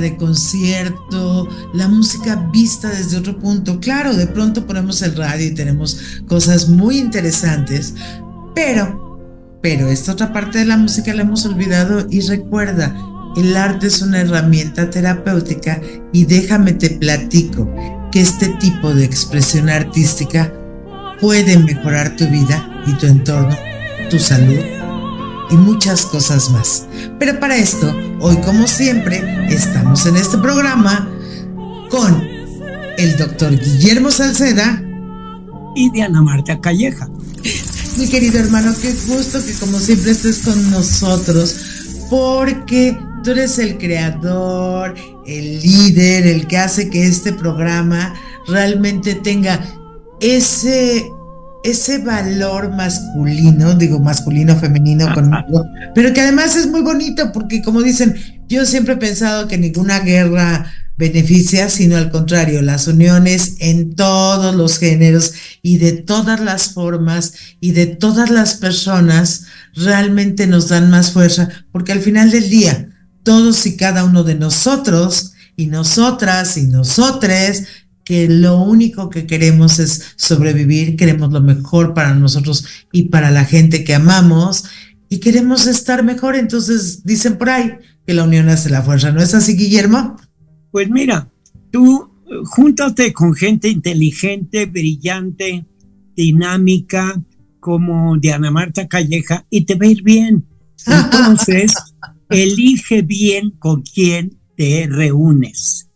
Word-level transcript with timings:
de 0.00 0.16
concierto, 0.16 1.48
la 1.74 1.88
música 1.88 2.48
vista 2.52 2.88
desde 2.88 3.16
otro 3.16 3.38
punto. 3.38 3.80
Claro, 3.80 4.14
de 4.14 4.26
pronto 4.26 4.66
ponemos 4.66 5.02
el 5.02 5.16
radio 5.16 5.46
y 5.46 5.54
tenemos 5.54 5.98
cosas 6.26 6.68
muy 6.68 6.98
interesantes, 6.98 7.94
pero, 8.54 9.58
pero 9.62 9.88
esta 9.88 10.12
otra 10.12 10.32
parte 10.32 10.58
de 10.58 10.66
la 10.66 10.76
música 10.76 11.14
la 11.14 11.22
hemos 11.22 11.44
olvidado 11.46 12.06
y 12.10 12.20
recuerda, 12.20 12.94
el 13.36 13.56
arte 13.56 13.88
es 13.88 14.00
una 14.02 14.20
herramienta 14.20 14.88
terapéutica 14.90 15.80
y 16.12 16.24
déjame 16.24 16.72
te 16.72 16.90
platico 16.90 17.70
que 18.10 18.20
este 18.20 18.48
tipo 18.60 18.94
de 18.94 19.04
expresión 19.04 19.68
artística 19.68 20.52
puede 21.20 21.58
mejorar 21.58 22.16
tu 22.16 22.26
vida 22.28 22.82
y 22.86 22.92
tu 22.94 23.06
entorno, 23.06 23.56
tu 24.10 24.18
salud 24.18 24.75
y 25.50 25.56
muchas 25.56 26.06
cosas 26.06 26.50
más. 26.50 26.86
Pero 27.18 27.38
para 27.38 27.56
esto, 27.56 27.94
hoy 28.20 28.36
como 28.38 28.66
siempre, 28.66 29.22
estamos 29.48 30.06
en 30.06 30.16
este 30.16 30.38
programa 30.38 31.08
con 31.90 32.22
el 32.98 33.16
doctor 33.16 33.58
Guillermo 33.58 34.10
Salceda 34.10 34.82
y 35.74 35.90
Diana 35.90 36.22
Marta 36.22 36.60
Calleja. 36.60 37.08
Mi 37.98 38.08
querido 38.08 38.38
hermano, 38.38 38.74
qué 38.80 38.92
gusto 39.06 39.44
que 39.44 39.52
como 39.54 39.78
siempre 39.78 40.10
estés 40.10 40.38
con 40.38 40.70
nosotros, 40.70 41.56
porque 42.10 42.98
tú 43.22 43.30
eres 43.30 43.58
el 43.58 43.78
creador, 43.78 44.94
el 45.26 45.60
líder, 45.60 46.26
el 46.26 46.46
que 46.46 46.58
hace 46.58 46.90
que 46.90 47.06
este 47.06 47.32
programa 47.32 48.14
realmente 48.46 49.14
tenga 49.14 49.60
ese 50.20 51.10
ese 51.66 51.98
valor 51.98 52.70
masculino, 52.70 53.74
digo 53.74 53.98
masculino, 53.98 54.56
femenino 54.56 55.12
conmigo, 55.12 55.66
pero 55.94 56.12
que 56.12 56.20
además 56.20 56.54
es 56.54 56.68
muy 56.68 56.80
bonito 56.80 57.32
porque 57.32 57.60
como 57.60 57.82
dicen, 57.82 58.14
yo 58.48 58.64
siempre 58.64 58.94
he 58.94 58.98
pensado 58.98 59.48
que 59.48 59.58
ninguna 59.58 59.98
guerra 59.98 60.72
beneficia, 60.96 61.68
sino 61.68 61.96
al 61.96 62.10
contrario, 62.10 62.62
las 62.62 62.86
uniones 62.86 63.56
en 63.58 63.96
todos 63.96 64.54
los 64.54 64.78
géneros 64.78 65.34
y 65.60 65.78
de 65.78 65.92
todas 65.92 66.38
las 66.40 66.72
formas 66.72 67.34
y 67.60 67.72
de 67.72 67.86
todas 67.86 68.30
las 68.30 68.54
personas 68.54 69.46
realmente 69.74 70.46
nos 70.46 70.68
dan 70.68 70.88
más 70.88 71.10
fuerza, 71.10 71.48
porque 71.72 71.90
al 71.90 72.00
final 72.00 72.30
del 72.30 72.48
día, 72.48 72.90
todos 73.24 73.66
y 73.66 73.76
cada 73.76 74.04
uno 74.04 74.22
de 74.22 74.36
nosotros 74.36 75.32
y 75.56 75.66
nosotras 75.66 76.56
y 76.56 76.62
nosotres 76.62 77.64
que 78.06 78.28
lo 78.28 78.62
único 78.62 79.10
que 79.10 79.26
queremos 79.26 79.80
es 79.80 80.14
sobrevivir, 80.14 80.94
queremos 80.94 81.32
lo 81.32 81.40
mejor 81.40 81.92
para 81.92 82.14
nosotros 82.14 82.64
y 82.92 83.08
para 83.08 83.32
la 83.32 83.44
gente 83.44 83.82
que 83.82 83.96
amamos 83.96 84.64
y 85.08 85.18
queremos 85.18 85.66
estar 85.66 86.04
mejor. 86.04 86.36
Entonces 86.36 87.02
dicen 87.02 87.36
por 87.36 87.50
ahí 87.50 87.72
que 88.06 88.14
la 88.14 88.22
unión 88.22 88.48
hace 88.48 88.70
la 88.70 88.82
fuerza. 88.82 89.10
¿No 89.10 89.20
es 89.20 89.34
así, 89.34 89.56
Guillermo? 89.56 90.16
Pues 90.70 90.88
mira, 90.88 91.28
tú 91.72 92.12
júntate 92.44 93.12
con 93.12 93.34
gente 93.34 93.68
inteligente, 93.68 94.66
brillante, 94.66 95.66
dinámica, 96.14 97.20
como 97.58 98.16
Diana 98.18 98.52
Marta 98.52 98.86
Calleja, 98.86 99.44
y 99.50 99.64
te 99.64 99.74
va 99.74 99.86
a 99.86 99.90
ir 99.90 100.04
bien. 100.04 100.46
Entonces, 100.86 101.74
elige 102.30 103.02
bien 103.02 103.50
con 103.58 103.82
quién 103.82 104.38
te 104.56 104.86
reúnes, 104.88 105.88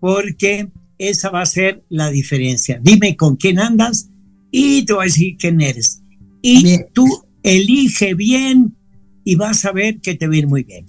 porque 0.00 0.70
esa 0.98 1.30
va 1.30 1.42
a 1.42 1.46
ser 1.46 1.84
la 1.88 2.10
diferencia. 2.10 2.80
Dime 2.82 3.16
con 3.16 3.36
quién 3.36 3.58
andas 3.58 4.10
y 4.50 4.84
te 4.84 4.92
voy 4.92 5.02
a 5.02 5.06
decir 5.06 5.36
quién 5.38 5.60
eres. 5.60 6.02
Y 6.42 6.78
tú 6.92 7.06
elige 7.42 8.14
bien 8.14 8.76
y 9.24 9.36
vas 9.36 9.64
a 9.64 9.72
ver 9.72 10.00
que 10.00 10.14
te 10.14 10.26
va 10.26 10.34
a 10.34 10.38
ir 10.38 10.46
muy 10.46 10.64
bien. 10.64 10.86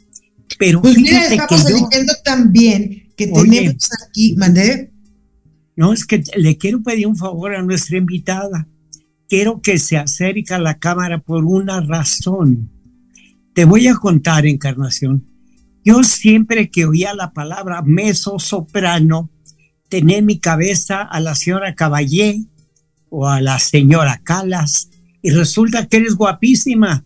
Pero 0.58 0.82
pues 0.82 0.98
mira, 0.98 1.28
estamos 1.28 1.66
eligiendo 1.70 2.14
también 2.24 3.10
que 3.16 3.28
tenemos 3.28 3.90
aquí, 4.08 4.36
mandé. 4.36 4.92
No, 5.76 5.94
es 5.94 6.06
que 6.06 6.24
le 6.36 6.58
quiero 6.58 6.82
pedir 6.82 7.08
un 7.08 7.16
favor 7.16 7.56
a 7.56 7.62
nuestra 7.62 7.98
invitada. 7.98 8.68
Quiero 9.28 9.62
que 9.62 9.78
se 9.78 9.98
acerque 9.98 10.54
a 10.54 10.60
la 10.60 10.80
cámara 10.80 11.22
por 11.22 11.46
una 11.46 11.82
razón. 11.82 12.72
Te 13.54 13.66
voy 13.66 13.88
a 13.88 13.96
contar, 13.96 14.46
Encarnación. 14.46 15.26
Yo 15.84 16.04
siempre 16.04 16.70
que 16.70 16.86
oía 16.86 17.14
la 17.14 17.32
palabra 17.32 17.82
meso 17.82 18.40
soprano, 18.40 19.30
tener 19.90 20.20
en 20.20 20.26
mi 20.26 20.40
cabeza 20.40 21.02
a 21.02 21.20
la 21.20 21.36
señora 21.36 21.76
Caballé 21.76 22.46
o 23.10 23.28
a 23.28 23.42
la 23.42 23.60
señora 23.60 24.22
Calas 24.24 24.90
y 25.22 25.32
resulta 25.32 25.88
que 25.88 25.98
eres 25.98 26.16
guapísima. 26.16 27.06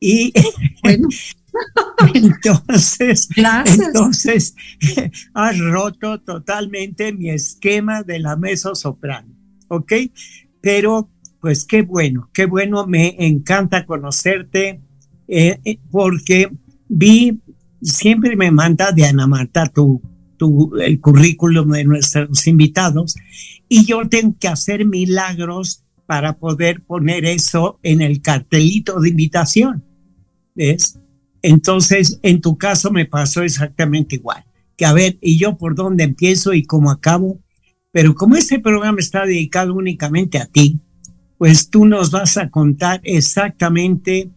Y 0.00 0.32
bueno. 0.82 1.08
entonces, 2.12 3.28
entonces 3.36 4.54
has 5.34 5.58
roto 5.58 6.20
totalmente 6.20 7.12
mi 7.12 7.30
esquema 7.30 8.02
de 8.02 8.18
la 8.18 8.36
mesa 8.36 8.74
soprano, 8.74 9.34
¿ok? 9.68 9.92
Pero 10.60 11.10
pues 11.40 11.64
qué 11.64 11.82
bueno, 11.82 12.28
qué 12.32 12.46
bueno, 12.46 12.86
me 12.86 13.14
encanta 13.18 13.86
conocerte 13.86 14.80
eh, 15.28 15.60
eh, 15.64 15.78
porque 15.90 16.50
vi, 16.88 17.40
siempre 17.80 18.36
me 18.36 18.50
manda 18.50 18.92
Diana 18.92 19.26
Marta 19.26 19.66
tu 19.68 20.02
el 20.80 21.00
currículum 21.00 21.70
de 21.70 21.84
nuestros 21.84 22.46
invitados 22.46 23.16
y 23.68 23.84
yo 23.84 24.08
tengo 24.08 24.36
que 24.38 24.48
hacer 24.48 24.84
milagros 24.84 25.82
para 26.06 26.38
poder 26.38 26.82
poner 26.82 27.24
eso 27.24 27.78
en 27.82 28.00
el 28.00 28.22
cartelito 28.22 29.00
de 29.00 29.08
invitación. 29.10 29.84
¿Ves? 30.54 30.98
Entonces, 31.42 32.18
en 32.22 32.40
tu 32.40 32.56
caso 32.56 32.90
me 32.90 33.06
pasó 33.06 33.42
exactamente 33.42 34.16
igual. 34.16 34.44
Que 34.76 34.86
a 34.86 34.92
ver, 34.92 35.18
¿y 35.20 35.38
yo 35.38 35.56
por 35.56 35.74
dónde 35.74 36.04
empiezo 36.04 36.54
y 36.54 36.64
cómo 36.64 36.90
acabo? 36.90 37.38
Pero 37.92 38.14
como 38.14 38.36
este 38.36 38.58
programa 38.58 38.98
está 39.00 39.24
dedicado 39.24 39.74
únicamente 39.74 40.38
a 40.38 40.46
ti, 40.46 40.80
pues 41.38 41.70
tú 41.70 41.86
nos 41.86 42.10
vas 42.10 42.36
a 42.36 42.50
contar 42.50 43.00
exactamente 43.04 44.30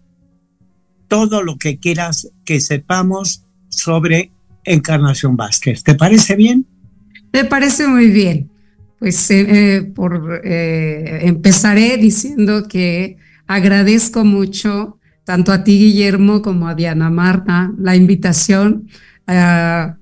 todo 1.07 1.44
lo 1.44 1.57
que 1.57 1.78
quieras 1.78 2.31
que 2.46 2.62
sepamos 2.62 3.46
sobre 3.69 4.31
Encarnación 4.74 5.36
Vázquez. 5.36 5.83
¿Te 5.83 5.95
parece 5.95 6.36
bien? 6.36 6.66
Me 7.33 7.45
parece 7.45 7.88
muy 7.88 8.07
bien. 8.07 8.50
pues 9.00 9.30
eh, 9.31 9.92
por, 9.95 10.42
empezaré 10.44 11.98
diciendo 11.98 12.68
que 12.68 13.18
agradezco 13.48 14.25
mucho 14.25 15.00
tanto 15.30 15.51
a 15.51 15.63
ti, 15.63 15.77
Guillermo, 15.77 16.42
como 16.42 16.68
a 16.68 16.74
Diana 16.74 17.12
Marta, 17.12 17.71
la 17.77 17.95
invitación 17.95 18.88
a 19.27 19.98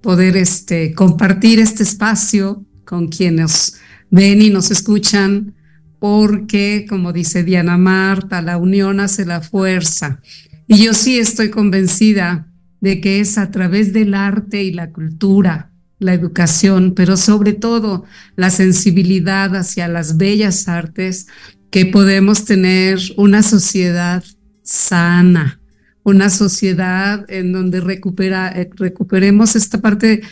poder 0.00 0.36
este, 0.36 0.92
compartir 0.92 1.60
este 1.60 1.84
espacio 1.84 2.64
con 2.84 3.06
quienes 3.06 3.80
ven 4.10 4.42
y 4.42 4.50
nos 4.50 4.72
escuchan, 4.72 5.54
porque, 6.00 6.84
como 6.88 7.12
dice 7.12 7.44
Diana 7.44 7.78
Marta, 7.78 8.42
la 8.42 8.56
unión 8.56 8.98
hace 8.98 9.24
la 9.24 9.40
fuerza. 9.40 10.20
Y 10.66 10.82
yo 10.82 10.94
sí 10.94 11.16
estoy 11.16 11.50
convencida 11.50 12.48
de 12.82 13.00
que 13.00 13.20
es 13.20 13.38
a 13.38 13.50
través 13.50 13.92
del 13.94 14.12
arte 14.12 14.62
y 14.62 14.72
la 14.72 14.90
cultura, 14.90 15.70
la 16.00 16.12
educación, 16.12 16.94
pero 16.94 17.16
sobre 17.16 17.52
todo 17.52 18.04
la 18.36 18.50
sensibilidad 18.50 19.54
hacia 19.54 19.86
las 19.86 20.16
bellas 20.18 20.68
artes, 20.68 21.28
que 21.70 21.86
podemos 21.86 22.44
tener 22.44 22.98
una 23.16 23.42
sociedad 23.42 24.22
sana, 24.64 25.60
una 26.02 26.28
sociedad 26.28 27.24
en 27.28 27.52
donde 27.52 27.78
eh, 27.78 28.70
recuperemos 28.76 29.56
esta 29.56 29.80
parte 29.80 30.22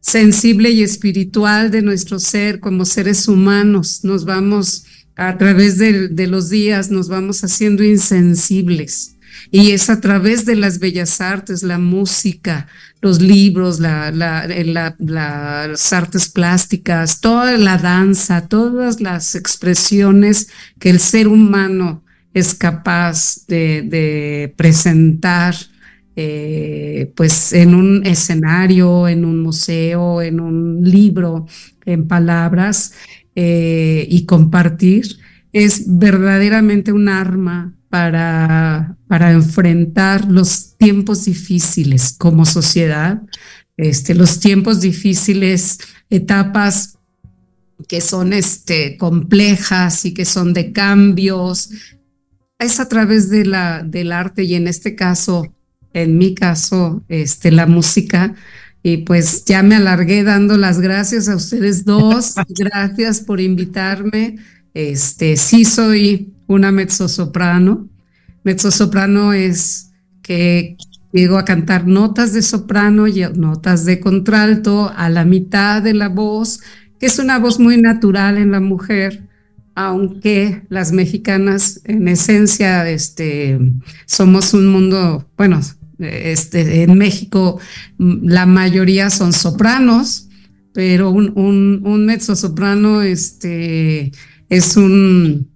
sensible 0.00 0.70
y 0.70 0.82
espiritual 0.82 1.70
de 1.70 1.82
nuestro 1.82 2.18
ser 2.18 2.58
como 2.58 2.86
seres 2.86 3.28
humanos. 3.28 4.00
Nos 4.02 4.24
vamos, 4.24 4.86
a 5.14 5.36
través 5.36 5.76
de, 5.76 6.26
los 6.26 6.48
días, 6.48 6.90
nos 6.90 7.08
vamos 7.08 7.44
haciendo 7.44 7.84
insensibles. 7.84 9.15
Y 9.50 9.70
es 9.70 9.90
a 9.90 10.00
través 10.00 10.44
de 10.44 10.56
las 10.56 10.78
bellas 10.78 11.20
artes, 11.20 11.62
la 11.62 11.78
música, 11.78 12.66
los 13.00 13.20
libros, 13.20 13.78
la, 13.80 14.10
las 14.98 15.92
artes 15.92 16.28
plásticas, 16.28 17.20
toda 17.20 17.56
la 17.56 17.78
danza, 17.78 18.48
todas 18.48 19.00
las 19.00 19.34
expresiones 19.34 20.48
que 20.78 20.90
el 20.90 20.98
ser 20.98 21.28
humano 21.28 22.02
es 22.34 22.54
capaz 22.54 23.46
de, 23.46 24.52
presentar 24.56 25.54
eh, 26.16 27.12
pues 27.14 27.52
en 27.52 27.74
un 27.74 28.04
escenario, 28.06 29.06
en 29.06 29.24
un 29.24 29.42
museo, 29.42 30.20
en 30.22 30.40
un 30.40 30.82
libro, 30.82 31.46
en 31.84 32.08
palabras 32.08 32.92
eh, 33.34 34.06
y 34.10 34.24
compartir, 34.26 35.18
es 35.52 35.84
verdaderamente 35.86 36.92
un 36.92 37.08
arma 37.08 37.75
para, 37.96 38.94
para 39.08 39.32
enfrentar 39.32 40.30
los 40.30 40.76
tiempos 40.76 41.24
difíciles 41.24 42.14
como 42.18 42.44
sociedad, 42.44 43.22
este, 43.78 44.14
los 44.14 44.38
tiempos 44.38 44.82
difíciles, 44.82 45.78
etapas 46.10 46.98
que 47.88 48.02
son 48.02 48.34
este, 48.34 48.98
complejas 48.98 50.04
y 50.04 50.12
que 50.12 50.26
son 50.26 50.52
de 50.52 50.72
cambios, 50.72 51.70
es 52.58 52.80
a 52.80 52.88
través 52.90 53.30
de 53.30 53.46
la, 53.46 53.82
del 53.82 54.12
arte 54.12 54.44
y 54.44 54.56
en 54.56 54.68
este 54.68 54.94
caso, 54.94 55.54
en 55.94 56.18
mi 56.18 56.34
caso, 56.34 57.02
este, 57.08 57.50
la 57.50 57.64
música. 57.64 58.34
Y 58.82 58.98
pues 58.98 59.46
ya 59.46 59.62
me 59.62 59.76
alargué 59.76 60.22
dando 60.22 60.58
las 60.58 60.80
gracias 60.80 61.30
a 61.30 61.36
ustedes 61.36 61.86
dos. 61.86 62.34
Gracias 62.50 63.20
por 63.20 63.40
invitarme. 63.40 64.36
Este, 64.76 65.38
sí 65.38 65.64
soy 65.64 66.34
una 66.46 66.70
mezzosoprano. 66.70 67.88
Mezzosoprano 68.44 69.32
es 69.32 69.92
que 70.20 70.76
llego 71.12 71.38
a 71.38 71.46
cantar 71.46 71.86
notas 71.86 72.34
de 72.34 72.42
soprano 72.42 73.06
y 73.06 73.22
notas 73.34 73.86
de 73.86 74.00
contralto 74.00 74.92
a 74.94 75.08
la 75.08 75.24
mitad 75.24 75.82
de 75.82 75.94
la 75.94 76.10
voz, 76.10 76.60
que 77.00 77.06
es 77.06 77.18
una 77.18 77.38
voz 77.38 77.58
muy 77.58 77.80
natural 77.80 78.36
en 78.36 78.52
la 78.52 78.60
mujer 78.60 79.26
aunque 79.78 80.62
las 80.70 80.92
mexicanas 80.92 81.82
en 81.84 82.08
esencia 82.08 82.88
este, 82.88 83.58
somos 84.06 84.54
un 84.54 84.68
mundo, 84.68 85.28
bueno, 85.36 85.60
este, 85.98 86.82
en 86.82 86.96
México 86.96 87.60
la 87.98 88.46
mayoría 88.46 89.10
son 89.10 89.34
sopranos, 89.34 90.28
pero 90.72 91.10
un, 91.10 91.32
un, 91.84 92.06
mezzo 92.06 92.36
soprano 92.36 93.02
este, 93.02 94.12
es 94.48 94.76
un 94.76 95.50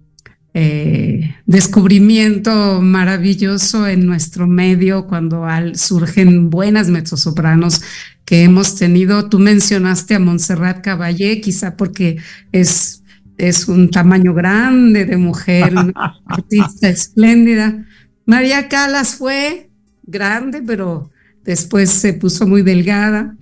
eh, 0.53 1.35
descubrimiento 1.45 2.81
maravilloso 2.81 3.87
en 3.87 4.05
nuestro 4.05 4.47
medio 4.47 5.07
cuando 5.07 5.45
surgen 5.75 6.49
buenas 6.49 6.89
mezzosopranos 6.89 7.81
que 8.25 8.43
hemos 8.43 8.75
tenido. 8.75 9.29
Tú 9.29 9.39
mencionaste 9.39 10.15
a 10.15 10.19
Montserrat 10.19 10.81
Caballé, 10.81 11.41
quizá 11.41 11.77
porque 11.77 12.17
es 12.51 13.01
es 13.41 13.67
un 13.67 13.89
tamaño 13.89 14.35
grande 14.35 15.05
de 15.05 15.17
mujer, 15.17 15.71
una 15.71 15.93
artista 16.27 16.89
espléndida. 16.89 17.85
María 18.25 18.67
Calas 18.67 19.15
fue 19.15 19.71
grande, 20.03 20.61
pero 20.61 21.09
después 21.43 21.89
se 21.89 22.13
puso 22.13 22.45
muy 22.45 22.61
delgada. 22.61 23.35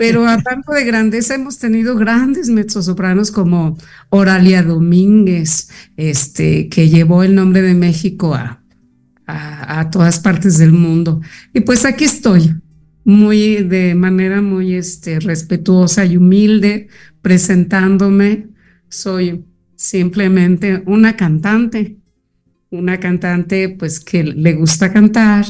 Pero 0.00 0.26
hablando 0.26 0.72
de 0.72 0.82
grandeza, 0.82 1.34
hemos 1.34 1.58
tenido 1.58 1.94
grandes 1.94 2.48
mezzosopranos 2.48 3.30
como 3.30 3.76
Oralia 4.08 4.62
Domínguez, 4.62 5.68
este, 5.98 6.70
que 6.70 6.88
llevó 6.88 7.22
el 7.22 7.34
nombre 7.34 7.60
de 7.60 7.74
México 7.74 8.34
a, 8.34 8.62
a, 9.26 9.80
a, 9.80 9.90
todas 9.90 10.18
partes 10.18 10.56
del 10.56 10.72
mundo. 10.72 11.20
Y 11.52 11.60
pues 11.60 11.84
aquí 11.84 12.04
estoy, 12.04 12.54
muy 13.04 13.56
de 13.56 13.94
manera 13.94 14.40
muy 14.40 14.72
este, 14.72 15.20
respetuosa 15.20 16.06
y 16.06 16.16
humilde, 16.16 16.88
presentándome 17.20 18.48
soy 18.88 19.44
simplemente 19.76 20.82
una 20.86 21.14
cantante, 21.14 21.98
una 22.70 22.98
cantante 22.98 23.68
pues 23.68 24.00
que 24.00 24.24
le 24.24 24.54
gusta 24.54 24.94
cantar, 24.94 25.44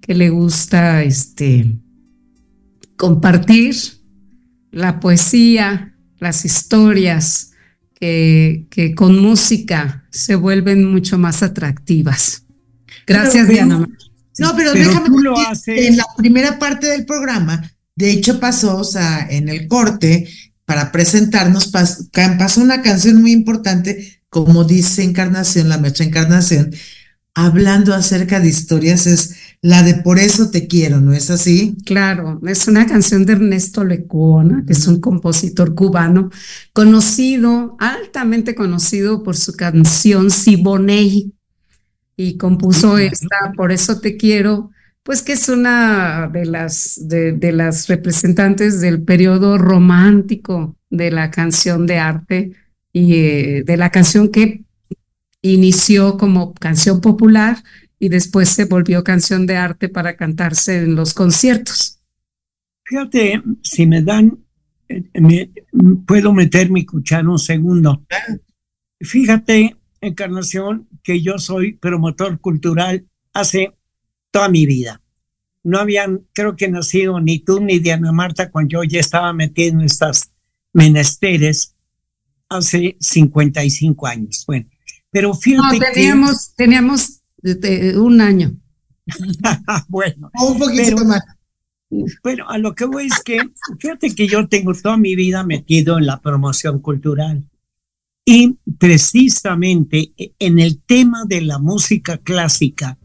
que 0.00 0.14
le 0.14 0.30
gusta 0.30 1.02
este 1.02 1.76
compartir 2.96 3.95
la 4.70 5.00
poesía, 5.00 5.94
las 6.18 6.44
historias 6.44 7.52
que, 7.98 8.66
que 8.70 8.94
con 8.94 9.18
música 9.18 10.04
se 10.10 10.34
vuelven 10.34 10.84
mucho 10.84 11.18
más 11.18 11.42
atractivas. 11.42 12.44
Gracias, 13.06 13.48
Diana. 13.48 13.86
No, 14.38 14.54
pero, 14.56 14.72
déjame 14.72 15.08
lo 15.22 15.34
en 15.66 15.96
la 15.96 16.04
primera 16.16 16.58
parte 16.58 16.88
del 16.88 17.06
programa, 17.06 17.70
de 17.94 18.10
hecho 18.10 18.38
pasó, 18.38 18.76
o 18.76 18.84
sea, 18.84 19.26
en 19.30 19.48
el 19.48 19.66
corte, 19.66 20.28
para 20.66 20.92
presentarnos, 20.92 21.68
pasó 21.68 22.60
una 22.60 22.82
canción 22.82 23.22
muy 23.22 23.32
importante, 23.32 24.20
como 24.28 24.64
dice 24.64 25.02
Encarnación, 25.02 25.68
la 25.68 25.78
maestra 25.78 26.04
Encarnación, 26.04 26.74
hablando 27.34 27.94
acerca 27.94 28.40
de 28.40 28.48
historias, 28.48 29.06
es 29.06 29.36
la 29.62 29.82
de 29.82 29.94
Por 29.94 30.18
eso 30.18 30.50
te 30.50 30.66
quiero, 30.66 31.00
¿no 31.00 31.12
es 31.12 31.30
así? 31.30 31.76
Claro, 31.84 32.40
es 32.46 32.68
una 32.68 32.86
canción 32.86 33.26
de 33.26 33.32
Ernesto 33.34 33.84
Lecuona, 33.84 34.64
que 34.66 34.72
es 34.72 34.86
un 34.86 35.00
compositor 35.00 35.74
cubano, 35.74 36.30
conocido, 36.72 37.76
altamente 37.78 38.54
conocido 38.54 39.22
por 39.22 39.36
su 39.36 39.54
canción 39.54 40.30
Siboney, 40.30 41.32
y 42.16 42.38
compuso 42.38 42.98
esta 42.98 43.52
Por 43.56 43.72
eso 43.72 44.00
te 44.00 44.16
quiero, 44.16 44.70
pues 45.02 45.22
que 45.22 45.32
es 45.32 45.48
una 45.48 46.28
de 46.32 46.46
las, 46.46 46.98
de, 47.02 47.52
las 47.52 47.88
representantes 47.88 48.80
del 48.80 49.02
periodo 49.02 49.58
romántico 49.58 50.76
de 50.90 51.10
la 51.10 51.30
canción 51.30 51.86
de 51.86 51.98
arte 51.98 52.52
y 52.92 53.14
eh, 53.14 53.62
de 53.64 53.76
la 53.76 53.90
canción 53.90 54.30
que 54.30 54.64
inició 55.42 56.16
como 56.16 56.54
canción 56.54 57.00
popular 57.00 57.62
y 57.98 58.08
después 58.08 58.48
se 58.50 58.64
volvió 58.66 59.02
canción 59.04 59.46
de 59.46 59.56
arte 59.56 59.88
para 59.88 60.16
cantarse 60.16 60.78
en 60.78 60.94
los 60.94 61.14
conciertos. 61.14 62.00
Fíjate, 62.84 63.42
si 63.62 63.86
me 63.86 64.02
dan, 64.02 64.44
eh, 64.88 65.50
puedo 66.06 66.32
meter 66.32 66.70
mi 66.70 66.84
cuchara 66.84 67.28
un 67.28 67.38
segundo. 67.38 68.04
Fíjate, 69.00 69.76
Encarnación, 70.00 70.88
que 71.02 71.20
yo 71.20 71.38
soy 71.38 71.72
promotor 71.72 72.40
cultural 72.40 73.06
hace 73.32 73.74
toda 74.30 74.48
mi 74.48 74.66
vida. 74.66 75.02
No 75.64 75.78
habían, 75.78 76.26
creo 76.32 76.54
que 76.54 76.68
nacido 76.68 77.18
ni 77.20 77.40
tú 77.40 77.60
ni 77.60 77.78
Diana 77.80 78.12
Marta 78.12 78.50
cuando 78.50 78.68
yo 78.70 78.84
ya 78.84 79.00
estaba 79.00 79.32
metido 79.32 79.80
en 79.80 79.80
estas 79.80 80.30
menesteres 80.72 81.74
hace 82.48 82.96
55 83.00 84.06
años. 84.06 84.44
Bueno, 84.46 84.68
pero 85.10 85.34
fíjate 85.34 85.78
no, 85.78 85.84
teníamos, 85.92 86.54
teníamos 86.54 87.22
un 87.96 88.20
año. 88.20 88.56
bueno, 89.88 90.30
un 90.40 90.58
poquito 90.58 91.04
más. 91.04 91.22
Bueno, 92.22 92.48
a 92.48 92.58
lo 92.58 92.74
que 92.74 92.84
voy 92.84 93.06
es 93.06 93.22
que, 93.22 93.38
fíjate 93.78 94.14
que 94.14 94.26
yo 94.26 94.48
tengo 94.48 94.74
toda 94.74 94.96
mi 94.96 95.14
vida 95.14 95.44
metido 95.44 95.98
en 95.98 96.06
la 96.06 96.20
promoción 96.20 96.80
cultural. 96.80 97.48
Y 98.24 98.58
precisamente 98.78 100.12
en 100.40 100.58
el 100.58 100.82
tema 100.82 101.24
de 101.26 101.42
la 101.42 101.60
música 101.60 102.18
clásica, 102.18 102.98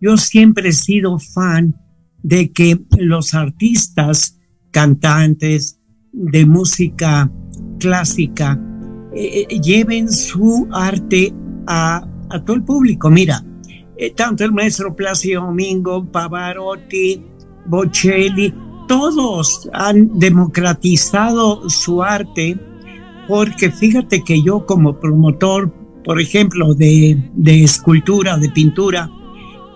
yo 0.00 0.16
siempre 0.16 0.70
he 0.70 0.72
sido 0.72 1.20
fan 1.20 1.76
de 2.22 2.50
que 2.50 2.80
los 2.98 3.34
artistas, 3.34 4.40
cantantes, 4.72 5.78
de 6.12 6.46
música 6.46 7.30
clásica 7.78 8.60
eh, 9.14 9.46
eh, 9.48 9.60
lleven 9.60 10.10
su 10.10 10.68
arte 10.72 11.32
a, 11.66 12.08
todo 12.44 12.56
el 12.56 12.64
público. 12.64 13.08
Mira, 13.08 13.44
eh, 13.96 14.10
tanto 14.10 14.44
el 14.44 14.52
maestro 14.52 14.94
Plácido 14.94 15.42
Domingo, 15.42 16.04
Pavarotti, 16.04 17.22
Bocelli, 17.66 18.54
todos 18.88 19.68
han 19.72 20.18
democratizado 20.18 21.68
su 21.68 22.02
arte 22.02 22.56
porque 23.26 23.70
fíjate 23.70 24.22
que 24.22 24.42
yo 24.42 24.64
como 24.64 25.00
promotor, 25.00 25.72
por 26.04 26.20
ejemplo, 26.20 26.74
de, 26.74 27.18
escultura, 27.44 28.38
de 28.38 28.48
pintura, 28.50 29.10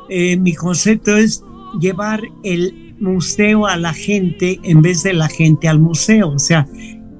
mi 0.08 0.54
concepto 0.54 1.16
es 1.16 1.42
llevar 1.80 2.22
el 2.44 2.94
museo 3.00 3.66
a 3.66 3.76
la 3.76 3.92
gente 3.92 4.60
en 4.62 4.82
vez 4.82 5.02
de 5.02 5.14
la 5.14 5.28
gente 5.28 5.68
al 5.68 5.80
museo. 5.80 6.28
O 6.30 6.38
sea, 6.38 6.68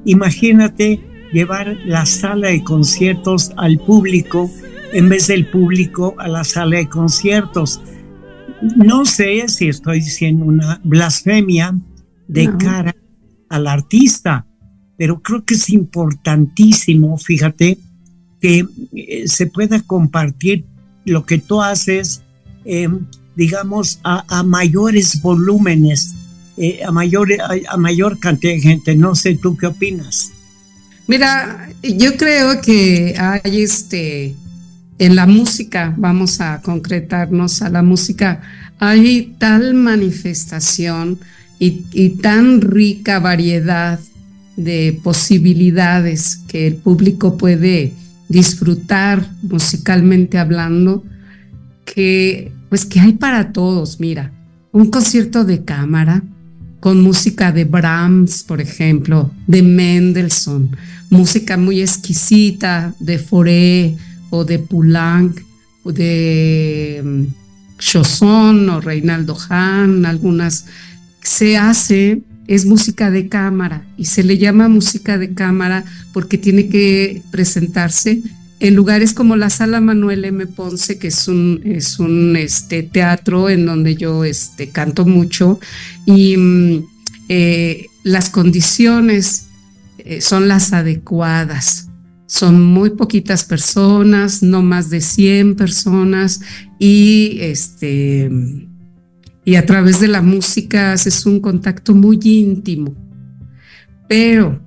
imagínate 0.04 1.00
llevar 1.33 1.76
la 1.87 2.07
sala 2.07 2.49
de 2.49 2.62
conciertos 2.62 3.52
al 3.57 3.78
público 3.78 4.50
en 4.92 5.09
vez 5.09 5.26
del 5.28 5.47
público 5.47 6.14
a 6.18 6.28
la 6.28 6.44
sala 6.44 6.76
de 6.76 6.88
conciertos. 6.88 7.80
No 8.76 9.04
sé 9.04 9.49
si 9.49 9.68
estoy 9.68 10.00
diciendo 10.00 10.44
una 10.44 10.80
blasfemia 10.85 11.78
de 12.28 12.50
cara 12.59 12.94
al 13.49 13.66
artista, 13.66 14.47
pero 14.97 15.20
creo 15.23 15.44
que 15.44 15.54
es 15.54 15.70
importantísimo, 15.70 17.16
fíjate, 17.16 17.78
que 18.40 18.66
eh, 18.94 19.25
se 19.26 19.47
pueda 19.47 19.80
compartir 19.82 20.64
lo 21.04 21.25
que 21.25 21.38
tú 21.38 21.62
haces, 21.62 22.23
eh, 22.64 22.88
digamos, 23.35 24.00
a, 24.04 24.42
mayores 24.42 25.23
volúmenes, 25.23 26.14
eh, 26.56 26.80
a, 26.85 26.92
mayor, 26.92 27.28
a 27.68 27.76
mayor 27.76 28.18
cantidad 28.18 28.52
de 28.52 28.61
gente. 28.61 28.94
No 28.94 29.14
sé, 29.14 29.35
¿tú 29.35 29.56
qué 29.56 29.66
opinas? 29.66 30.32
Mira, 31.06 31.68
yo 31.82 32.16
creo 32.16 32.61
que 32.61 33.16
hay 33.18 33.62
este, 33.62 34.37
en 35.00 35.16
la 35.16 35.26
música, 35.26 35.95
vamos 35.97 36.42
a 36.42 36.61
concretarnos 36.61 37.62
a 37.62 37.71
la 37.71 37.83
música, 37.83 38.42
hay 38.78 39.35
tal 39.38 39.73
manifestación 39.73 41.19
y, 41.59 42.11
tan 42.21 42.61
rica 42.61 43.19
variedad 43.19 43.99
de 44.57 45.00
posibilidades 45.02 46.40
que 46.49 46.66
el 46.66 46.76
público 46.76 47.38
puede 47.38 47.95
disfrutar 48.28 49.26
musicalmente 49.40 50.37
hablando, 50.37 51.02
que 51.87 52.52
pues 52.69 52.85
que 52.85 53.00
hay 53.00 53.12
para 53.12 53.52
todos, 53.52 54.00
mira, 54.00 54.33
un 54.71 54.90
concierto 54.90 55.47
de 55.47 55.64
cámara 55.64 56.23
con 56.78 57.00
música 57.00 57.52
de 57.52 57.64
Brahms, 57.64 58.42
por 58.42 58.61
ejemplo, 58.61 59.30
de 59.47 59.62
Mendelssohn, 59.62 60.76
música 61.09 61.57
muy 61.57 61.80
exquisita 61.80 62.95
de 63.00 63.19
Foré 63.19 63.97
o 64.30 64.44
de 64.44 64.58
Poulenc 64.58 65.40
de 65.92 67.00
mm, 67.04 67.25
Chausson 67.78 68.68
o 68.68 68.80
Reinaldo 68.80 69.37
Hahn, 69.49 70.06
algunas 70.06 70.66
se 71.22 71.56
hace 71.56 72.22
es 72.46 72.66
música 72.66 73.10
de 73.10 73.28
cámara 73.28 73.84
y 73.96 74.06
se 74.06 74.25
le 74.25 74.37
llama 74.37 74.68
música 74.68 75.18
de 75.18 75.34
cámara 75.34 75.84
porque 76.12 76.37
tiene 76.37 76.68
que 76.68 77.22
presentarse 77.30 78.22
en 78.58 78.75
lugares 78.75 79.14
como 79.14 79.37
la 79.37 79.49
Sala 79.49 79.80
Manuel 79.80 80.25
M. 80.25 80.46
Ponce, 80.46 80.99
que 80.99 81.08
es 81.08 81.28
un, 81.28 81.62
es 81.64 81.99
un 81.99 82.37
este, 82.37 82.82
teatro 82.82 83.49
en 83.49 83.64
donde 83.64 83.94
yo 83.96 84.25
este, 84.25 84.68
canto 84.68 85.06
mucho, 85.06 85.58
y 86.04 86.37
mm, 86.37 86.84
eh, 87.30 87.87
las 88.02 88.28
condiciones 88.28 89.46
eh, 89.99 90.20
son 90.20 90.46
las 90.46 90.75
adecuadas. 90.75 91.89
Son 92.30 92.62
muy 92.62 92.90
poquitas 92.90 93.42
personas, 93.42 94.40
no 94.40 94.62
más 94.62 94.88
de 94.88 95.00
100 95.00 95.56
personas, 95.56 96.40
y, 96.78 97.38
este, 97.40 98.30
y 99.44 99.56
a 99.56 99.66
través 99.66 99.99
de 99.99 100.06
la 100.06 100.22
música 100.22 100.92
haces 100.92 101.26
un 101.26 101.40
contacto 101.40 101.92
muy 101.92 102.20
íntimo. 102.22 102.94
Pero 104.08 104.60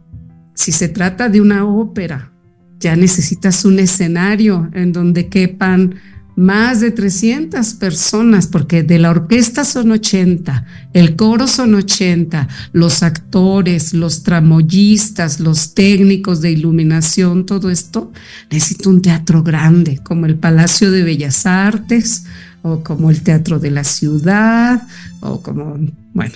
si 0.53 0.73
se 0.73 0.89
trata 0.89 1.29
de 1.29 1.39
una 1.39 1.65
ópera, 1.65 2.33
ya 2.81 2.97
necesitas 2.97 3.63
un 3.63 3.79
escenario 3.79 4.69
en 4.73 4.91
donde 4.91 5.29
quepan 5.29 5.95
más 6.35 6.79
de 6.79 6.91
300 6.91 7.73
personas, 7.75 8.47
porque 8.47 8.83
de 8.83 8.99
la 8.99 9.11
orquesta 9.11 9.63
son 9.65 9.91
80, 9.91 10.65
el 10.93 11.15
coro 11.15 11.47
son 11.47 11.75
80, 11.75 12.47
los 12.71 13.03
actores, 13.03 13.93
los 13.93 14.23
tramoyistas, 14.23 15.39
los 15.39 15.73
técnicos 15.73 16.41
de 16.41 16.51
iluminación, 16.51 17.45
todo 17.45 17.69
esto, 17.69 18.11
necesita 18.49 18.89
un 18.89 19.01
teatro 19.01 19.43
grande, 19.43 19.99
como 20.03 20.25
el 20.25 20.35
Palacio 20.35 20.91
de 20.91 21.03
Bellas 21.03 21.45
Artes, 21.45 22.25
o 22.63 22.81
como 22.81 23.09
el 23.09 23.21
Teatro 23.21 23.59
de 23.59 23.71
la 23.71 23.83
Ciudad, 23.83 24.87
o 25.19 25.41
como, 25.41 25.77
bueno, 26.13 26.35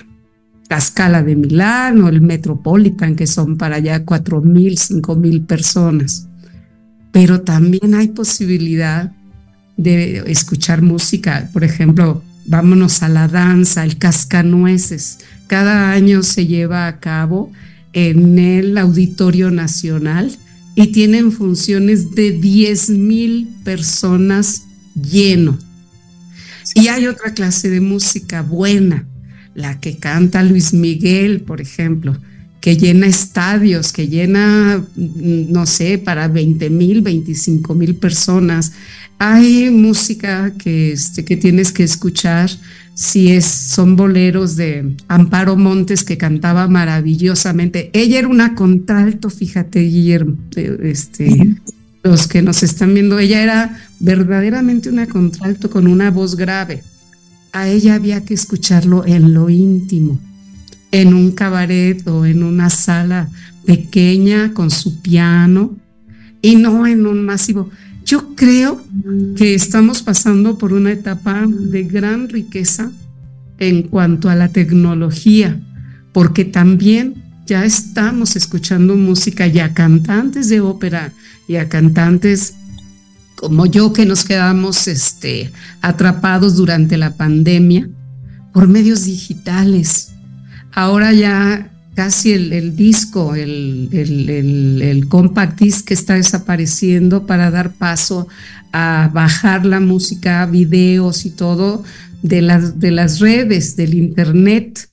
la 0.69 0.81
Scala 0.81 1.23
de 1.23 1.35
Milán 1.35 2.01
o 2.01 2.09
el 2.09 2.21
Metropolitan, 2.21 3.15
que 3.15 3.25
son 3.25 3.57
para 3.57 3.77
allá 3.77 4.03
4 4.03 4.41
mil, 4.41 4.77
5 4.77 5.15
mil 5.15 5.41
personas. 5.41 6.27
Pero 7.11 7.41
también 7.41 7.95
hay 7.95 8.09
posibilidad 8.09 9.13
de 9.77 10.23
escuchar 10.27 10.81
música. 10.81 11.49
Por 11.53 11.63
ejemplo, 11.63 12.23
vámonos 12.45 13.03
a 13.03 13.09
la 13.09 13.27
danza, 13.27 13.83
el 13.83 13.97
cascanueces. 13.97 15.19
Cada 15.47 15.91
año 15.91 16.23
se 16.23 16.47
lleva 16.47 16.87
a 16.87 16.99
cabo 16.99 17.51
en 17.93 18.37
el 18.37 18.77
Auditorio 18.77 19.51
Nacional 19.51 20.35
y 20.75 20.87
tienen 20.87 21.31
funciones 21.31 22.11
de 22.11 22.31
10 22.31 22.89
mil 22.89 23.47
personas 23.63 24.63
lleno. 24.93 25.57
Y 26.75 26.89
hay 26.89 27.07
otra 27.07 27.33
clase 27.33 27.69
de 27.69 27.81
música 27.81 28.41
buena, 28.41 29.07
la 29.55 29.79
que 29.79 29.97
canta 29.97 30.43
Luis 30.43 30.73
Miguel, 30.73 31.41
por 31.41 31.61
ejemplo, 31.61 32.15
que 32.61 32.77
llena 32.77 33.07
estadios, 33.07 33.91
que 33.91 34.07
llena, 34.07 34.85
no 34.95 35.65
sé, 35.65 35.97
para 35.97 36.27
20 36.27 36.69
mil, 36.69 37.01
25 37.01 37.73
mil 37.73 37.95
personas. 37.95 38.73
Hay 39.19 39.69
música 39.71 40.53
que, 40.57 40.91
este, 40.91 41.25
que 41.25 41.37
tienes 41.37 41.71
que 41.71 41.83
escuchar 41.83 42.49
si 42.93 43.31
es, 43.31 43.45
son 43.45 43.95
boleros 43.95 44.55
de 44.55 44.95
Amparo 45.07 45.55
Montes 45.55 46.03
que 46.03 46.17
cantaba 46.17 46.67
maravillosamente. 46.67 47.91
Ella 47.93 48.19
era 48.19 48.27
una 48.27 48.55
contralto, 48.55 49.29
fíjate, 49.29 49.81
Guillermo, 49.81 50.35
este, 50.55 51.57
los 52.01 52.27
que 52.27 52.41
nos 52.41 52.63
están 52.63 52.95
viendo, 52.95 53.19
ella 53.19 53.43
era 53.43 53.79
verdaderamente 53.99 54.89
una 54.89 55.05
contralto 55.05 55.69
con 55.69 55.87
una 55.87 56.09
voz 56.09 56.35
grave. 56.35 56.83
A 57.53 57.67
ella 57.67 57.95
había 57.95 58.25
que 58.25 58.33
escucharlo 58.33 59.05
en 59.05 59.33
lo 59.33 59.49
íntimo, 59.49 60.19
en 60.91 61.13
un 61.13 61.33
cabaret 61.33 62.07
o 62.07 62.25
en 62.25 62.41
una 62.41 62.71
sala 62.71 63.29
pequeña 63.65 64.53
con 64.53 64.71
su 64.71 65.01
piano 65.01 65.75
y 66.41 66.55
no 66.55 66.87
en 66.87 67.05
un 67.05 67.25
masivo. 67.25 67.69
Yo 68.07 68.35
creo 68.35 68.81
que 69.35 69.53
estamos 69.53 70.01
pasando 70.01 70.57
por 70.57 70.71
una 70.71 70.93
etapa 70.93 71.45
de 71.45 71.83
gran 71.83 72.29
riqueza 72.29 72.89
en 73.59 73.83
cuanto 73.83 74.29
a 74.29 74.35
la 74.35 74.47
tecnología, 74.47 75.59
porque 76.13 76.45
también 76.45 77.21
ya 77.45 77.65
estamos 77.65 78.37
escuchando 78.37 78.95
música 78.95 79.45
y 79.47 79.59
a 79.59 79.73
cantantes 79.73 80.47
de 80.47 80.61
ópera 80.61 81.11
y 81.49 81.57
a 81.57 81.67
cantantes 81.67 82.55
como 83.35 83.65
yo 83.65 83.91
que 83.91 84.05
nos 84.05 84.23
quedamos 84.23 84.87
este, 84.87 85.51
atrapados 85.81 86.55
durante 86.55 86.95
la 86.95 87.17
pandemia 87.17 87.89
por 88.53 88.69
medios 88.69 89.03
digitales. 89.03 90.13
Ahora 90.71 91.11
ya 91.11 91.73
casi 91.97 92.31
el, 92.31 92.75
disco, 92.75 93.33
el, 93.33 93.89
el, 93.91 95.07
compact 95.07 95.59
disc 95.59 95.87
que 95.87 95.95
está 95.95 96.13
desapareciendo 96.13 97.25
para 97.25 97.49
dar 97.49 97.73
paso 97.73 98.27
a 98.71 99.09
bajar 99.11 99.65
la 99.65 99.79
música, 99.79 100.45
videos 100.45 101.25
y 101.25 101.31
todo 101.31 101.83
de 102.21 102.43
las, 102.43 102.79
de 102.79 102.91
las 102.91 103.19
redes, 103.19 103.75
del 103.77 103.95
internet. 103.95 104.91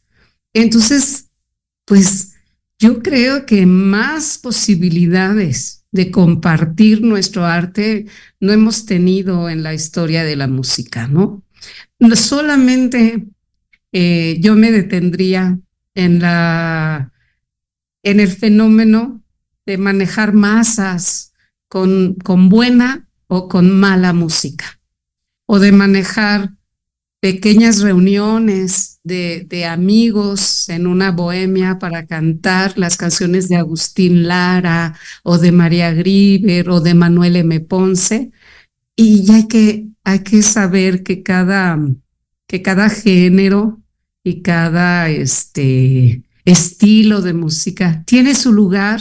Entonces, 0.55 1.27
pues 1.85 2.37
yo 2.79 3.03
creo 3.03 3.45
que 3.45 3.67
más 3.67 4.39
posibilidades 4.39 5.85
de 5.93 6.11
compartir 6.11 7.03
nuestro 7.03 7.45
arte 7.45 8.07
no 8.41 8.51
hemos 8.51 8.87
tenido 8.87 9.51
en 9.51 9.63
la 9.63 9.75
historia 9.75 10.25
de 10.25 10.37
la 10.37 10.47
música, 10.47 11.07
¿no? 11.07 11.43
Solamente 12.15 13.27
eh, 13.93 14.39
yo 14.41 14.55
me 14.55 14.73
detendría 14.73 15.59
en, 15.95 16.21
la, 16.21 17.13
en 18.03 18.21
el 18.21 18.29
fenómeno 18.29 19.23
de 19.67 19.79
manejar 19.79 20.33
masas 20.33 21.33
con, 21.69 22.15
con 22.23 22.49
buena 22.49 23.09
o 23.27 23.49
con 23.49 23.79
mala 23.79 24.13
música, 24.13 24.81
o 25.47 25.59
de 25.59 25.73
manejar 25.73 26.51
pequeñas 27.21 27.81
reuniones 27.81 29.01
de, 29.03 29.47
de, 29.49 29.65
amigos 29.65 30.69
en 30.69 30.87
una 30.87 31.11
bohemia 31.11 31.79
para 31.79 32.07
cantar 32.07 32.77
las 32.77 32.99
canciones 32.99 33.49
de 33.49 33.57
Agustín 33.57 34.29
Lara 34.29 34.95
o 35.23 35.39
de 35.39 35.51
María 35.51 35.91
Griver 35.93 36.69
o 36.69 36.81
de 36.83 36.93
Manuel 36.93 37.37
M. 37.37 37.61
Ponce. 37.61 38.31
Y 38.95 39.33
hay 39.33 39.49
que, 39.49 39.87
hay 40.05 40.19
que 40.19 40.43
saber 40.43 41.03
que 41.03 41.23
cada, 41.23 41.79
que 42.47 42.61
cada 42.61 42.91
género 42.91 43.81
y 44.25 44.41
cada 44.41 45.11
este, 45.11 46.23
estilo 46.45 47.21
de 47.21 47.35
música 47.35 48.03
tiene 48.07 48.35
su 48.35 48.53
lugar, 48.53 49.01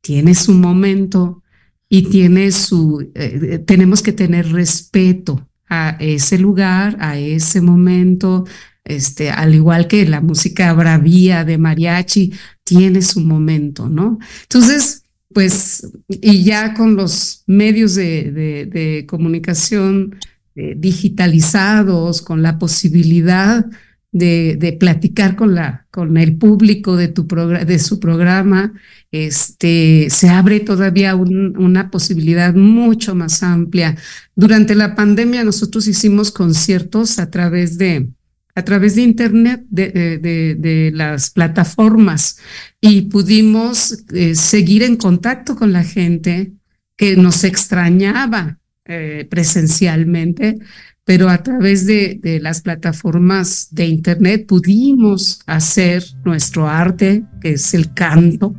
tiene 0.00 0.34
su 0.34 0.54
momento 0.54 1.42
y 1.88 2.04
tiene 2.04 2.50
su, 2.52 3.10
eh, 3.14 3.62
tenemos 3.66 4.02
que 4.02 4.12
tener 4.12 4.50
respeto 4.50 5.46
a 5.68 5.96
ese 6.00 6.38
lugar, 6.38 6.96
a 7.00 7.18
ese 7.18 7.60
momento, 7.60 8.46
este, 8.84 9.30
al 9.30 9.54
igual 9.54 9.86
que 9.86 10.06
la 10.06 10.22
música 10.22 10.72
bravía 10.72 11.44
de 11.44 11.58
mariachi, 11.58 12.32
tiene 12.64 13.02
su 13.02 13.20
momento, 13.20 13.88
¿no? 13.90 14.18
Entonces, 14.42 15.04
pues, 15.32 15.86
y 16.08 16.44
ya 16.44 16.74
con 16.74 16.96
los 16.96 17.44
medios 17.46 17.94
de, 17.94 18.66
de, 18.70 19.06
comunicación 19.06 20.16
eh, 20.54 20.74
digitalizados, 20.76 22.22
con 22.22 22.42
la 22.42 22.58
posibilidad 22.58 23.66
de, 24.12 24.56
de, 24.58 24.72
platicar 24.74 25.36
con, 25.36 25.54
la, 25.54 25.86
con 25.90 26.16
el 26.18 26.36
público 26.36 26.96
de, 26.96 27.08
tu 27.08 27.26
de 27.26 27.78
su 27.78 27.98
programa, 27.98 28.74
este, 29.10 30.08
se 30.10 30.28
abre 30.28 30.60
todavía 30.60 31.16
una 31.16 31.90
posibilidad 31.90 32.54
mucho 32.54 33.14
más 33.14 33.42
amplia. 33.42 33.96
Durante 34.36 34.74
la 34.74 34.94
pandemia 34.94 35.44
nosotros 35.44 35.88
hicimos 35.88 36.30
conciertos 36.30 37.18
a 37.18 37.30
través 37.30 37.78
de, 37.78 38.10
a 38.54 38.62
través 38.62 38.96
de 38.96 39.02
Internet, 39.02 39.64
de, 39.70 40.18
de, 40.18 40.90
las 40.94 41.30
plataformas, 41.30 42.38
y 42.80 43.02
pudimos 43.02 44.04
eh, 44.12 44.34
seguir 44.34 44.82
en 44.82 44.96
contacto 44.96 45.56
con 45.56 45.72
la 45.72 45.84
gente 45.84 46.52
que 46.96 47.16
nos 47.16 47.44
extrañaba 47.44 48.58
eh, 48.84 49.26
presencialmente, 49.30 50.58
pero 51.04 51.28
a 51.28 51.42
través 51.42 51.86
de, 51.86 52.38
las 52.40 52.60
plataformas 52.60 53.68
de 53.72 53.86
Internet 53.86 54.46
pudimos 54.46 55.40
hacer 55.46 56.04
nuestro 56.24 56.68
arte, 56.68 57.24
que 57.40 57.54
es 57.54 57.74
el 57.74 57.92
canto, 57.92 58.54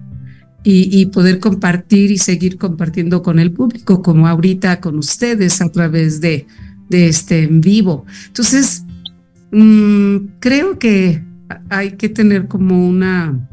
y, 0.65 0.97
y, 0.97 1.07
poder 1.07 1.39
compartir 1.39 2.09
y 2.11 2.17
seguir 2.17 2.57
compartiendo 2.57 3.21
con 3.21 3.37
el 3.37 3.51
público, 3.51 4.01
como 4.01 4.27
ahorita 4.27 4.79
con 4.79 4.97
ustedes 4.97 5.61
a 5.61 5.69
través 5.69 6.21
de, 6.21 6.47
este 6.89 7.43
en 7.43 7.59
vivo. 7.59 8.05
Entonces, 8.27 8.83
mmm, 9.51 10.17
creo 10.39 10.79
que 10.79 11.23
hay 11.69 11.93
que 11.93 12.07
tener 12.07 12.47
como 12.47 12.87
una 12.87 13.49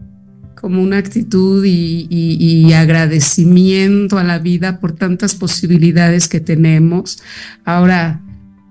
como 0.60 0.82
una 0.82 0.98
actitud 0.98 1.64
y, 1.64 2.06
y, 2.10 2.72
agradecimiento 2.74 4.18
a 4.18 4.24
la 4.24 4.38
vida 4.38 4.78
por 4.78 4.92
tantas 4.92 5.34
posibilidades 5.34 6.28
que 6.28 6.38
tenemos. 6.38 7.22
Ahora, 7.64 8.20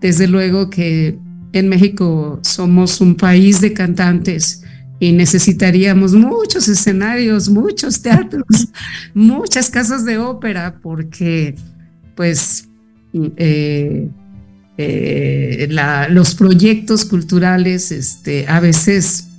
desde 0.02 0.28
luego 0.28 0.70
que 0.70 1.18
en 1.54 1.70
México 1.70 2.40
somos 2.44 3.02
un 3.02 3.16
país 3.16 3.62
de 3.62 3.74
cantantes 3.74 4.64
y 5.00 5.14
necesitaríamos 5.14 6.14
muchos 6.14 6.68
escenarios, 6.68 7.50
muchos 7.50 8.02
teatros, 8.02 8.46
muchas 9.14 9.70
casas 9.70 10.06
de 10.06 10.18
ópera, 10.18 10.80
porque 10.82 11.56
pues 12.16 12.68
eh, 13.14 14.10
eh, 14.78 15.68
los 16.10 16.36
proyectos 16.36 17.06
culturales 17.06 17.92
este, 17.92 18.46
a 18.48 18.60
veces 18.60 19.30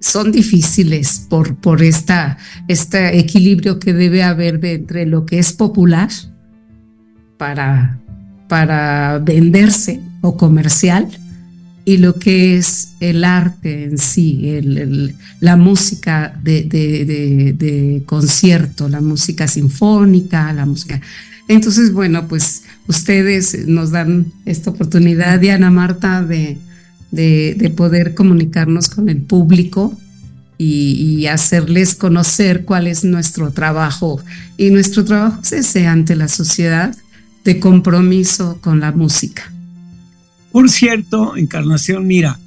son 0.00 0.32
difíciles 0.32 1.26
por, 1.30 1.56
por 1.56 1.82
esta, 1.82 2.36
este 2.66 3.18
equilibrio 3.18 3.78
que 3.78 3.92
debe 3.92 4.24
haber 4.24 4.64
entre 4.64 5.06
lo 5.06 5.24
que 5.24 5.38
es 5.38 5.52
popular 5.52 6.10
para, 7.38 8.01
para 8.48 9.18
venderse 9.18 10.00
o 10.20 10.36
comercial 10.36 11.08
y 11.84 11.96
lo 11.96 12.14
que 12.14 12.56
es 12.56 12.94
el 13.00 13.24
arte 13.24 13.84
en 13.84 13.98
sí, 13.98 14.60
la 15.40 15.56
música 15.56 16.38
de, 16.42 18.02
concierto, 18.06 18.88
la 18.88 19.00
música 19.00 19.48
sinfónica, 19.48 20.52
la 20.52 20.64
música. 20.64 21.00
Entonces, 21.48 21.92
bueno, 21.92 22.28
pues 22.28 22.62
ustedes 22.86 23.66
nos 23.66 23.90
dan 23.90 24.26
esta 24.44 24.70
oportunidad, 24.70 25.40
Diana 25.40 25.70
Marta, 25.70 26.22
de, 26.22 26.58
de 27.10 27.72
poder 27.76 28.14
comunicarnos 28.14 28.88
con 28.88 29.08
el 29.08 29.20
público 29.20 29.98
y, 30.58 30.92
y, 30.92 31.26
hacerles 31.26 31.96
conocer 31.96 32.64
cuál 32.64 32.86
es 32.86 33.02
nuestro 33.02 33.50
trabajo. 33.50 34.22
Y 34.56 34.70
nuestro 34.70 35.04
trabajo 35.04 35.40
es 35.42 35.52
ese 35.52 35.88
ante 35.88 36.14
la 36.14 36.28
sociedad 36.28 36.94
de 37.44 37.58
compromiso 37.58 38.58
con 38.60 38.80
la 38.80 38.92
música. 38.92 39.52
Por 40.50 40.68
cierto, 40.68 41.36
Encarnación, 41.36 42.06
mira, 42.06 42.38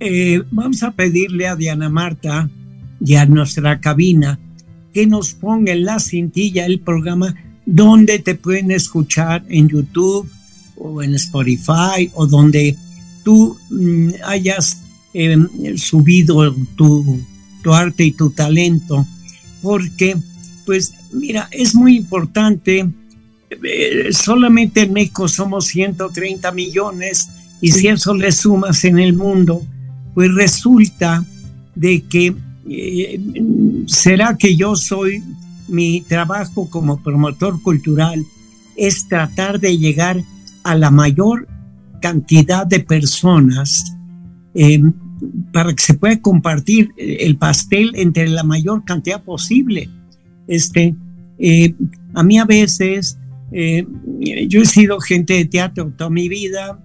eh, 0.00 0.42
vamos 0.50 0.82
a 0.82 0.92
pedirle 0.92 1.48
a 1.48 1.56
Diana 1.56 1.88
Marta 1.88 2.48
y 3.04 3.14
a 3.16 3.26
nuestra 3.26 3.80
cabina 3.80 4.38
que 4.92 5.06
nos 5.06 5.32
ponga 5.32 5.72
en 5.72 5.84
la 5.84 5.98
cintilla 5.98 6.66
el 6.66 6.80
programa 6.80 7.34
donde 7.66 8.18
te 8.18 8.34
pueden 8.34 8.70
escuchar 8.70 9.44
en 9.48 9.68
YouTube 9.68 10.30
o 10.76 11.02
en 11.02 11.14
Spotify 11.14 12.10
o 12.14 12.26
donde 12.26 12.76
tú 13.24 13.56
mm, 13.70 14.10
hayas 14.24 14.82
eh, 15.14 15.36
subido 15.76 16.54
tu, 16.76 17.20
tu 17.62 17.72
arte 17.72 18.04
y 18.04 18.12
tu 18.12 18.30
talento. 18.30 19.06
Porque, 19.62 20.16
pues, 20.66 20.92
mira, 21.12 21.48
es 21.52 21.74
muy 21.74 21.96
importante 21.96 22.88
eh, 23.62 24.12
solamente 24.12 24.82
en 24.82 24.92
México 24.92 25.28
somos 25.28 25.66
130 25.66 26.52
millones 26.52 27.28
y 27.60 27.72
si 27.72 27.88
eso 27.88 28.14
le 28.14 28.32
sumas 28.32 28.84
en 28.84 28.98
el 28.98 29.14
mundo, 29.14 29.62
pues 30.14 30.34
resulta 30.34 31.24
de 31.74 32.02
que 32.02 32.34
eh, 32.68 33.20
será 33.86 34.36
que 34.36 34.56
yo 34.56 34.76
soy, 34.76 35.22
mi 35.68 36.02
trabajo 36.02 36.68
como 36.68 37.02
promotor 37.02 37.62
cultural 37.62 38.24
es 38.76 39.08
tratar 39.08 39.60
de 39.60 39.78
llegar 39.78 40.22
a 40.64 40.74
la 40.74 40.90
mayor 40.90 41.48
cantidad 42.00 42.66
de 42.66 42.80
personas 42.80 43.96
eh, 44.54 44.82
para 45.52 45.72
que 45.72 45.82
se 45.82 45.94
pueda 45.94 46.20
compartir 46.20 46.90
el 46.96 47.36
pastel 47.36 47.92
entre 47.94 48.28
la 48.28 48.42
mayor 48.42 48.84
cantidad 48.84 49.22
posible. 49.22 49.88
Este, 50.48 50.94
a 52.14 52.22
mí 52.22 52.38
a 52.38 52.44
veces 52.44 53.18
eh, 53.52 53.86
yo 54.48 54.62
he 54.62 54.66
sido 54.66 55.00
gente 55.00 55.34
de 55.34 55.44
teatro 55.44 55.92
toda 55.96 56.10
mi 56.10 56.28
vida. 56.28 56.78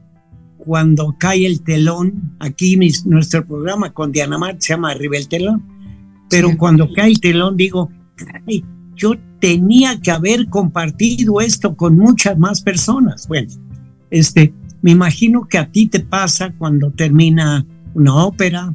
Cuando 0.58 1.16
cae 1.18 1.46
el 1.46 1.62
telón, 1.64 2.36
aquí 2.40 2.78
nuestro 3.06 3.46
programa 3.46 3.94
con 3.94 4.12
Diana 4.12 4.38
Mart 4.38 4.60
se 4.60 4.74
llama 4.74 4.92
Arriba 4.92 5.18
el 5.18 5.30
telón, 5.30 5.64
pero 6.30 6.58
cuando 6.58 6.92
cae 6.92 7.12
el 7.12 7.22
telón 7.22 7.56
digo, 7.56 7.90
yo 8.96 9.14
tenía 9.40 10.02
que 10.02 10.12
haber 10.12 10.50
compartido 10.50 11.40
esto 11.40 11.76
con 11.78 11.98
muchas 11.98 12.38
más 12.38 12.62
personas. 12.62 13.28
Bueno, 13.28 13.48
este, 14.10 14.54
me 14.82 14.92
imagino 14.92 15.48
que 15.48 15.58
a 15.58 15.72
ti 15.72 15.88
te 15.88 16.02
pasa 16.02 16.54
cuando 16.58 16.92
termina 16.92 17.66
una 17.94 18.16
ópera 18.16 18.74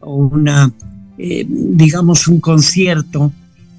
o 0.00 0.16
una, 0.16 0.72
eh, 1.18 1.46
digamos, 1.48 2.28
un 2.28 2.40
concierto 2.40 3.32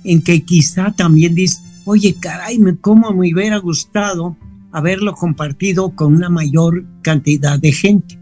en 0.03 0.21
que 0.21 0.43
quizá 0.43 0.91
también 0.91 1.35
dices, 1.35 1.61
oye, 1.85 2.15
caray, 2.19 2.59
cómo 2.81 3.11
me 3.11 3.33
hubiera 3.33 3.57
gustado 3.57 4.37
haberlo 4.71 5.13
compartido 5.13 5.91
con 5.95 6.15
una 6.15 6.29
mayor 6.29 6.85
cantidad 7.01 7.59
de 7.59 7.71
gente. 7.71 8.19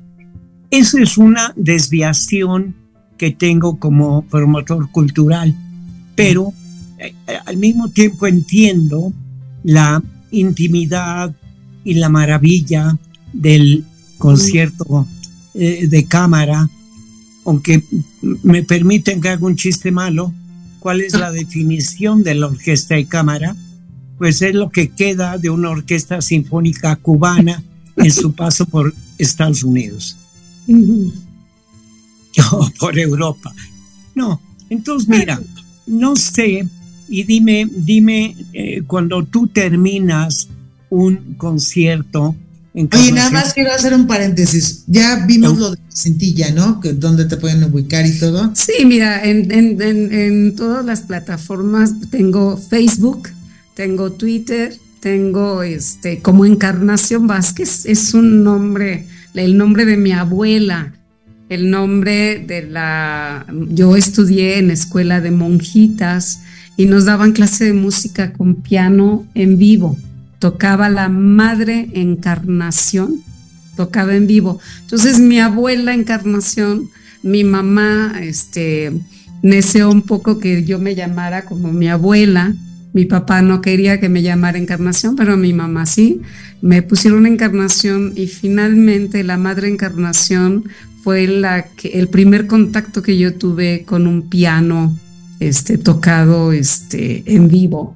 Esa 0.70 1.02
es 1.02 1.18
una 1.18 1.54
desviación 1.56 2.76
que 3.18 3.32
tengo 3.32 3.80
como 3.80 4.24
promotor 4.24 4.90
cultural, 4.92 5.56
pero 6.16 6.54
eh, 6.98 7.14
al 7.46 7.58
mismo 7.58 7.90
tiempo 7.90 8.28
entiendo 8.28 9.14
la 9.64 10.02
intimidad 10.32 11.36
y 11.84 11.96
la 11.96 12.10
maravilla 12.10 12.98
del 13.34 13.86
concierto 14.18 15.08
eh, 15.54 15.88
de 15.88 16.06
cámara, 16.06 16.70
aunque 17.46 17.84
me 18.44 18.64
permiten 18.64 19.20
que 19.20 19.30
haga 19.30 19.46
un 19.46 19.56
chiste 19.56 19.92
malo, 19.92 20.34
¿Cuál 20.82 21.02
es 21.02 21.14
la 21.14 21.32
definición 21.32 22.24
de 22.24 22.34
la 22.34 22.48
orquesta 22.48 22.96
de 22.96 23.06
cámara? 23.06 23.56
Pues 24.18 24.42
es 24.42 24.56
lo 24.56 24.72
que 24.72 24.90
queda 24.90 25.38
de 25.38 25.52
una 25.52 25.70
orquesta 25.70 26.22
sinfónica 26.22 26.96
cubana 26.96 27.64
en 27.98 28.12
su 28.12 28.34
paso 28.34 28.66
por 28.66 28.92
Estados 29.20 29.64
Unidos. 29.64 30.18
O 32.52 32.72
por 32.80 32.98
Europa. 32.98 33.54
No, 34.16 34.42
entonces 34.70 35.10
mira, 35.10 35.40
no 35.86 36.16
sé, 36.16 36.66
y 37.10 37.24
dime, 37.24 37.68
dime, 37.70 38.38
eh, 38.54 38.84
cuando 38.88 39.26
tú 39.26 39.48
terminas 39.48 40.48
un 40.90 41.36
concierto, 41.36 42.36
Oye, 42.74 43.12
nada 43.12 43.32
más 43.32 43.54
quiero 43.54 43.72
hacer 43.74 43.94
un 43.94 44.08
paréntesis. 44.08 44.86
Ya 44.88 45.26
vimos 45.26 45.58
lo 45.58 45.72
de 45.72 45.78
Cintilla, 45.94 46.52
¿no? 46.52 46.80
Que, 46.80 46.94
donde 46.94 47.26
te 47.26 47.36
pueden 47.36 47.64
ubicar 47.66 48.06
y 48.06 48.18
todo. 48.18 48.52
Sí, 48.56 48.86
mira, 48.86 49.26
en, 49.26 49.52
en, 49.52 49.82
en, 49.82 50.56
todas 50.56 50.86
las 50.86 51.02
plataformas 51.02 51.92
tengo 52.10 52.56
Facebook, 52.56 53.30
tengo 53.76 54.14
Twitter, 54.14 54.74
tengo 55.02 55.64
este, 55.64 56.20
como 56.20 56.46
Encarnación 56.46 57.28
Vázquez, 57.28 57.86
es 57.86 58.14
un 58.14 58.44
nombre, 58.44 59.06
el 59.34 59.58
nombre 59.58 59.84
de 59.84 59.98
mi 59.98 60.14
abuela, 60.14 60.94
el 61.50 61.70
nombre 61.70 62.40
de 62.40 62.68
la. 62.68 63.46
Yo 63.68 63.98
estudié 63.98 64.60
en 64.60 64.72
escuela 64.72 65.20
de 65.20 65.32
monjitas 65.32 66.40
y 66.78 66.86
nos 66.86 67.04
daban 67.04 67.34
clase 67.34 67.66
de 67.66 67.74
música 67.74 68.32
con 68.32 68.56
piano 68.56 69.28
en 69.36 69.58
vivo 69.58 69.98
tocaba 70.42 70.90
la 70.90 71.08
Madre 71.08 71.88
Encarnación, 71.94 73.22
tocaba 73.78 74.16
en 74.16 74.26
vivo. 74.26 74.60
Entonces 74.82 75.20
mi 75.20 75.40
abuela 75.40 75.94
Encarnación, 75.94 76.90
mi 77.22 77.44
mamá, 77.44 78.16
este, 78.20 78.92
deseó 79.44 79.92
un 79.92 80.02
poco 80.02 80.40
que 80.40 80.64
yo 80.64 80.80
me 80.80 80.96
llamara 80.96 81.46
como 81.46 81.72
mi 81.72 81.88
abuela. 81.88 82.56
Mi 82.92 83.06
papá 83.06 83.44
no 83.44 83.62
quería 83.62 84.00
que 84.00 84.10
me 84.10 84.24
llamara 84.24 84.58
Encarnación, 84.58 85.16
pero 85.16 85.38
mi 85.38 85.54
mamá 85.54 85.86
sí. 85.86 86.22
Me 86.60 86.82
pusieron 86.82 87.28
Encarnación 87.28 88.14
y 88.16 88.26
finalmente 88.26 89.24
la 89.24 89.38
Madre 89.38 89.68
Encarnación 89.68 90.64
fue 91.04 91.28
la 91.28 91.68
el 91.84 92.08
primer 92.08 92.48
contacto 92.48 93.04
que 93.04 93.16
yo 93.16 93.36
tuve 93.36 93.84
con 93.86 94.08
un 94.08 94.28
piano 94.28 94.98
este, 95.40 95.78
tocado 95.78 96.52
este, 96.52 97.24
en 97.28 97.48
vivo 97.48 97.96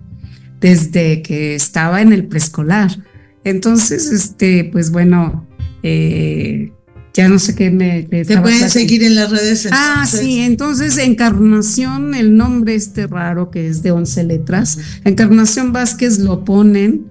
desde 0.65 1.21
que 1.21 1.53
estaba 1.53 2.01
en 2.01 2.11
el 2.11 2.25
preescolar. 2.25 2.89
Entonces, 3.43 4.11
este, 4.11 4.67
pues 4.71 4.89
bueno, 4.89 5.47
eh, 5.83 6.71
ya 7.13 7.29
no 7.29 7.37
sé 7.37 7.53
qué 7.53 7.69
me... 7.69 8.01
Te 8.01 8.41
pueden 8.41 8.67
seguir 8.71 9.03
en 9.03 9.13
las 9.13 9.29
redes. 9.29 9.69
Ah, 9.71 10.07
sí, 10.09 10.39
entonces 10.39 10.97
Encarnación, 10.97 12.15
el 12.15 12.35
nombre 12.35 12.73
este 12.73 13.05
raro 13.05 13.51
que 13.51 13.67
es 13.67 13.83
de 13.83 13.91
11 13.91 14.23
letras, 14.23 14.79
Encarnación 15.03 15.71
Vázquez 15.71 16.17
lo 16.17 16.43
ponen 16.43 17.05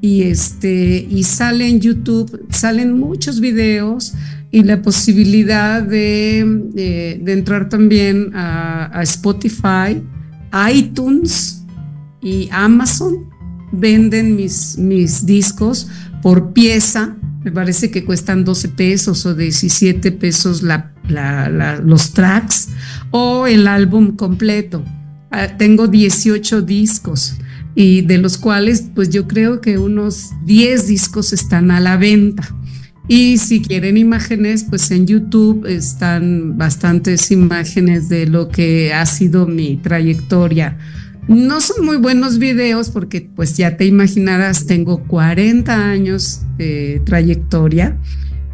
y 0.00 0.22
este 0.22 1.04
y 1.10 1.24
sale 1.24 1.68
en 1.68 1.80
YouTube, 1.80 2.46
salen 2.50 2.96
muchos 2.96 3.40
videos 3.40 4.14
y 4.52 4.62
la 4.62 4.82
posibilidad 4.82 5.82
de, 5.82 6.44
de, 6.72 7.32
entrar 7.32 7.68
también 7.68 8.30
a, 8.34 8.96
a 8.96 9.02
Spotify, 9.02 10.00
iTunes, 10.72 11.59
y 12.22 12.48
Amazon 12.52 13.30
venden 13.72 14.36
mis, 14.36 14.76
mis 14.78 15.26
discos 15.26 15.88
por 16.22 16.52
pieza, 16.52 17.16
me 17.42 17.52
parece 17.52 17.90
que 17.90 18.04
cuestan 18.04 18.44
12 18.44 18.68
pesos 18.68 19.24
o 19.24 19.34
17 19.34 20.12
pesos 20.12 20.62
los 20.62 22.12
tracks 22.12 22.68
o 23.10 23.46
el 23.46 23.66
álbum 23.66 24.16
completo. 24.16 24.84
Ah, 25.30 25.56
tengo 25.56 25.86
18 25.86 26.62
discos 26.62 27.34
y 27.74 28.02
de 28.02 28.18
los 28.18 28.36
cuales 28.36 28.90
pues 28.94 29.10
yo 29.10 29.26
creo 29.26 29.60
que 29.60 29.78
unos 29.78 30.30
10 30.44 30.88
discos 30.88 31.32
están 31.32 31.70
a 31.70 31.80
la 31.80 31.96
venta. 31.96 32.54
Y 33.08 33.38
si 33.38 33.60
quieren 33.62 33.96
imágenes, 33.96 34.64
pues 34.68 34.90
en 34.90 35.06
YouTube 35.06 35.66
están 35.66 36.58
bastantes 36.58 37.30
imágenes 37.30 38.08
de 38.08 38.26
lo 38.26 38.50
que 38.50 38.92
ha 38.92 39.06
sido 39.06 39.46
mi 39.46 39.76
trayectoria 39.78 40.78
no 41.36 41.60
son 41.60 41.86
muy 41.86 41.96
buenos 41.96 42.38
videos 42.38 42.90
porque 42.90 43.20
pues 43.20 43.56
ya 43.56 43.76
te 43.76 43.86
imaginarás, 43.86 44.66
tengo 44.66 45.04
40 45.04 45.90
años 45.90 46.42
de 46.58 47.00
trayectoria, 47.04 47.96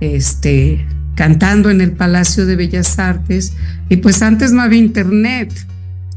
este, 0.01 0.87
cantando 1.15 1.71
en 1.71 1.81
el 1.81 1.93
Palacio 1.93 2.45
de 2.45 2.55
Bellas 2.55 2.99
Artes 2.99 3.55
y 3.89 3.97
pues 3.97 4.21
antes 4.21 4.53
no 4.53 4.61
había 4.61 4.79
internet 4.79 5.55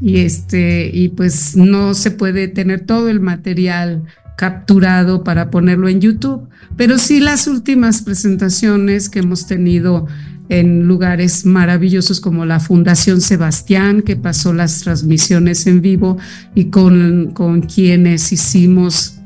y 0.02 0.18
este 0.18 0.90
y 0.92 1.08
pues 1.08 1.56
no 1.56 1.94
se 1.94 2.10
puede 2.10 2.46
tener 2.46 2.80
todo 2.80 3.08
el 3.08 3.20
material 3.20 4.04
capturado 4.36 5.24
para 5.24 5.50
ponerlo 5.50 5.88
en 5.88 6.02
YouTube, 6.02 6.46
pero 6.76 6.98
sí 6.98 7.20
las 7.20 7.46
últimas 7.46 8.02
presentaciones 8.02 9.08
que 9.08 9.20
hemos 9.20 9.46
tenido 9.46 10.06
en 10.50 10.86
lugares 10.86 11.46
maravillosos 11.46 12.20
como 12.20 12.44
la 12.44 12.60
Fundación 12.60 13.20
Sebastián, 13.20 14.02
que 14.02 14.16
pasó 14.16 14.52
las 14.52 14.80
transmisiones 14.80 15.66
en 15.66 15.80
vivo 15.80 16.18
y 16.54 16.66
con, 16.66 17.30
con 17.32 17.62
quienes 17.62 18.32
hicimos 18.32 19.20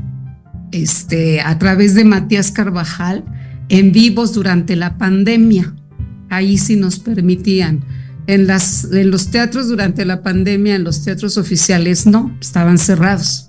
este, 0.70 1.40
a 1.40 1.58
través 1.58 1.94
de 1.94 2.04
Matías 2.04 2.52
Carvajal 2.52 3.24
en 3.70 3.90
vivos 3.90 4.34
durante 4.34 4.76
la 4.76 4.98
pandemia. 4.98 5.74
Ahí 6.28 6.58
sí 6.58 6.76
nos 6.76 6.98
permitían. 6.98 7.84
En, 8.26 8.46
las, 8.46 8.84
en 8.92 9.10
los 9.10 9.30
teatros 9.30 9.68
durante 9.68 10.04
la 10.04 10.22
pandemia, 10.22 10.76
en 10.76 10.84
los 10.84 11.04
teatros 11.04 11.38
oficiales 11.38 12.06
no, 12.06 12.36
estaban 12.40 12.78
cerrados 12.78 13.48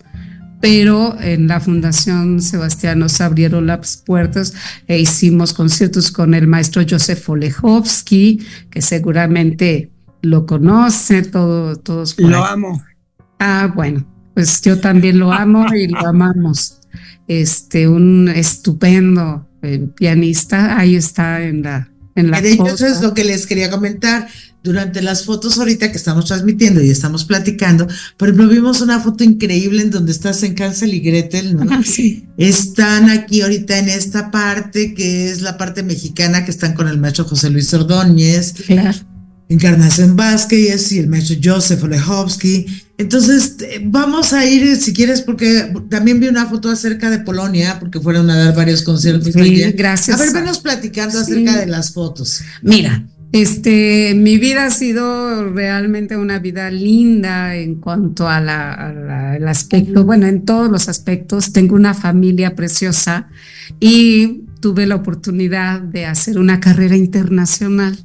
pero 0.61 1.19
en 1.19 1.47
la 1.47 1.59
Fundación 1.59 2.41
Sebastián 2.41 2.99
nos 2.99 3.21
abrieron 3.21 3.67
las 3.67 3.97
puertas 3.97 4.53
e 4.87 4.99
hicimos 4.99 5.53
conciertos 5.53 6.11
con 6.11 6.33
el 6.33 6.47
maestro 6.47 6.83
Josef 6.87 7.29
Olechowski, 7.29 8.45
que 8.69 8.81
seguramente 8.81 9.91
lo 10.21 10.45
conoce, 10.45 11.21
todo, 11.21 11.75
todos. 11.75 12.15
Lo 12.17 12.43
amo. 12.43 12.83
Ah, 13.39 13.71
bueno, 13.73 14.05
pues 14.33 14.61
yo 14.61 14.79
también 14.79 15.19
lo 15.19 15.31
amo 15.31 15.73
y 15.73 15.87
lo 15.87 16.05
amamos. 16.05 16.79
Este, 17.27 17.87
un 17.87 18.29
estupendo 18.29 19.47
eh, 19.61 19.87
pianista, 19.95 20.77
ahí 20.77 20.95
está 20.95 21.43
en 21.43 21.63
la, 21.63 21.89
en 22.15 22.31
la. 22.31 22.41
De 22.41 22.53
hecho, 22.53 22.67
eso 22.67 22.87
es 22.87 23.01
lo 23.01 23.13
que 23.13 23.23
les 23.23 23.45
quería 23.45 23.69
comentar 23.69 24.27
durante 24.65 25.01
las 25.01 25.23
fotos 25.23 25.57
ahorita 25.59 25.91
que 25.91 25.97
estamos 25.97 26.25
transmitiendo 26.25 26.81
y 26.81 26.89
estamos 26.89 27.23
platicando, 27.23 27.87
por 28.17 28.27
ejemplo, 28.27 28.49
vimos 28.49 28.81
una 28.81 28.99
foto 28.99 29.23
increíble 29.23 29.83
en 29.83 29.91
donde 29.91 30.11
estás 30.11 30.41
en 30.43 30.55
Cancel 30.55 30.93
y 30.93 30.99
Gretel, 30.99 31.55
¿no? 31.55 31.83
sí. 31.83 32.25
Están 32.37 33.09
aquí 33.09 33.41
ahorita 33.41 33.77
en 33.77 33.89
esta 33.89 34.31
parte 34.31 34.93
que 34.95 35.29
es 35.29 35.41
la 35.41 35.57
parte 35.57 35.83
mexicana 35.83 36.43
que 36.43 36.51
están 36.51 36.73
con 36.73 36.87
el 36.87 36.97
maestro 36.97 37.25
José 37.25 37.49
Luis 37.51 37.73
Ordóñez. 37.73 38.53
Claro. 38.65 38.97
Encarnación 39.47 40.15
Vázquez 40.15 40.91
y 40.91 40.97
el 40.97 41.07
maestro 41.07 41.37
Joseph 41.41 41.83
Olechowski. 41.83 42.65
Entonces, 42.97 43.57
vamos 43.83 44.33
a 44.33 44.45
ir, 44.45 44.75
si 44.77 44.91
quieres, 44.91 45.21
porque 45.21 45.71
también 45.89 46.19
vi 46.19 46.27
una 46.27 46.47
foto 46.47 46.69
acerca 46.71 47.11
de 47.11 47.19
Polonia, 47.19 47.77
porque 47.79 47.99
fueron 47.99 48.29
a 48.31 48.37
dar 48.37 48.55
varios 48.55 48.81
conciertos. 48.81 49.33
Sí, 49.33 49.71
gracias. 49.73 50.19
A 50.19 50.23
ver, 50.23 50.33
venos 50.33 50.59
platicando 50.59 51.19
acerca 51.19 51.57
de 51.57 51.67
las 51.67 51.93
fotos. 51.93 52.41
Mira, 52.63 53.05
este, 53.35 54.13
mi 54.15 54.37
vida 54.37 54.67
ha 54.67 54.69
sido 54.69 55.51
realmente 55.51 56.15
una 56.15 56.39
vida 56.39 56.71
linda 56.71 57.53
en 57.57 57.75
cuanto 57.75 58.29
al 58.29 58.47
aspecto, 59.45 60.05
bueno, 60.05 60.25
en 60.25 60.45
todos 60.45 60.71
los 60.71 60.87
aspectos. 60.87 61.51
Tengo 61.51 61.75
una 61.75 61.93
familia 61.93 62.55
preciosa 62.55 63.27
y 63.81 64.45
tuve 64.61 64.85
la 64.85 64.95
oportunidad 64.95 65.81
de 65.81 66.05
hacer 66.05 66.39
una 66.39 66.61
carrera 66.61 66.95
internacional. 66.95 67.97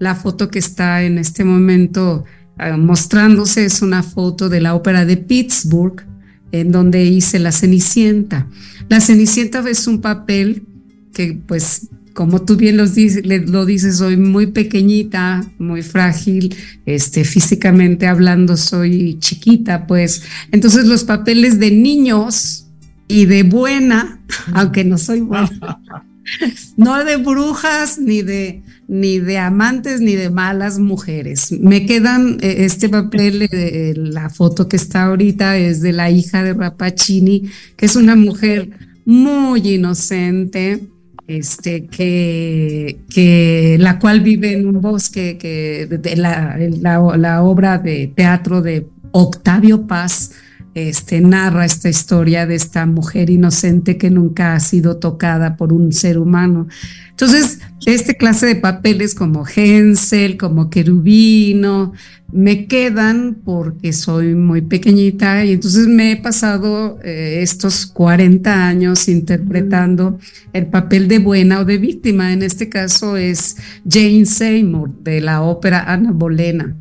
La 0.00 0.16
foto 0.16 0.48
que 0.48 0.58
está 0.58 1.04
en 1.04 1.18
este 1.18 1.44
momento 1.44 2.24
eh, 2.58 2.72
mostrándose 2.76 3.64
es 3.64 3.82
una 3.82 4.02
foto 4.02 4.48
de 4.48 4.60
la 4.60 4.74
ópera 4.74 5.04
de 5.04 5.16
Pittsburgh, 5.16 6.04
en 6.50 6.72
donde 6.72 7.04
hice 7.04 7.38
La 7.38 7.52
Cenicienta. 7.52 8.48
La 8.88 9.00
Cenicienta 9.00 9.62
es 9.70 9.86
un 9.86 10.00
papel 10.00 10.66
que 11.14 11.40
pues 11.46 11.88
como 12.14 12.42
tú 12.42 12.56
bien 12.56 12.76
lo 12.76 12.86
dices, 12.86 13.96
soy 13.96 14.16
muy 14.16 14.48
pequeñita, 14.48 15.44
muy 15.58 15.82
frágil, 15.82 16.54
este, 16.86 17.24
físicamente 17.24 18.06
hablando 18.06 18.56
soy 18.56 19.18
chiquita, 19.18 19.86
pues. 19.86 20.22
Entonces 20.50 20.86
los 20.86 21.04
papeles 21.04 21.58
de 21.58 21.70
niños 21.70 22.66
y 23.08 23.26
de 23.26 23.42
buena, 23.42 24.20
aunque 24.54 24.84
no 24.84 24.98
soy 24.98 25.20
buena, 25.20 25.50
no 26.76 27.04
de 27.04 27.16
brujas 27.16 27.98
ni 27.98 28.22
de 28.22 28.62
ni 28.88 29.20
de 29.20 29.38
amantes 29.38 30.02
ni 30.02 30.16
de 30.16 30.28
malas 30.28 30.78
mujeres. 30.78 31.50
Me 31.52 31.86
quedan 31.86 32.36
eh, 32.42 32.56
este 32.58 32.90
papel, 32.90 33.48
eh, 33.50 33.94
la 33.96 34.28
foto 34.28 34.68
que 34.68 34.76
está 34.76 35.04
ahorita 35.04 35.56
es 35.56 35.80
de 35.80 35.92
la 35.92 36.10
hija 36.10 36.42
de 36.42 36.52
Rapacini, 36.52 37.50
que 37.76 37.86
es 37.86 37.96
una 37.96 38.16
mujer 38.16 38.68
muy 39.06 39.66
inocente, 39.66 40.88
este, 41.26 41.86
que, 41.86 43.76
la 43.78 43.98
cual 43.98 44.20
vive 44.20 44.52
en 44.52 44.66
un 44.66 44.80
bosque, 44.80 45.38
que 45.38 45.86
de 45.86 46.16
la, 46.16 47.42
obra 47.42 47.78
de 47.78 48.12
teatro 48.14 48.62
de 48.62 48.86
Octavio 49.12 49.86
Paz, 49.86 50.32
este, 50.74 51.20
narra 51.20 51.64
esta 51.64 51.88
historia 51.88 52.46
de 52.46 52.54
esta 52.54 52.86
mujer 52.86 53.30
inocente 53.30 53.98
que 53.98 54.10
nunca 54.10 54.54
ha 54.54 54.60
sido 54.60 54.96
tocada 54.96 55.56
por 55.56 55.72
un 55.72 55.92
ser 55.92 56.18
humano. 56.18 56.68
Entonces, 57.10 57.60
este 57.84 58.16
clase 58.16 58.46
de 58.46 58.56
papeles 58.56 59.14
como 59.14 59.44
Hensel, 59.46 60.36
como 60.36 60.70
Querubino, 60.70 61.92
me 62.32 62.66
quedan 62.66 63.36
porque 63.44 63.92
soy 63.92 64.34
muy 64.34 64.62
pequeñita 64.62 65.44
y 65.44 65.52
entonces 65.52 65.86
me 65.86 66.12
he 66.12 66.16
pasado 66.16 66.98
eh, 67.04 67.40
estos 67.42 67.86
40 67.86 68.66
años 68.66 69.08
interpretando 69.08 70.18
el 70.54 70.66
papel 70.66 71.08
de 71.08 71.18
buena 71.18 71.60
o 71.60 71.64
de 71.66 71.76
víctima. 71.76 72.32
En 72.32 72.42
este 72.42 72.70
caso 72.70 73.18
es 73.18 73.56
Jane 73.88 74.24
Seymour 74.24 74.90
de 75.02 75.20
la 75.20 75.42
ópera 75.42 75.92
Ana 75.92 76.12
Bolena 76.12 76.74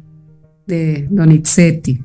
de 0.66 1.08
Donizetti. 1.12 2.02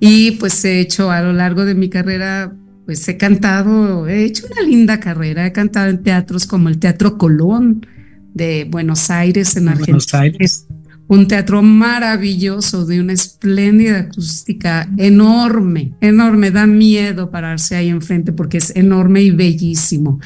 Y 0.00 0.32
pues 0.32 0.64
he 0.64 0.80
hecho 0.80 1.10
a 1.10 1.20
lo 1.20 1.32
largo 1.32 1.64
de 1.64 1.74
mi 1.74 1.88
carrera, 1.88 2.52
pues 2.86 3.06
he 3.08 3.16
cantado, 3.16 4.06
he 4.08 4.24
hecho 4.24 4.46
una 4.50 4.62
linda 4.62 5.00
carrera, 5.00 5.46
he 5.46 5.52
cantado 5.52 5.88
en 5.88 6.02
teatros 6.02 6.46
como 6.46 6.68
el 6.68 6.78
Teatro 6.78 7.18
Colón 7.18 7.86
de 8.34 8.66
Buenos 8.70 9.10
Aires 9.10 9.56
en 9.56 9.68
Argentina. 9.68 9.98
Buenos 9.98 10.14
Aires. 10.14 10.66
Un 11.08 11.26
teatro 11.26 11.62
maravilloso, 11.62 12.84
de 12.84 13.00
una 13.00 13.14
espléndida 13.14 14.00
acústica 14.00 14.88
enorme, 14.98 15.94
enorme, 16.02 16.50
da 16.50 16.66
miedo 16.66 17.30
pararse 17.30 17.76
ahí 17.76 17.88
enfrente 17.88 18.32
porque 18.32 18.58
es 18.58 18.76
enorme 18.76 19.22
y 19.22 19.30
bellísimo. 19.30 20.20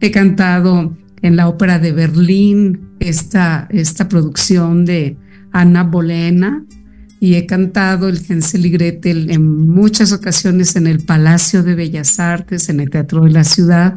He 0.00 0.10
cantado 0.10 0.96
en 1.22 1.36
la 1.36 1.48
Ópera 1.48 1.78
de 1.78 1.92
Berlín, 1.92 2.90
esta, 3.00 3.68
esta 3.70 4.08
producción 4.08 4.84
de 4.84 5.16
Ana 5.52 5.84
Bolena, 5.84 6.64
y 7.24 7.36
he 7.36 7.46
cantado 7.46 8.10
el 8.10 8.20
Gensel 8.20 8.66
y 8.66 8.70
Gretel 8.70 9.30
en 9.30 9.66
muchas 9.66 10.12
ocasiones 10.12 10.76
en 10.76 10.86
el 10.86 11.00
Palacio 11.00 11.62
de 11.62 11.74
Bellas 11.74 12.20
Artes, 12.20 12.68
en 12.68 12.80
el 12.80 12.90
Teatro 12.90 13.24
de 13.24 13.30
la 13.30 13.44
Ciudad 13.44 13.94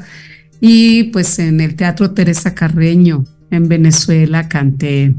y 0.61 1.03
pues 1.11 1.37
en 1.37 1.59
el 1.59 1.75
Teatro 1.75 2.11
Teresa 2.11 2.55
Carreño 2.55 3.25
en 3.51 3.67
Venezuela 3.67 4.47
canté 4.47 5.13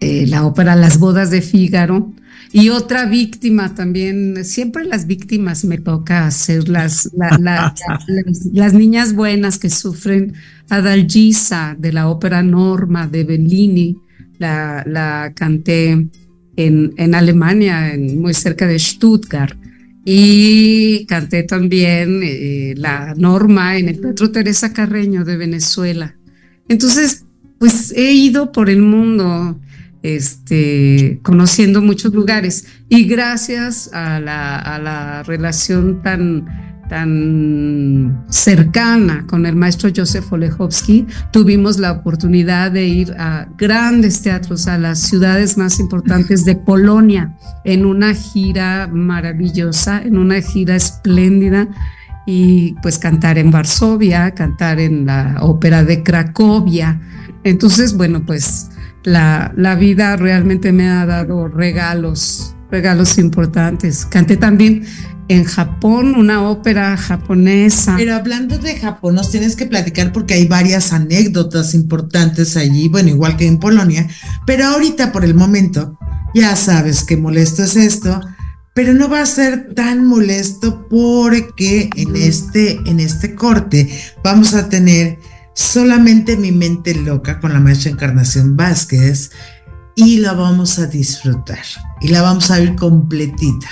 eh, 0.00 0.26
la 0.26 0.44
ópera 0.44 0.74
Las 0.74 0.98
bodas 0.98 1.30
de 1.30 1.42
Fígaro 1.42 2.12
y 2.50 2.70
otra 2.70 3.06
víctima 3.06 3.72
también, 3.76 4.44
siempre 4.44 4.84
las 4.84 5.06
víctimas 5.06 5.64
me 5.64 5.78
toca 5.78 6.26
hacer 6.26 6.68
las, 6.68 7.12
las, 8.52 8.74
niñas 8.74 9.14
buenas 9.14 9.60
que 9.60 9.70
sufren. 9.70 10.34
Adalgisa 10.68 11.76
de 11.78 11.92
la 11.92 12.08
ópera 12.08 12.42
Norma 12.42 13.06
de 13.06 13.22
Bellini, 13.22 13.96
la 14.38 15.32
canté 15.36 16.08
en, 16.56 17.14
Alemania, 17.14 17.94
muy 17.98 18.34
cerca 18.34 18.66
de 18.66 18.78
Stuttgart. 18.78 19.56
Y 20.04 21.04
canté 21.06 21.42
también 21.42 22.20
eh, 22.22 22.74
la 22.76 23.14
norma 23.16 23.76
en 23.76 23.88
el 23.88 24.00
Teatro 24.00 24.30
Teresa 24.30 24.72
Carreño 24.72 25.24
de 25.24 25.36
Venezuela. 25.36 26.16
Entonces, 26.68 27.24
pues 27.58 27.92
he 27.92 28.12
ido 28.12 28.52
por 28.52 28.70
el 28.70 28.82
mundo 28.82 29.58
este, 30.02 31.18
conociendo 31.22 31.82
muchos 31.82 32.14
lugares 32.14 32.66
y 32.88 33.04
gracias 33.04 33.92
a 33.92 34.20
la, 34.20 34.56
a 34.56 34.78
la 34.78 35.22
relación 35.24 36.02
tan 36.02 36.65
tan 36.88 38.24
cercana 38.28 39.24
con 39.26 39.46
el 39.46 39.56
maestro 39.56 39.90
Joseph 39.94 40.32
Olechowski, 40.32 41.06
tuvimos 41.30 41.78
la 41.78 41.92
oportunidad 41.92 42.70
de 42.72 42.86
ir 42.86 43.14
a 43.18 43.48
grandes 43.56 44.22
teatros, 44.22 44.66
a 44.66 44.78
las 44.78 45.00
ciudades 45.00 45.56
más 45.56 45.80
importantes 45.80 46.44
de 46.44 46.56
Polonia, 46.56 47.36
en 47.64 47.86
una 47.86 48.14
gira 48.14 48.88
maravillosa, 48.92 50.02
en 50.02 50.18
una 50.18 50.40
gira 50.40 50.76
espléndida, 50.76 51.68
y 52.26 52.74
pues 52.82 52.98
cantar 52.98 53.38
en 53.38 53.52
Varsovia, 53.52 54.32
cantar 54.32 54.80
en 54.80 55.06
la 55.06 55.36
ópera 55.42 55.84
de 55.84 56.02
Cracovia. 56.02 57.00
Entonces, 57.44 57.96
bueno, 57.96 58.24
pues 58.26 58.70
la, 59.04 59.52
la 59.56 59.76
vida 59.76 60.16
realmente 60.16 60.72
me 60.72 60.88
ha 60.88 61.06
dado 61.06 61.46
regalos, 61.46 62.55
regalos 62.76 63.16
importantes. 63.16 64.04
Canté 64.04 64.36
también 64.36 64.84
en 65.28 65.44
Japón, 65.44 66.14
una 66.14 66.42
ópera 66.42 66.94
japonesa. 66.98 67.94
Pero 67.96 68.14
hablando 68.14 68.58
de 68.58 68.78
Japón, 68.78 69.14
nos 69.14 69.30
tienes 69.30 69.56
que 69.56 69.64
platicar 69.64 70.12
porque 70.12 70.34
hay 70.34 70.46
varias 70.46 70.92
anécdotas 70.92 71.72
importantes 71.72 72.54
allí, 72.58 72.88
bueno, 72.88 73.08
igual 73.08 73.38
que 73.38 73.46
en 73.46 73.58
Polonia, 73.58 74.06
pero 74.46 74.66
ahorita 74.66 75.10
por 75.10 75.24
el 75.24 75.34
momento, 75.34 75.98
ya 76.34 76.54
sabes 76.54 77.02
qué 77.02 77.16
molesto 77.16 77.64
es 77.64 77.76
esto, 77.76 78.20
pero 78.74 78.92
no 78.92 79.08
va 79.08 79.22
a 79.22 79.26
ser 79.26 79.72
tan 79.74 80.04
molesto 80.04 80.86
porque 80.90 81.88
en 81.96 82.14
este, 82.14 82.78
en 82.84 83.00
este 83.00 83.34
corte 83.34 83.88
vamos 84.22 84.52
a 84.52 84.68
tener 84.68 85.18
solamente 85.54 86.36
mi 86.36 86.52
mente 86.52 86.94
loca 86.94 87.40
con 87.40 87.54
la 87.54 87.60
maestra 87.60 87.90
Encarnación 87.90 88.54
Vázquez 88.54 89.30
y 89.94 90.18
la 90.18 90.34
vamos 90.34 90.78
a 90.78 90.86
disfrutar 90.86 91.64
y 92.00 92.08
la 92.08 92.22
vamos 92.22 92.50
a 92.50 92.58
ver 92.58 92.74
completita. 92.76 93.68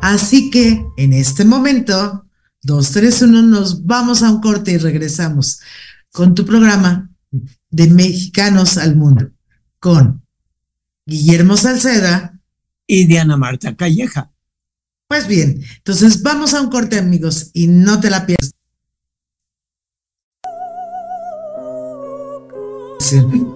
Así 0.00 0.50
que 0.50 0.84
en 0.96 1.12
este 1.12 1.44
momento, 1.44 2.24
2, 2.62 2.90
3, 2.90 3.22
1, 3.22 3.42
nos 3.42 3.84
vamos 3.84 4.22
a 4.22 4.30
un 4.30 4.40
corte 4.40 4.72
y 4.72 4.78
regresamos 4.78 5.60
con 6.12 6.34
tu 6.34 6.44
programa 6.44 7.10
de 7.70 7.88
Mexicanos 7.88 8.78
al 8.78 8.96
Mundo 8.96 9.30
con 9.78 10.24
Guillermo 11.06 11.56
Salceda 11.56 12.40
y 12.86 13.04
Diana 13.04 13.36
Marta 13.36 13.76
Calleja. 13.76 14.32
Pues 15.06 15.26
bien, 15.26 15.62
entonces 15.76 16.22
vamos 16.22 16.54
a 16.54 16.60
un 16.60 16.68
corte 16.68 16.98
amigos 16.98 17.50
y 17.54 17.66
no 17.66 18.00
te 18.00 18.10
la 18.10 18.26
pierdas. 18.26 18.52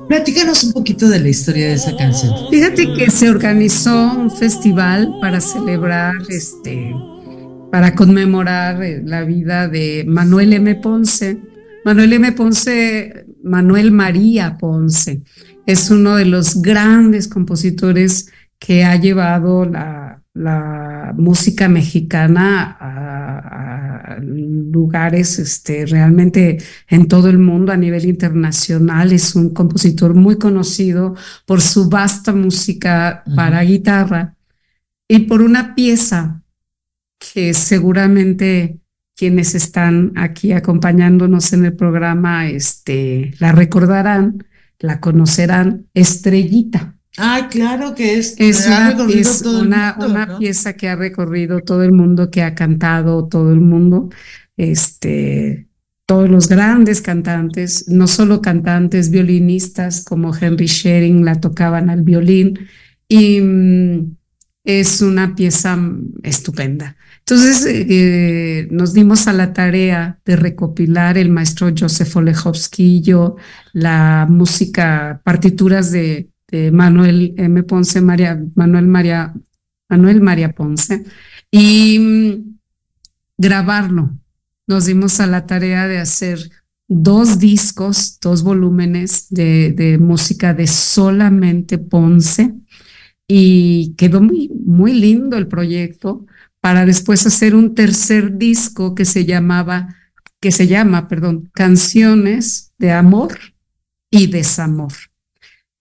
Platícanos 0.09 0.65
un 0.65 0.73
poquito 0.73 1.09
de 1.09 1.21
la 1.21 1.29
historia 1.29 1.69
de 1.69 1.75
esa 1.75 1.97
canción. 1.97 2.35
Fíjate 2.51 2.93
que 2.95 3.11
se 3.11 3.31
organizó 3.31 4.13
un 4.13 4.31
festival 4.31 5.09
para 5.21 5.41
celebrar, 5.41 6.15
este, 6.29 6.95
para 7.71 7.95
conmemorar 7.95 8.83
eh, 8.83 9.03
la 9.05 9.23
vida 9.23 9.69
de 9.69 10.05
Manuel 10.07 10.53
M. 10.53 10.75
Ponce. 10.77 11.39
Manuel 11.85 12.13
M. 12.13 12.33
Ponce, 12.33 13.27
Manuel 13.43 13.91
María 13.91 14.57
Ponce, 14.59 15.23
es 15.67 15.91
uno 15.91 16.17
de 16.17 16.27
los 16.27 16.63
grandes 16.63 17.27
compositores 17.27 18.31
que 18.59 18.85
ha 18.85 18.95
llevado 18.97 19.65
la, 19.65 20.12
la 20.35 21.13
música 21.17 21.69
mexicana 21.69 22.77
a, 22.81 24.19
lugares 24.21 25.39
este, 25.39 25.87
realmente 25.87 26.59
en 26.89 27.07
todo 27.07 27.29
el 27.29 27.39
mundo 27.39 27.73
a 27.73 27.77
nivel 27.77 28.07
internacional. 28.07 29.13
Es 29.13 29.35
un 29.37 29.51
compositor 29.51 30.15
muy 30.15 30.39
conocido 30.39 31.15
por 31.47 31.61
su 31.61 31.89
vasta 31.89 32.33
música 32.33 33.23
para 33.37 33.63
guitarra 33.63 34.37
y 35.09 35.21
por 35.21 35.43
una 35.43 35.75
pieza 35.75 36.43
que 37.19 37.55
seguramente 37.55 38.81
quienes 39.15 39.55
están 39.55 40.13
aquí 40.17 40.53
acompañándonos 40.53 41.53
en 41.53 41.67
el 41.67 41.77
programa 41.77 42.49
este, 42.49 43.35
la 43.39 43.53
recordarán, 43.53 44.45
la 44.79 45.01
conocerán, 45.01 45.87
Estrellita. 45.95 46.99
Ah, 47.19 47.49
claro 47.51 47.95
que 47.95 48.19
es. 48.19 48.35
Es 48.39 48.67
una, 48.67 49.97
una, 49.99 50.39
pieza 50.39 50.73
que 50.75 50.89
ha 50.89 50.97
recorrido 50.97 51.61
todo 51.61 51.83
el 51.83 51.93
mundo, 51.93 52.31
que 52.31 52.43
ha 52.43 52.55
cantado 52.55 53.29
todo 53.29 53.53
el 53.53 53.61
mundo. 53.61 54.09
Este, 54.57 55.69
todos 56.07 56.29
los 56.29 56.49
grandes 56.49 57.03
cantantes, 57.03 57.89
no 57.89 58.07
solo 58.07 58.41
cantantes, 58.41 59.11
violinistas 59.11 60.05
como 60.05 60.35
Henry 60.35 60.67
Shering 60.67 61.25
la 61.25 61.41
tocaban 61.41 61.91
al 61.91 62.03
violín 62.03 62.59
y 63.09 63.41
mm, 63.41 64.17
es 64.65 65.03
una 65.03 65.35
pieza 65.35 65.79
estupenda. 66.23 66.97
Entonces 67.21 67.65
eh, 67.67 68.69
nos 68.71 68.95
dimos 68.95 69.29
a 69.29 69.33
la 69.33 69.53
tarea 69.53 70.19
de 70.25 70.37
recopilar 70.37 71.17
el 71.19 71.31
maestro 71.31 71.73
Joseph 71.77 72.17
Olechowski 72.17 72.97
y 72.97 73.03
yo 73.03 73.37
la 73.73 74.27
música, 74.29 75.21
partituras 75.25 75.93
de 75.93 76.32
Manuel 76.53 77.35
M. 77.39 77.63
Ponce, 77.63 78.01
María, 78.01 78.41
Manuel 78.55 78.87
María, 78.87 79.35
Manuel 79.89 80.21
María 80.21 80.53
Ponce, 80.53 81.05
y 81.51 81.99
mm, 81.99 82.59
grabarlo. 83.39 84.11
Nos 84.67 84.87
dimos 84.87 85.19
a 85.21 85.27
la 85.27 85.47
tarea 85.47 85.89
de 85.89 85.99
hacer 85.99 86.39
dos 86.89 87.39
discos, 87.39 88.19
dos 88.21 88.43
volúmenes 88.43 89.27
de, 89.31 89.73
de 89.73 89.99
música 89.99 90.53
de 90.53 90.67
solamente 90.67 91.79
Ponce 91.79 92.55
y 93.27 93.95
quedó 93.97 94.21
muy, 94.21 94.51
muy 94.65 94.93
lindo 94.93 95.39
el 95.39 95.49
proyecto 95.49 96.27
para 96.61 96.85
después 96.85 97.27
hacer 97.27 97.55
un 97.55 97.75
tercer 97.75 98.37
disco 98.37 98.95
que 98.95 99.05
se 99.05 99.25
llamaba, 99.25 99.97
que 100.39 100.53
se 100.53 100.67
llama, 100.67 101.09
perdón, 101.09 101.51
Canciones 101.55 102.73
de 102.79 102.93
Amor 102.93 103.39
y 104.11 104.27
Desamor 104.27 104.93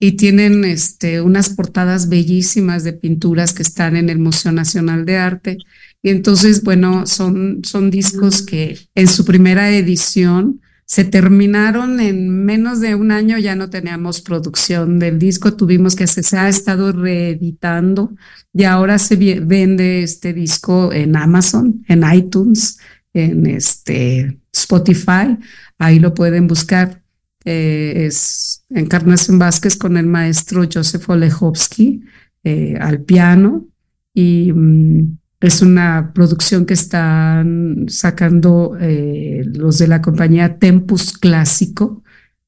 y 0.02 0.12
tienen 0.12 0.64
este, 0.64 1.20
unas 1.20 1.50
portadas 1.50 2.08
bellísimas 2.08 2.82
de 2.82 2.92
pinturas 2.92 3.54
que 3.54 3.62
están 3.62 3.94
en 3.94 4.08
el 4.10 4.18
Museo 4.18 4.50
Nacional 4.50 5.04
de 5.04 5.16
Arte 5.16 5.58
Y 6.02 6.10
entonces, 6.10 6.64
bueno, 6.64 7.06
son, 7.06 7.60
son 7.62 7.88
discos 7.88 8.42
que 8.42 8.76
en 8.96 9.06
su 9.06 9.24
primera 9.24 9.70
edición 9.70 10.60
se 10.86 11.04
terminaron 11.04 12.00
en 12.00 12.44
menos 12.44 12.80
de 12.80 12.96
un 12.96 13.12
año, 13.12 13.38
ya 13.38 13.54
no 13.54 13.70
teníamos 13.70 14.22
producción 14.22 14.98
del 14.98 15.20
disco, 15.20 15.54
tuvimos 15.54 15.94
que 15.94 16.08
se, 16.08 16.24
se 16.24 16.36
ha 16.36 16.48
estado 16.48 16.90
reeditando 16.90 18.12
y 18.52 18.64
ahora 18.64 18.98
se 18.98 19.14
vende 19.14 20.02
este 20.02 20.32
disco 20.32 20.92
en 20.92 21.14
Amazon, 21.14 21.84
en 21.86 22.02
iTunes, 22.12 22.80
en 23.14 23.46
este 23.46 24.36
Spotify, 24.52 25.38
ahí 25.78 26.00
lo 26.00 26.12
pueden 26.12 26.48
buscar. 26.48 27.01
Eh, 27.44 28.06
es 28.06 28.64
Encarnación 28.70 29.38
Vázquez 29.38 29.76
con 29.76 29.96
el 29.96 30.06
maestro 30.06 30.62
Joseph 30.72 31.08
Olechowski 31.08 32.02
eh, 32.44 32.76
al 32.80 33.02
piano 33.02 33.66
y 34.14 34.52
mm, 34.52 35.18
es 35.40 35.60
una 35.60 36.12
producción 36.14 36.66
que 36.66 36.74
están 36.74 37.86
sacando 37.88 38.76
eh, 38.80 39.42
los 39.44 39.78
de 39.78 39.88
la 39.88 40.00
compañía 40.00 40.58
Tempus 40.58 41.18
Clásico, 41.18 42.04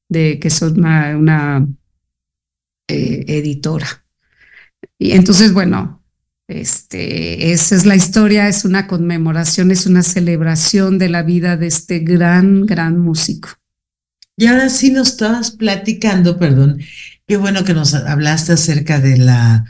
de, 0.07 0.39
que 0.39 0.49
son 0.49 0.79
una, 0.79 1.67
editora. 2.87 4.05
Y 4.97 5.11
entonces, 5.11 5.51
bueno, 5.51 6.03
este, 6.47 7.51
esa 7.51 7.75
es 7.75 7.85
la 7.85 7.95
historia, 7.95 8.47
es 8.47 8.63
una 8.63 8.87
conmemoración, 8.87 9.71
es 9.71 9.87
una 9.87 10.03
celebración 10.03 10.99
de 10.99 11.09
la 11.09 11.23
vida 11.23 11.57
de 11.57 11.67
este 11.67 11.99
gran, 11.99 12.65
gran 12.65 12.99
músico. 12.99 13.49
Y 14.37 14.47
ahora 14.47 14.69
sí 14.69 14.91
nos 14.91 15.09
estabas 15.09 15.51
platicando, 15.51 16.37
perdón, 16.37 16.79
qué 17.25 17.37
bueno 17.37 17.63
que 17.63 17.73
nos 17.73 17.93
hablaste 17.93 18.53
acerca 18.53 18.99
de 18.99 19.17
la 19.17 19.65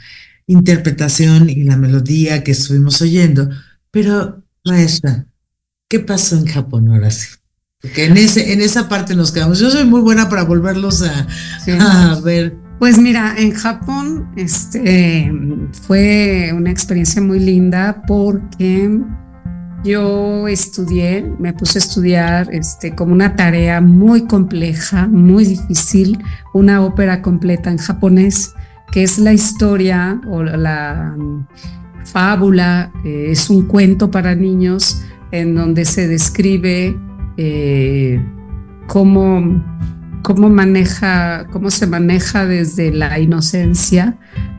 interpretación 0.46 1.48
y 1.48 1.64
la 1.64 1.76
melodía 1.76 2.42
que 2.42 2.52
estuvimos 2.52 3.00
oyendo, 3.00 3.48
pero 3.90 4.42
maestra, 4.64 5.26
¿qué 5.88 6.00
pasó 6.00 6.36
en 6.36 6.46
Japón 6.46 6.88
ahora 6.88 7.10
sí? 7.10 7.28
Porque 7.80 8.06
en, 8.06 8.16
ese, 8.16 8.52
en 8.52 8.60
esa 8.60 8.88
parte 8.88 9.14
nos 9.14 9.30
quedamos. 9.30 9.58
Yo 9.58 9.70
soy 9.70 9.84
muy 9.84 10.00
buena 10.00 10.28
para 10.28 10.44
volverlos 10.44 11.02
a, 11.02 11.26
a 11.78 12.20
ver. 12.20 12.56
Pues 12.78 12.98
mira, 12.98 13.34
en 13.38 13.52
Japón 13.52 14.30
este, 14.36 15.32
fue 15.86 16.52
una 16.54 16.70
experiencia 16.70 17.22
muy 17.22 17.38
linda 17.38 18.02
porque 18.06 19.00
yo 19.86 20.48
estudié, 20.48 21.22
me 21.38 21.52
puse 21.52 21.78
a 21.78 21.82
estudiar 21.82 22.48
este, 22.52 22.94
como 22.94 23.12
una 23.12 23.36
tarea 23.36 23.80
muy 23.80 24.26
compleja, 24.26 25.06
muy 25.06 25.44
difícil, 25.44 26.18
una 26.52 26.84
ópera 26.84 27.22
completa 27.22 27.70
en 27.70 27.78
japonés, 27.78 28.52
que 28.90 29.04
es 29.04 29.18
la 29.18 29.32
historia 29.32 30.20
o 30.28 30.42
la 30.42 31.14
mm, 31.16 31.46
fábula, 32.04 32.92
eh, 33.04 33.28
es 33.30 33.48
un 33.48 33.66
cuento 33.66 34.10
para 34.10 34.34
niños 34.34 35.02
en 35.30 35.54
donde 35.54 35.84
se 35.84 36.08
describe 36.08 36.96
eh, 37.36 38.20
cómo, 38.88 39.64
cómo, 40.22 40.50
maneja, 40.50 41.46
cómo 41.52 41.70
se 41.70 41.86
maneja 41.86 42.44
desde 42.46 42.92
la 42.92 43.18
inocencia 43.18 44.18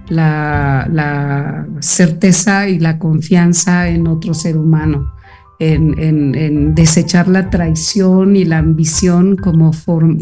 la, 0.10 0.88
la 0.90 1.68
certeza 1.82 2.70
y 2.70 2.80
la 2.80 2.98
confianza 2.98 3.90
en 3.90 4.08
otro 4.08 4.34
ser 4.34 4.58
humano 4.58 5.17
en, 5.60 6.76
desechar 6.76 7.28
la 7.28 7.50
traición 7.50 8.36
y 8.36 8.46
la 8.46 8.60
ambición 8.60 9.36
como, 9.36 9.72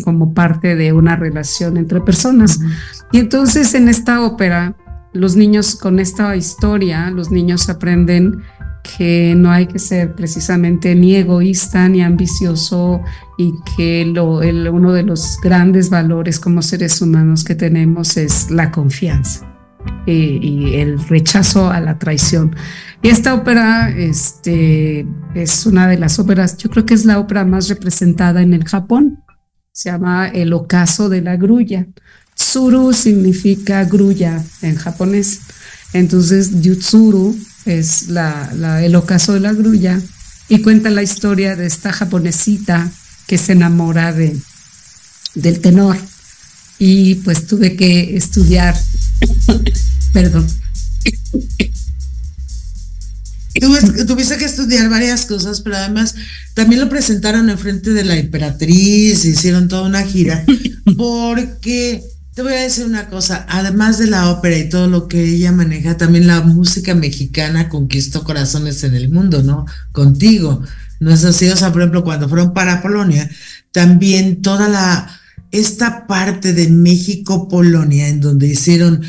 como 0.04 0.34
parte 0.34 0.76
de 0.76 0.93
una 0.93 1.15
relación 1.15 1.78
entre 1.78 2.02
personas. 2.02 2.60
Y 3.12 3.19
entonces 3.19 3.74
en 3.74 3.89
esta 3.89 4.21
ópera, 4.21 4.76
los 5.13 5.36
niños 5.36 5.76
con 5.76 6.00
esta 6.00 6.36
historia, 6.36 7.10
los 7.12 7.32
niños 7.32 7.69
aprenden 7.69 8.41
que 8.98 9.34
no 9.36 9.52
hay 9.52 9.65
que 9.65 9.80
ser 9.80 10.13
precisamente 10.13 10.93
ni 10.95 11.15
egoísta 11.15 11.89
ni 11.89 12.04
ambicioso 12.04 13.02
y 13.38 13.54
que 13.76 14.06
lo, 14.06 14.39
uno 14.71 14.93
de 14.93 15.04
los 15.04 15.39
grandes 15.41 15.89
valores 15.89 16.39
como 16.39 16.62
seres 16.62 17.02
humanos 17.02 17.43
que 17.43 17.56
tenemos 17.56 18.15
es 18.17 18.52
la 18.52 18.71
confianza 18.71 19.45
y, 20.06 20.76
el 20.76 21.00
rechazo 21.08 21.69
a 21.69 21.80
la 21.80 21.98
traición. 21.98 22.56
Y 23.01 23.10
esta 23.10 23.34
ópera 23.34 23.89
este, 23.89 25.05
es 25.36 25.65
una 25.65 25.88
de 25.88 25.97
las 25.97 26.17
óperas, 26.19 26.58
yo 26.58 26.69
creo 26.69 26.86
que 26.86 26.93
es 26.93 27.05
la 27.05 27.19
ópera 27.19 27.45
más 27.45 27.67
representada 27.69 28.41
en 28.41 28.53
el 28.53 28.63
Japón. 28.63 29.23
Se 29.71 29.89
llama 29.89 30.27
El 30.27 30.53
ocaso 30.53 31.10
de 31.10 31.21
la 31.21 31.36
grulla. 31.36 31.88
Tsuru 32.36 32.93
significa 32.93 33.84
grulla 33.84 34.43
en 34.62 34.75
japonés. 34.75 35.41
Entonces, 35.93 36.62
Yutsuru 36.62 37.38
es 37.65 38.10
la, 38.10 38.84
el 38.84 38.95
ocaso 38.95 39.34
de 39.34 39.39
la 39.39 39.53
grulla 39.53 39.99
y 40.47 40.62
cuenta 40.62 40.89
la 40.89 41.03
historia 41.03 41.55
de 41.55 41.65
esta 41.65 41.91
japonesita 41.91 42.91
que 43.27 43.38
se 43.38 43.53
enamora 43.53 44.13
de, 44.13 44.36
del 45.36 45.60
tenor. 45.60 45.97
Y 46.77 47.15
pues 47.15 47.47
tuve 47.47 47.75
que 47.75 48.17
estudiar 48.17 48.75
Perdón. 50.13 50.47
Tuviste 53.60 54.38
que 54.38 54.46
estudiar 54.46 54.89
varias 54.89 55.26
cosas, 55.26 55.62
pero 55.62 55.78
además 55.78 56.15
también 56.54 56.82
lo 56.82 56.89
presentaron 56.89 57.50
en 57.50 57.58
frente 57.58 57.91
de 57.91 58.04
la 58.04 58.18
emperatriz, 58.18 59.26
hicieron 59.26 59.68
toda 59.68 59.84
una 59.84 60.04
gira, 60.04 60.46
porque 60.98 62.04
te 62.34 62.41
voy 62.41 62.54
a 62.54 62.62
decir 62.62 62.86
una 62.86 63.08
cosa, 63.08 63.46
además 63.48 63.98
de 63.98 64.08
la 64.08 64.30
ópera 64.30 64.58
y 64.58 64.68
todo 64.68 64.88
lo 64.88 65.08
que 65.08 65.24
ella 65.24 65.54
maneja, 65.54 65.96
también 65.96 66.28
la 66.28 66.41
música 66.41 66.94
mexicana 66.94 67.70
conquistó 67.70 68.24
corazones 68.26 68.84
en 68.84 68.94
el 68.94 69.10
mundo, 69.10 69.41
¿no? 69.41 69.65
Contigo. 69.94 70.62
No 71.00 71.12
es 71.13 71.24
así, 71.24 71.48
o 71.48 71.56
sea, 71.56 71.72
por 71.72 71.82
ejemplo, 71.82 72.04
cuando 72.04 72.28
fueron 72.28 72.54
para 72.54 72.82
Polonia, 72.82 73.30
también 73.72 74.41
toda 74.41 74.68
la 74.68 75.20
esta 75.52 76.06
parte 76.08 76.52
de 76.52 76.68
México-Polonia, 76.70 78.10
en 78.10 78.20
donde 78.20 78.48
hicieron 78.48 79.02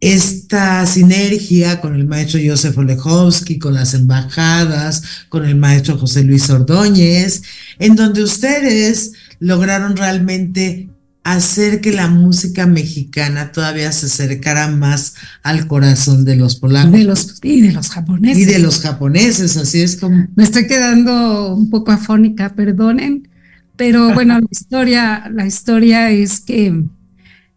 esta 0.00 0.84
sinergia 0.86 1.80
con 1.80 1.94
el 1.94 2.06
maestro 2.06 2.40
Josef 2.44 2.76
Olechowski, 2.76 3.58
con 3.58 3.74
las 3.74 3.94
embajadas, 3.94 5.02
con 5.28 5.44
el 5.44 5.56
maestro 5.56 5.98
José 5.98 6.22
Luis 6.22 6.50
Ordóñez, 6.50 7.42
en 7.78 7.96
donde 7.96 8.22
ustedes 8.22 9.12
lograron 9.40 9.96
realmente 9.96 10.88
hacer 11.24 11.80
que 11.80 11.92
la 11.92 12.06
música 12.08 12.66
mexicana 12.66 13.50
todavía 13.50 13.90
se 13.90 14.06
acercara 14.06 14.68
más 14.68 15.14
al 15.42 15.66
corazón 15.66 16.24
de 16.24 16.36
los 16.36 16.54
polacos. 16.56 16.92
De 16.92 17.04
los, 17.04 17.40
y 17.42 17.62
de 17.62 17.72
los 17.72 17.90
japoneses. 17.90 18.38
Y 18.38 18.44
de 18.44 18.58
los 18.60 18.80
japoneses, 18.80 19.56
así 19.56 19.80
es 19.80 19.96
como... 19.96 20.28
Me 20.36 20.44
estoy 20.44 20.68
quedando 20.68 21.54
un 21.54 21.68
poco 21.68 21.90
afónica, 21.90 22.54
perdonen. 22.54 23.28
Pero 23.74 24.10
bueno, 24.14 24.38
la 24.38 24.46
historia, 24.48 25.28
la 25.34 25.46
historia 25.46 26.10
es 26.12 26.38
que 26.40 26.84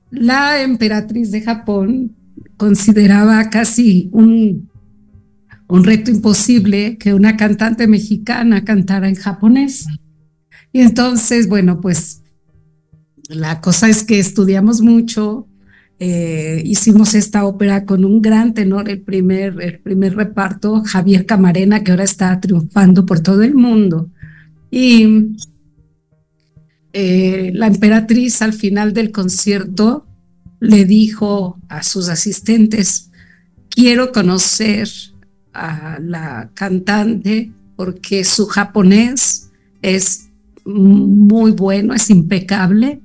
la 0.10 0.64
emperatriz 0.64 1.30
de 1.30 1.42
Japón 1.42 2.16
consideraba 2.60 3.50
casi 3.50 4.10
un, 4.12 4.70
un 5.70 5.84
reto 5.86 6.12
imposible 6.12 6.98
que 6.98 7.14
una 7.14 7.38
cantante 7.38 7.88
mexicana 7.88 8.66
cantara 8.66 9.08
en 9.08 9.16
japonés. 9.16 9.88
Y 10.74 10.82
entonces, 10.82 11.48
bueno, 11.48 11.80
pues 11.80 12.22
la 13.30 13.62
cosa 13.62 13.88
es 13.88 14.04
que 14.04 14.20
estudiamos 14.20 14.82
mucho, 14.82 15.48
eh, 16.00 16.62
hicimos 16.66 17.16
esta 17.16 17.46
ópera 17.46 17.86
con 17.86 18.04
un 18.04 18.22
gran 18.22 18.54
tenor, 18.54 18.90
el 18.90 19.02
primer, 19.02 19.62
el 19.62 19.80
primer 19.80 20.18
reparto, 20.18 20.84
Javier 20.84 21.26
Camarena, 21.26 21.82
que 21.82 21.92
ahora 21.92 22.04
está 22.04 22.42
triunfando 22.42 23.06
por 23.06 23.22
todo 23.22 23.42
el 23.42 23.56
mundo. 23.56 24.10
Y 24.70 25.38
eh, 26.92 27.52
la 27.54 27.68
emperatriz 27.68 28.42
al 28.42 28.52
final 28.52 28.92
del 28.92 29.12
concierto 29.12 30.09
le 30.60 30.86
dijo 30.86 31.60
a 31.70 31.84
sus 31.84 32.10
asistentes, 32.10 33.10
quiero 33.70 34.12
conocer 34.12 34.90
a 35.54 36.00
la 36.02 36.52
cantante 36.54 37.52
porque 37.76 38.24
su 38.24 38.46
japonés 38.48 39.50
es 39.82 40.30
muy 40.66 41.52
bueno, 41.52 41.94
es 41.94 42.10
impecable 42.10 43.02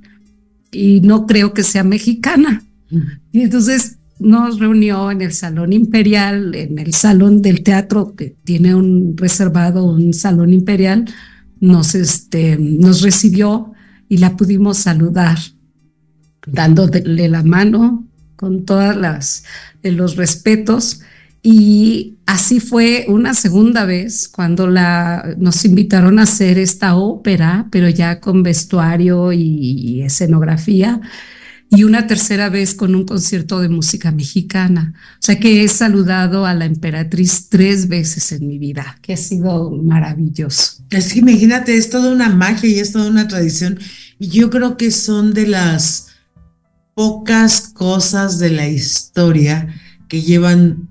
y 0.72 1.00
no 1.00 1.26
creo 1.26 1.54
que 1.54 1.62
sea 1.62 1.84
mexicana. 1.84 2.62
Y 3.32 3.42
entonces 3.42 3.98
nos 4.18 4.58
reunió 4.58 5.10
en 5.10 5.22
el 5.22 5.32
Salón 5.32 5.72
Imperial, 5.72 6.54
en 6.54 6.78
el 6.78 6.94
Salón 6.94 7.42
del 7.42 7.62
Teatro, 7.62 8.14
que 8.14 8.36
tiene 8.44 8.74
un 8.74 9.16
reservado, 9.16 9.84
un 9.84 10.12
Salón 10.12 10.52
Imperial, 10.52 11.04
nos, 11.60 11.94
este, 11.94 12.56
nos 12.58 13.02
recibió 13.02 13.72
y 14.08 14.18
la 14.18 14.36
pudimos 14.36 14.78
saludar, 14.78 15.38
dándole 16.46 17.28
la 17.28 17.42
mano 17.42 18.04
con 18.36 18.64
todas 18.64 18.96
las 18.96 19.44
los 19.82 20.16
respetos. 20.16 21.00
Y 21.42 22.16
así 22.24 22.58
fue 22.58 23.04
una 23.08 23.34
segunda 23.34 23.84
vez 23.84 24.28
cuando 24.28 24.66
la, 24.66 25.34
nos 25.38 25.64
invitaron 25.66 26.18
a 26.18 26.22
hacer 26.22 26.58
esta 26.58 26.96
ópera, 26.96 27.68
pero 27.70 27.88
ya 27.88 28.18
con 28.18 28.42
vestuario 28.42 29.32
y, 29.32 30.00
escenografía. 30.02 31.00
y 31.70 31.84
una 31.84 32.06
tercera 32.06 32.50
vez 32.50 32.72
con 32.72 32.94
un 32.94 33.04
concierto 33.04 33.60
de 33.60 33.68
música 33.68 34.10
mexicana. 34.10 34.94
O 35.14 35.22
sea 35.22 35.38
que 35.38 35.64
he 35.64 35.68
saludado 35.68 36.46
a 36.46 36.54
la 36.54 36.64
emperatriz 36.64 37.48
tres 37.50 37.88
veces 37.88 38.32
en 38.32 38.46
mi 38.46 38.58
vida, 38.58 38.98
que 39.02 39.12
ha 39.12 39.16
sido 39.16 39.70
maravilloso. 39.70 40.84
Es 40.90 41.12
que 41.12 41.18
imagínate, 41.18 41.76
es 41.76 41.90
toda 41.90 42.12
una 42.12 42.30
magia 42.30 42.70
y 42.70 42.78
es 42.78 42.92
toda 42.92 43.10
una 43.10 43.28
tradición. 43.28 43.78
Y 44.18 44.28
yo 44.28 44.48
creo 44.48 44.76
que 44.76 44.90
son 44.90 45.34
de 45.34 45.48
las 45.48 46.13
pocas 46.94 47.68
cosas 47.68 48.38
de 48.38 48.50
la 48.50 48.68
historia 48.68 49.74
que 50.08 50.22
llevan 50.22 50.88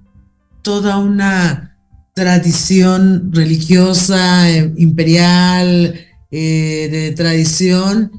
toda 0.62 0.98
una 0.98 1.78
tradición 2.14 3.32
religiosa, 3.34 4.50
eh, 4.50 4.74
imperial, 4.78 5.96
eh, 6.32 6.90
de 6.92 7.12
tradición 7.16 8.12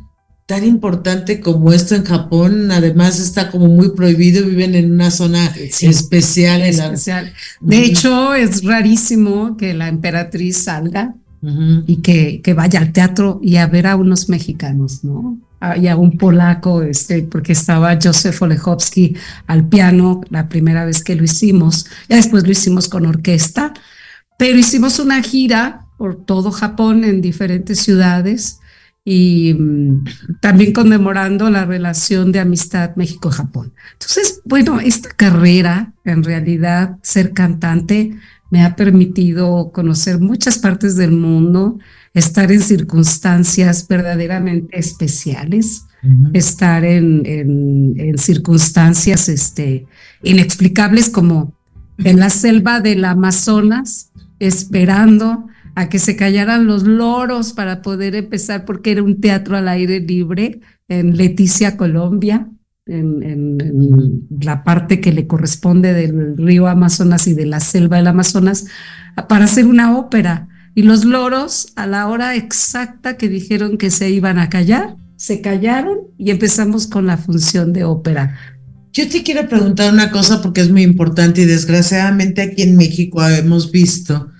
tan 0.46 0.64
importante 0.64 1.40
como 1.40 1.72
esto 1.72 1.94
en 1.94 2.04
Japón. 2.04 2.70
Además 2.70 3.18
está 3.18 3.50
como 3.50 3.66
muy 3.68 3.90
prohibido, 3.90 4.46
viven 4.46 4.74
en 4.74 4.92
una 4.92 5.10
zona 5.10 5.46
especial. 5.56 6.62
especial. 6.62 7.32
De 7.60 7.78
hecho, 7.84 8.34
es 8.34 8.62
rarísimo 8.62 9.56
que 9.56 9.74
la 9.74 9.88
emperatriz 9.88 10.58
salga 10.58 11.14
y 11.86 11.96
que, 11.96 12.40
que, 12.42 12.54
vaya 12.54 12.80
al 12.80 12.92
teatro 12.92 13.38
y 13.42 13.56
a 13.56 13.66
ver 13.66 13.86
a 13.86 13.96
unos 13.96 14.30
mexicanos, 14.30 15.04
¿no? 15.04 15.38
Y 15.76 15.88
a 15.88 15.96
un 15.96 16.16
polaco, 16.18 16.82
este, 16.82 17.22
porque 17.22 17.52
estaba 17.52 17.98
Joseph 18.02 18.40
Olechowski 18.42 19.16
al 19.46 19.68
piano 19.68 20.20
la 20.30 20.48
primera 20.48 20.84
vez 20.84 21.02
que 21.02 21.16
lo 21.16 21.24
hicimos. 21.24 21.86
Ya 22.08 22.16
después 22.16 22.44
lo 22.44 22.50
hicimos 22.50 22.88
con 22.88 23.06
orquesta, 23.06 23.72
pero 24.38 24.58
hicimos 24.58 24.98
una 24.98 25.22
gira 25.22 25.86
por 25.96 26.24
todo 26.24 26.50
Japón 26.50 27.04
en 27.04 27.20
diferentes 27.20 27.78
ciudades 27.78 28.60
y 29.04 29.54
mm, 29.54 30.04
también 30.40 30.72
conmemorando 30.72 31.50
la 31.50 31.64
relación 31.64 32.32
de 32.32 32.40
amistad 32.40 32.96
México-Japón. 32.96 33.74
Entonces, 33.92 34.40
bueno, 34.44 34.80
esta 34.80 35.10
carrera, 35.10 35.92
en 36.04 36.24
realidad, 36.24 36.96
ser 37.02 37.32
cantante, 37.32 38.16
me 38.50 38.64
ha 38.64 38.76
permitido 38.76 39.72
conocer 39.72 40.20
muchas 40.20 40.58
partes 40.58 40.96
del 40.96 41.12
mundo, 41.12 41.78
estar 42.14 42.50
en 42.52 42.60
circunstancias 42.60 43.86
verdaderamente 43.88 44.78
especiales, 44.78 45.84
estar 46.32 46.84
en, 46.84 47.22
en, 47.24 48.18
circunstancias 48.18 49.28
este, 49.28 49.86
inexplicables 50.22 51.08
como 51.08 51.54
en 51.98 52.20
la 52.20 52.30
selva 52.30 52.80
del 52.80 53.04
Amazonas, 53.04 54.12
esperando 54.38 55.46
a 55.74 55.88
que 55.88 55.98
se 55.98 56.14
callaran 56.14 56.66
los 56.66 56.84
loros 56.84 57.52
para 57.52 57.82
poder 57.82 58.14
empezar, 58.14 58.64
porque 58.64 58.92
era 58.92 59.02
un 59.02 59.20
teatro 59.20 59.56
al 59.56 59.68
aire 59.68 60.00
libre 60.00 60.60
en 60.88 61.16
Leticia, 61.16 61.76
Colombia, 61.76 62.48
en, 62.86 64.28
la 64.40 64.62
parte 64.62 65.00
que 65.00 65.12
le 65.12 65.26
corresponde 65.26 65.94
del 65.94 66.36
río 66.36 66.68
Amazonas 66.68 67.26
y 67.26 67.34
de 67.34 67.46
la 67.46 67.60
selva 67.60 67.96
del 67.96 68.06
Amazonas, 68.08 68.66
para 69.28 69.46
hacer 69.46 69.66
una 69.66 69.96
ópera. 69.96 70.48
Y 70.74 70.82
los 70.82 71.04
loros, 71.04 71.68
a 71.76 71.86
la 71.86 72.08
hora 72.08 72.34
exacta 72.34 73.16
que 73.16 73.28
dijeron 73.28 73.78
que 73.78 73.90
se 73.90 74.10
iban 74.10 74.38
a 74.38 74.48
callar, 74.48 74.96
se 75.16 75.40
callaron 75.40 75.98
y 76.18 76.30
empezamos 76.30 76.86
con 76.86 77.06
la 77.06 77.16
función 77.16 77.72
de 77.72 77.84
ópera. 77.84 78.38
Yo 78.92 79.08
te 79.08 79.22
quiero 79.22 79.48
preguntar 79.48 79.92
una 79.92 80.10
cosa 80.10 80.42
porque 80.42 80.60
es 80.60 80.70
muy 80.70 80.82
importante 80.82 81.42
y 81.42 81.46
desgraciadamente 81.46 82.42
aquí 82.42 82.62
en 82.62 82.76
México 82.76 83.26
hemos 83.26 83.70
visto 83.70 84.30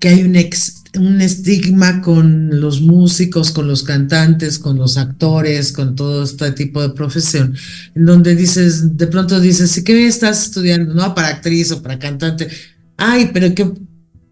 que 0.00 0.08
hay 0.08 0.22
un, 0.22 1.20
estigma 1.20 2.00
con 2.00 2.60
los 2.60 2.80
músicos, 2.80 3.50
con 3.50 3.68
los 3.68 3.82
cantantes, 3.82 4.58
con 4.58 4.78
los 4.78 4.96
actores, 4.96 5.72
con 5.72 5.94
todo 5.94 6.24
este 6.24 6.50
tipo 6.52 6.80
de 6.82 6.90
profesión, 6.90 7.54
en 7.94 8.06
donde 8.06 8.34
dices, 8.34 8.96
de 8.96 9.06
pronto 9.06 9.38
dices, 9.38 9.80
¿qué 9.84 10.06
estás 10.06 10.46
estudiando? 10.46 10.94
No, 10.94 11.14
para 11.14 11.28
actriz 11.28 11.70
o 11.70 11.82
para 11.82 11.98
cantante. 11.98 12.48
Ay, 12.96 13.30
pero 13.32 13.54
qué 13.54 13.70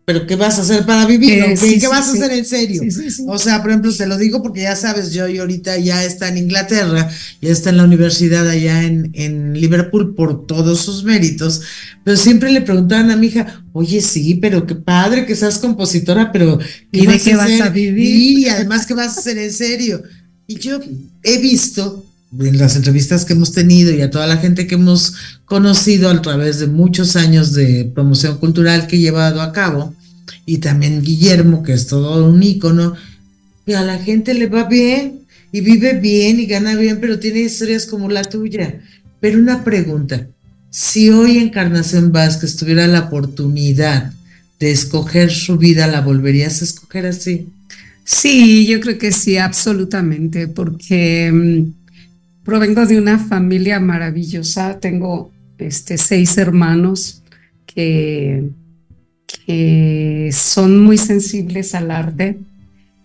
pero 0.09 0.27
¿qué 0.27 0.37
vas 0.37 0.59
a 0.59 0.63
hacer 0.63 0.87
para 0.87 1.05
vivir? 1.05 1.45
¿Qué, 1.61 1.87
vas 1.87 2.09
a 2.09 2.13
hacer 2.13 2.33
en 2.33 2.47
serio? 2.47 2.81
O 3.27 3.37
sea, 3.37 3.61
por 3.61 3.71
ejemplo, 3.71 3.93
te 3.93 4.07
lo 4.07 4.17
digo 4.17 4.43
porque 4.43 4.63
ya 4.63 4.75
sabes, 4.75 5.13
yo 5.13 5.27
ahorita 5.27 5.77
ya 5.77 6.03
está 6.03 6.29
en 6.29 6.39
Inglaterra, 6.39 7.11
ya 7.43 7.51
está 7.51 7.69
en 7.69 7.77
la 7.77 7.85
universidad 7.85 8.49
allá 8.49 8.85
en, 8.85 9.11
en 9.13 9.53
Liverpool 9.53 10.15
por 10.15 10.47
todos 10.47 10.81
sus 10.81 11.05
méritos, 11.05 11.61
pero 12.05 12.17
siempre 12.17 12.51
le 12.51 12.63
preguntaban 12.63 13.11
a 13.11 13.17
mi 13.17 13.27
hija, 13.27 13.63
oye, 13.75 14.01
sí, 14.01 14.37
pero 14.37 14.67
qué 14.67 14.77
padre 14.77 15.27
que 15.27 15.37
seas 15.37 15.59
compositora, 15.59 16.33
pero 16.33 16.57
¿qué 16.57 17.01
¿Y 17.01 17.07
de 17.07 17.21
qué 17.21 17.37
vas 17.37 17.61
a 17.61 17.69
vivir? 17.69 18.39
Y 18.39 18.49
además, 18.49 18.87
¿qué 18.87 18.95
vas 18.95 19.15
a 19.15 19.21
hacer 19.21 19.37
en 19.37 19.53
serio? 19.53 20.03
Y 20.47 20.59
yo 20.59 20.81
he 21.23 21.37
visto 21.37 22.07
en 22.41 22.57
las 22.57 22.77
entrevistas 22.77 23.27
que 23.27 23.35
hemos 23.35 23.53
tenido 23.53 23.93
y 23.93 24.01
a 24.01 24.11
toda 24.11 24.27
la 24.27 24.39
gente 24.39 24.67
que 24.67 24.77
hemos 24.77 25.13
conocido 25.45 26.09
a 26.09 26.23
través 26.23 26.61
de 26.61 26.67
muchos 26.67 27.15
años 27.15 27.53
de 27.53 27.91
promoción 27.95 28.39
cultural 28.39 28.87
que 28.87 28.97
he 28.97 29.01
llevado 29.01 29.43
a 29.43 29.53
cabo, 29.53 29.95
y 30.49 30.59
también 30.59 31.03
Guillermo, 31.03 31.63
que 31.63 31.75
es 31.75 31.89
todo 31.89 32.27
un 32.27 32.43
ícono, 32.43 32.95
que 33.67 33.77
a 33.77 33.83
la 33.83 33.99
gente 33.99 34.33
le 34.33 34.47
va 34.47 34.65
bien 34.65 35.21
y 35.53 35.61
vive 35.61 35.93
bien 36.01 36.41
y 36.41 36.47
gana 36.47 36.75
bien, 36.75 37.01
pero 37.03 37.19
tiene 37.19 37.41
historias 37.41 37.85
como 37.85 38.09
la 38.09 38.25
tuya. 38.25 38.81
Pero 39.21 39.39
una 39.39 39.63
pregunta, 39.63 40.27
si 40.71 41.11
hoy 41.11 41.37
Encarnación 41.37 42.13
Vázquez 42.13 42.57
tuviera 42.57 42.87
la 42.87 43.01
oportunidad 43.01 44.15
de 44.59 44.71
escoger 44.71 45.31
su 45.31 45.59
vida, 45.59 45.87
¿la 45.87 46.01
volverías 46.01 46.63
a 46.63 46.65
escoger 46.65 47.05
así? 47.05 47.49
Sí, 48.05 48.67
yo 48.67 48.81
creo 48.81 48.97
que 48.97 49.13
sí, 49.13 49.37
absolutamente, 49.37 50.49
porque 50.49 51.31
mm, 51.31 52.43
provengo 52.43 52.87
de 52.87 52.97
una 52.97 53.19
familia 53.19 53.81
maravillosa, 53.81 54.81
tengo 54.81 55.31
este, 55.59 55.99
seis 55.99 56.39
hermanos 56.39 57.23
que 57.67 58.49
que 59.47 60.31
son 60.33 60.81
muy 60.81 60.99
sensibles 60.99 61.75
al 61.75 61.91
arte 61.91 62.39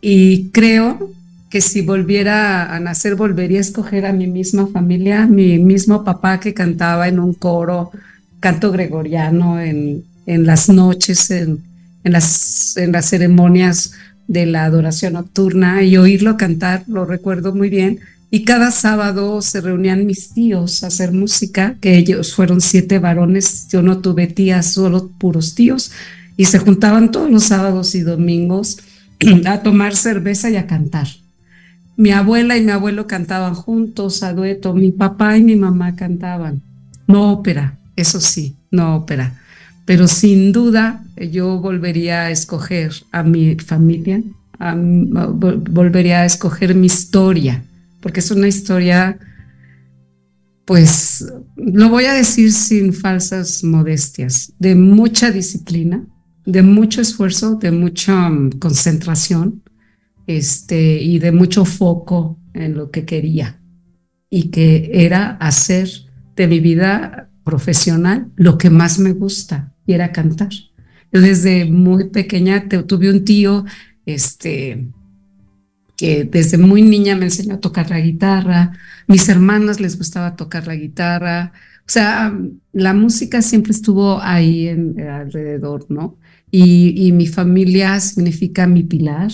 y 0.01 0.49
creo 0.49 1.11
que 1.49 1.61
si 1.61 1.81
volviera 1.81 2.75
a 2.75 2.79
nacer 2.79 3.15
volvería 3.15 3.59
a 3.59 3.61
escoger 3.61 4.05
a 4.05 4.13
mi 4.13 4.27
misma 4.27 4.67
familia, 4.67 5.27
mi 5.27 5.59
mismo 5.59 6.03
papá 6.03 6.39
que 6.39 6.53
cantaba 6.53 7.07
en 7.07 7.19
un 7.19 7.33
coro, 7.33 7.91
canto 8.39 8.71
gregoriano 8.71 9.61
en, 9.61 10.03
en 10.25 10.45
las 10.45 10.69
noches, 10.69 11.29
en, 11.29 11.59
en, 12.03 12.11
las, 12.11 12.75
en 12.77 12.91
las 12.91 13.05
ceremonias 13.05 13.93
de 14.27 14.45
la 14.45 14.65
adoración 14.65 15.13
nocturna 15.13 15.83
y 15.83 15.97
oírlo 15.97 16.37
cantar, 16.37 16.83
lo 16.87 17.05
recuerdo 17.05 17.53
muy 17.53 17.69
bien. 17.69 17.99
Y 18.33 18.45
cada 18.45 18.71
sábado 18.71 19.43
se 19.43 19.61
reunían 19.61 20.07
mis 20.07 20.33
tíos 20.33 20.83
a 20.83 20.87
hacer 20.87 21.11
música, 21.11 21.75
que 21.79 21.99
ellos 21.99 22.33
fueron 22.33 22.61
siete 22.61 22.97
varones, 22.97 23.67
yo 23.71 23.83
no 23.83 23.99
tuve 23.99 24.25
tías, 24.25 24.73
solo 24.73 25.11
puros 25.19 25.53
tíos 25.53 25.91
y 26.35 26.45
se 26.45 26.57
juntaban 26.57 27.11
todos 27.11 27.29
los 27.29 27.43
sábados 27.43 27.93
y 27.93 28.01
domingos 28.01 28.79
a 29.45 29.59
tomar 29.61 29.95
cerveza 29.95 30.49
y 30.49 30.55
a 30.55 30.65
cantar. 30.65 31.09
Mi 31.95 32.09
abuela 32.09 32.57
y 32.57 32.63
mi 32.63 32.71
abuelo 32.71 33.05
cantaban 33.05 33.53
juntos 33.53 34.23
a 34.23 34.33
dueto, 34.33 34.73
mi 34.73 34.91
papá 34.91 35.37
y 35.37 35.43
mi 35.43 35.55
mamá 35.55 35.95
cantaban. 35.95 36.63
No 37.05 37.33
ópera, 37.33 37.77
eso 37.95 38.19
sí, 38.19 38.55
no 38.71 38.95
ópera. 38.95 39.39
Pero 39.85 40.07
sin 40.07 40.51
duda 40.51 41.03
yo 41.17 41.59
volvería 41.59 42.21
a 42.21 42.31
escoger 42.31 42.93
a 43.11 43.21
mi 43.21 43.57
familia, 43.57 44.23
volvería 44.59 46.21
a 46.21 46.25
escoger 46.25 46.73
mi 46.73 46.87
historia, 46.87 47.63
porque 48.03 48.19
es 48.19 48.29
una 48.31 48.49
historia, 48.49 49.17
pues, 50.65 51.25
lo 51.55 51.89
voy 51.89 52.03
a 52.03 52.13
decir 52.13 52.51
sin 52.51 52.91
falsas 52.93 53.63
modestias, 53.63 54.53
de 54.59 54.75
mucha 54.75 55.31
disciplina, 55.31 56.05
de 56.45 56.61
mucho 56.63 56.99
esfuerzo, 56.99 57.55
de 57.55 57.71
mucha 57.71 58.29
mm, 58.29 58.59
concentración 58.59 59.63
este, 60.27 61.01
y 61.01 61.19
de 61.19 61.31
mucho 61.31 61.63
foco 61.63 62.37
en 62.53 62.75
lo 62.75 62.91
que 62.91 63.05
quería 63.05 63.61
y 64.29 64.49
que 64.49 64.91
era 64.93 65.37
hacer 65.37 65.89
de 66.35 66.47
mi 66.47 66.59
vida 66.59 67.29
profesional 67.45 68.31
lo 68.35 68.57
que 68.57 68.69
más 68.69 68.99
me 68.99 69.13
gusta 69.13 69.73
y 69.85 69.93
era 69.93 70.11
cantar. 70.11 70.51
Desde 71.11 71.65
muy 71.65 72.09
pequeña 72.09 72.67
tuve 72.67 73.09
un 73.09 73.23
tío 73.23 73.63
este, 74.05 74.89
que 76.03 76.25
desde 76.25 76.57
muy 76.57 76.81
niña 76.81 77.15
me 77.15 77.23
enseñó 77.23 77.55
a 77.55 77.59
tocar 77.61 77.89
la 77.89 78.01
guitarra, 78.01 78.73
mis 79.07 79.29
hermanas 79.29 79.79
les 79.79 79.97
gustaba 79.97 80.35
tocar 80.35 80.67
la 80.67 80.75
guitarra, 80.75 81.53
o 81.79 81.89
sea, 81.89 82.37
la 82.73 82.93
música 82.93 83.41
siempre 83.41 83.71
estuvo 83.71 84.21
ahí 84.21 84.67
en, 84.67 84.99
alrededor, 84.99 85.85
¿no? 85.87 86.17
Y, 86.51 87.13
mi 87.13 87.25
familia 87.25 87.97
significa 88.01 88.67
mi 88.67 88.83
pilar, 88.83 89.31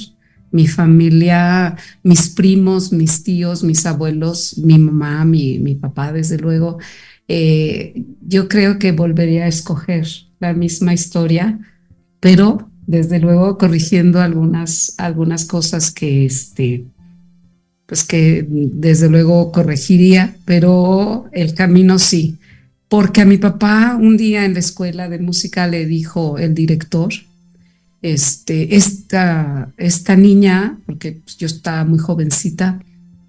mi 0.51 0.67
familia, 0.67 1.75
mis 2.03 2.29
primos, 2.29 2.93
mis 2.93 3.23
tíos, 3.23 3.63
mis 3.63 3.87
abuelos, 3.87 4.55
mi 4.59 4.77
mamá, 4.77 5.25
mi, 5.25 5.57
mi 5.57 5.73
papá, 5.73 6.13
desde 6.13 6.37
luego. 6.37 6.77
Eh, 7.27 8.05
yo 8.21 8.47
creo 8.47 8.77
que 8.77 8.91
volvería 8.91 9.45
a 9.45 9.47
escoger 9.47 10.05
la 10.39 10.53
misma 10.53 10.93
historia, 10.93 11.59
pero 12.19 12.68
desde 12.89 13.19
luego 13.19 13.59
corrigiendo 13.59 14.19
algunas, 14.19 14.95
algunas 14.97 15.45
cosas 15.45 15.91
que, 15.91 16.25
este, 16.25 16.85
pues 17.85 18.03
que 18.03 18.43
desde 18.49 19.09
luego 19.09 19.51
corregiría, 19.51 20.35
pero 20.43 21.29
el 21.31 21.53
camino 21.53 21.99
sí. 21.99 22.37
Porque 22.87 23.21
a 23.21 23.25
mi 23.25 23.37
papá 23.37 23.95
un 23.95 24.17
día 24.17 24.43
en 24.43 24.55
la 24.55 24.59
escuela 24.59 25.07
de 25.07 25.19
música 25.19 25.67
le 25.67 25.85
dijo 25.85 26.39
el 26.39 26.55
director, 26.55 27.13
este, 28.01 28.75
esta, 28.75 29.71
esta 29.77 30.15
niña, 30.15 30.79
porque 30.87 31.19
pues, 31.23 31.37
yo 31.37 31.45
estaba 31.45 31.85
muy 31.85 31.99
jovencita, 31.99 32.81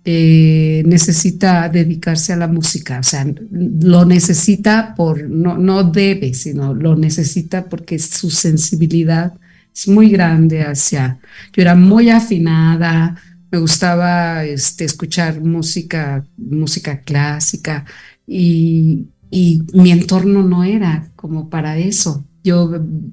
eh, 0.06 0.82
necesita 0.86 1.68
dedicarse 1.68 2.32
a 2.32 2.38
la 2.38 2.48
música, 2.48 3.00
o 3.00 3.02
sea, 3.02 3.26
lo 3.50 4.06
necesita 4.06 4.94
por, 4.96 5.28
no, 5.28 5.58
no 5.58 5.84
debe, 5.84 6.32
sino 6.32 6.72
lo 6.72 6.96
necesita 6.96 7.66
porque 7.66 7.98
su 7.98 8.30
sensibilidad 8.30 9.34
es 9.74 9.88
muy 9.88 10.10
grande 10.10 10.62
hacia, 10.62 11.18
yo 11.52 11.62
era 11.62 11.74
muy 11.74 12.10
afinada, 12.10 13.16
me 13.50 13.58
gustaba 13.58 14.44
este, 14.44 14.84
escuchar 14.84 15.40
música, 15.40 16.24
música 16.36 17.00
clásica 17.00 17.84
y, 18.26 19.06
y 19.30 19.62
mi 19.72 19.90
entorno 19.90 20.42
no 20.42 20.64
era 20.64 21.10
como 21.16 21.48
para 21.50 21.78
eso. 21.78 22.24
Yo 22.42 22.72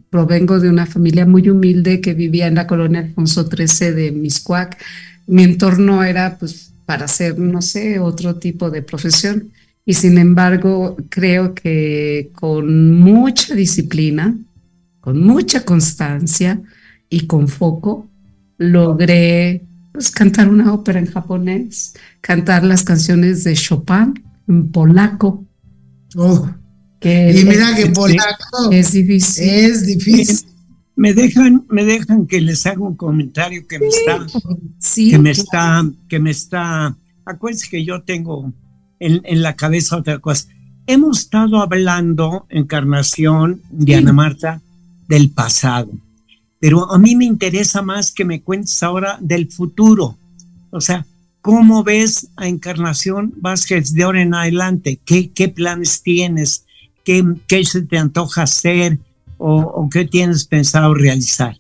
provengo 0.10 0.60
de 0.60 0.70
una 0.70 0.86
familia 0.86 1.26
muy 1.26 1.50
humilde 1.50 2.02
que 2.02 2.14
vivía 2.14 2.48
en 2.48 2.56
la 2.56 2.68
colonia 2.68 3.02
Alfonso 3.02 3.50
XIII 3.50 3.92
de 3.92 4.12
Miscuac. 4.12 4.78
Mi 5.26 5.44
entorno 5.44 6.04
era 6.04 6.38
pues 6.38 6.72
para 6.86 7.06
hacer, 7.06 7.38
no 7.38 7.62
sé, 7.62 8.00
otro 8.00 8.36
tipo 8.36 8.70
de 8.70 8.82
profesión. 8.82 9.52
Y 9.86 9.94
sin 9.96 10.18
embargo, 10.18 10.98
creo 11.10 11.54
que 11.54 12.32
con 12.34 12.92
mucha 13.00 13.56
disciplina, 13.56 14.38
con 15.08 15.22
mucha 15.22 15.64
constancia 15.64 16.62
y 17.10 17.28
con 17.28 17.48
foco, 17.48 18.10
logré 18.58 19.66
pues, 19.94 20.12
cantar 20.12 20.50
una 20.50 20.74
ópera 20.74 21.00
en 21.00 21.06
japonés, 21.06 21.94
cantar 22.20 22.66
las 22.66 22.84
canciones 22.84 23.46
de 23.46 23.54
Chopin 23.54 24.22
en 24.50 24.70
polaco. 24.70 25.46
Oh, 26.18 26.50
y 27.00 27.46
mira 27.46 27.74
que 27.74 27.86
polaco 27.86 28.70
es 28.70 28.92
difícil. 28.92 29.48
Es 29.48 29.86
difícil. 29.86 30.50
Me 30.98 31.14
dejan, 31.14 31.66
me 31.70 31.86
dejan 31.86 32.28
que 32.28 32.42
les 32.42 32.66
haga 32.66 32.82
un 32.82 32.98
comentario 32.98 33.66
que 33.66 33.80
me 33.80 33.88
está, 33.88 34.28
que 34.94 35.20
me 35.20 35.32
está, 35.32 35.90
que 36.10 36.20
me 36.20 36.32
está, 36.32 36.98
acuérdense 37.24 37.70
que 37.70 37.86
yo 37.86 38.02
tengo 38.02 38.52
en, 39.00 39.22
en, 39.24 39.42
la 39.42 39.56
cabeza 39.56 39.96
otra 39.96 40.20
cosa. 40.20 40.50
Hemos 40.86 41.20
estado 41.20 41.62
hablando, 41.62 42.46
Encarnación, 42.50 43.62
Diana 43.72 44.12
Marta, 44.12 44.62
del 45.08 45.32
pasado 45.32 45.92
pero 46.60 46.92
a 46.92 46.98
mí 46.98 47.16
me 47.16 47.26
interesa 47.26 47.82
más 47.82 48.12
que 48.12 48.26
me 48.26 48.42
cuentes 48.42 48.82
ahora 48.82 49.18
del 49.22 49.52
futuro. 49.52 50.18
O 50.72 50.82
sea, 50.82 51.06
¿cómo 51.42 51.84
ves 51.84 52.30
a 52.36 52.48
Encarnación 52.48 53.34
Vázquez 53.38 53.94
de 53.94 54.04
ahora 54.04 54.22
en 54.22 54.34
adelante? 54.34 55.00
¿Qué, 55.06 55.50
planes 55.50 56.02
tienes? 56.02 56.66
¿Qué, 57.06 57.24
¿Qué, 57.48 57.64
se 57.64 57.82
te 57.82 57.98
antoja 57.98 58.44
hacer? 58.44 59.00
O, 59.38 59.88
qué 59.92 60.06
tienes 60.06 60.46
pensado 60.46 60.96
realizar? 60.96 61.58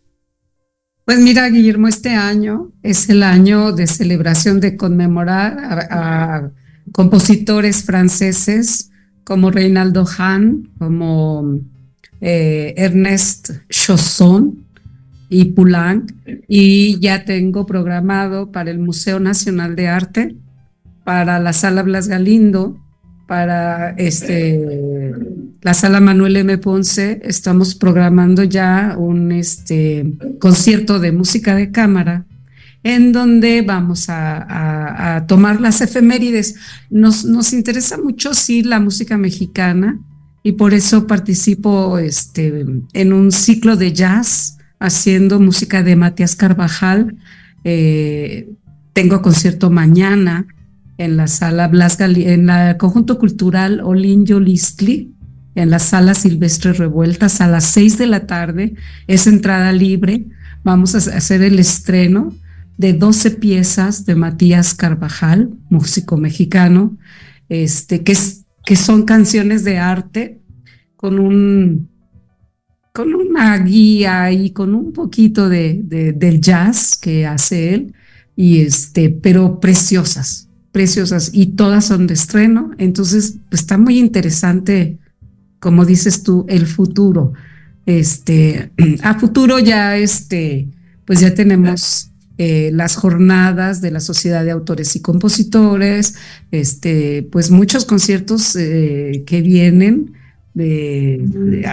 Pues 1.05 1.19
mira, 1.19 1.47
Guillermo, 1.47 1.87
este 1.87 2.09
año 2.09 2.71
es 2.81 3.07
el 3.09 3.21
año 3.21 3.71
de 3.71 3.87
celebración 3.87 4.59
de 4.59 4.75
conmemorar 4.75 5.87
a, 5.91 6.51
compositores 6.91 7.83
franceses 7.83 8.89
como 9.23 9.51
Reinaldo 9.51 10.05
Hahn, 10.05 10.71
como 10.79 11.59
eh, 12.21 12.73
Ernest 12.77 13.51
Chausson, 13.69 14.67
y 15.29 15.45
Poulenc 15.45 16.11
y 16.47 16.99
ya 16.99 17.25
tengo 17.25 17.65
programado 17.65 18.51
para 18.51 18.71
el 18.71 18.79
Museo 18.79 19.19
Nacional 19.19 19.75
de 19.75 19.87
Arte, 19.87 20.35
para 21.03 21.39
la 21.39 21.53
Sala 21.53 21.83
Blas 21.83 22.07
Galindo, 22.07 22.77
para 23.27 23.91
este, 23.91 25.13
la 25.61 25.73
Sala 25.73 25.99
Manuel 25.99 26.37
M. 26.37 26.57
Ponce, 26.59 27.19
estamos 27.23 27.75
programando 27.75 28.43
ya 28.43 28.95
un 28.97 29.31
este, 29.33 30.13
concierto 30.39 30.99
de 30.99 31.11
música 31.11 31.55
de 31.55 31.71
cámara 31.71 32.25
en 32.83 33.11
donde 33.11 33.63
vamos 33.63 34.05
a, 34.07 35.25
tomar 35.27 35.59
las 35.59 35.81
efemérides. 35.81 36.55
Nos, 36.89 37.25
nos 37.25 37.51
interesa 37.51 37.97
mucho, 37.97 38.33
sí, 38.33 38.63
la 38.63 38.79
música 38.79 39.17
mexicana 39.17 39.99
y 40.47 40.53
por 40.53 40.73
eso 40.73 41.07
participo 41.07 41.97
este, 41.97 42.65
en 42.93 43.11
un 43.11 43.33
ciclo 43.33 43.75
de 43.75 43.91
jazz 43.91 44.57
haciendo 44.79 45.41
música 45.41 45.83
de 45.83 45.97
Matías 45.97 46.37
Carvajal. 46.37 47.17
Eh, 47.65 48.47
tengo 48.93 49.21
concierto 49.21 49.69
mañana 49.69 50.47
en 50.97 51.17
la 51.17 51.27
sala 51.27 51.67
Blas 51.67 51.99
en 51.99 52.49
el 52.49 52.77
conjunto 52.77 53.19
cultural 53.19 53.81
Olinjo 53.81 54.39
Listli, 54.39 55.11
en 55.53 55.69
la 55.69 55.79
sala 55.79 56.13
Silvestre 56.13 56.71
Revueltas 56.71 57.41
a 57.41 57.49
las 57.49 57.65
seis 57.65 57.97
de 57.97 58.07
la 58.07 58.25
tarde. 58.25 58.73
Es 59.07 59.27
entrada 59.27 59.73
libre. 59.73 60.27
Vamos 60.63 60.95
a 60.95 60.99
hacer 60.99 61.41
el 61.41 61.59
estreno 61.59 62.33
de 62.77 62.93
12 62.93 63.31
piezas 63.31 64.05
de 64.05 64.15
Matías 64.15 64.75
Carvajal, 64.75 65.49
músico 65.69 66.15
mexicano, 66.15 66.97
este, 67.49 68.05
que, 68.05 68.15
que 68.67 68.75
son 68.75 69.03
canciones 69.03 69.63
de 69.63 69.77
arte 69.77 70.41
con 70.97 71.19
un 71.19 71.87
con 72.91 73.15
una 73.15 73.57
guía 73.59 74.29
y 74.33 74.49
con 74.49 74.75
un 74.75 74.91
poquito 74.91 75.47
de, 75.47 75.83
del 76.13 76.41
jazz 76.41 76.97
que 76.97 77.25
hace 77.25 77.73
él, 77.73 77.93
y 78.35 78.59
este, 78.59 79.09
pero 79.09 79.61
preciosas, 79.61 80.49
preciosas, 80.73 81.29
y 81.31 81.45
todas 81.55 81.85
son 81.85 82.07
de 82.07 82.15
estreno, 82.15 82.71
entonces 82.77 83.37
pues, 83.49 83.61
está 83.61 83.77
muy 83.77 83.99
interesante, 83.99 84.97
como 85.59 85.85
dices 85.85 86.23
tú, 86.23 86.45
el 86.49 86.67
futuro. 86.67 87.31
Este, 87.85 88.73
a 89.01 89.17
futuro 89.17 89.59
ya, 89.59 89.95
este, 89.95 90.67
pues 91.05 91.21
ya 91.21 91.33
tenemos 91.33 92.11
eh, 92.37 92.69
las 92.73 92.95
jornadas 92.95 93.81
de 93.81 93.91
la 93.91 93.99
Sociedad 93.99 94.43
de 94.43 94.51
Autores 94.51 94.95
y 94.95 95.01
Compositores, 95.01 96.15
este, 96.51 97.27
pues 97.31 97.51
muchos 97.51 97.85
conciertos 97.85 98.55
eh, 98.55 99.23
que 99.25 99.41
vienen 99.41 100.13
de, 100.53 101.63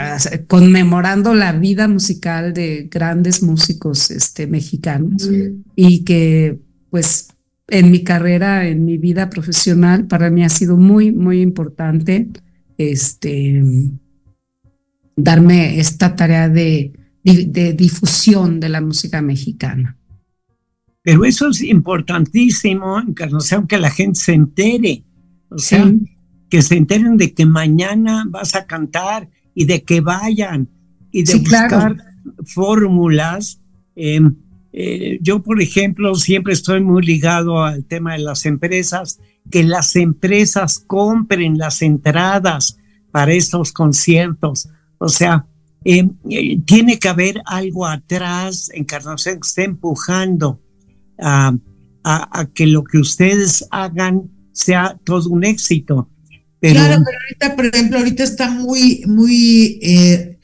conmemorando 0.46 1.34
la 1.34 1.52
vida 1.52 1.88
musical 1.88 2.52
de 2.52 2.88
grandes 2.90 3.42
músicos 3.42 4.10
este, 4.10 4.46
mexicanos 4.46 5.30
y 5.74 6.04
que 6.04 6.58
pues 6.90 7.28
en 7.68 7.90
mi 7.90 8.04
carrera, 8.04 8.68
en 8.68 8.84
mi 8.84 8.98
vida 8.98 9.30
profesional, 9.30 10.06
para 10.06 10.30
mí 10.30 10.44
ha 10.44 10.48
sido 10.48 10.76
muy, 10.76 11.12
muy 11.12 11.40
importante 11.40 12.28
este, 12.76 13.62
darme 15.16 15.78
esta 15.78 16.14
tarea 16.14 16.48
de, 16.48 16.92
de, 17.22 17.72
difusión 17.72 18.60
de 18.60 18.68
la 18.68 18.80
música 18.80 19.22
mexicana. 19.22 19.96
Pero 21.05 21.26
eso 21.26 21.50
es 21.50 21.61
importantísimo, 21.61 22.98
Encarnación, 22.98 23.66
que 23.66 23.76
la 23.76 23.90
gente 23.90 24.18
se 24.18 24.32
entere. 24.32 25.05
O 25.50 25.59
sea, 25.59 25.92
que 26.48 26.62
se 26.62 26.76
enteren 26.76 27.18
de 27.18 27.34
que 27.34 27.44
mañana 27.44 28.24
vas 28.26 28.55
a 28.55 28.64
cantar 28.64 29.28
y 29.55 29.66
de 29.66 29.82
que 29.82 30.00
vayan 30.00 30.70
y 31.12 31.22
de 31.24 31.34
buscar 31.36 31.96
fórmulas. 32.46 33.61
Em, 33.94 34.34
eh, 34.72 35.18
yo, 35.20 35.42
por 35.42 35.61
ejemplo, 35.61 36.14
siempre 36.14 36.55
estoy 36.55 36.82
muy 36.82 37.02
ligado 37.02 37.62
al 37.62 37.84
tema 37.84 38.14
de 38.14 38.20
las 38.20 38.46
empresas, 38.46 39.20
que 39.50 39.62
las 39.62 39.96
empresas 39.96 40.78
compren 40.78 41.59
las 41.59 41.82
entradas 41.82 42.78
para 43.11 43.34
estos 43.34 43.72
conciertos. 43.72 44.70
O 44.96 45.11
sea, 45.11 45.44
em, 45.84 46.12
eh, 46.30 46.59
tiene 46.64 46.98
que 46.98 47.09
haber 47.09 47.42
algo 47.44 47.86
atrás, 47.86 48.70
Encarnación, 48.72 49.34
que 49.34 49.46
esté 49.46 49.64
empujando 49.64 50.63
a, 51.18 51.54
a, 52.04 52.48
que 52.54 52.66
lo 52.66 52.84
que 52.84 52.98
ustedes 52.98 53.64
hagan 53.70 54.30
sea 54.52 54.98
todo 55.04 55.28
un 55.30 55.44
éxito. 55.44 56.10
Claro, 56.60 57.02
pero 57.04 57.18
ahorita, 57.18 57.56
por 57.56 57.66
ejemplo, 57.66 57.98
ahorita 57.98 58.24
está 58.24 58.50
muy, 58.50 59.04
muy 59.06 59.78
eh, 59.82 60.38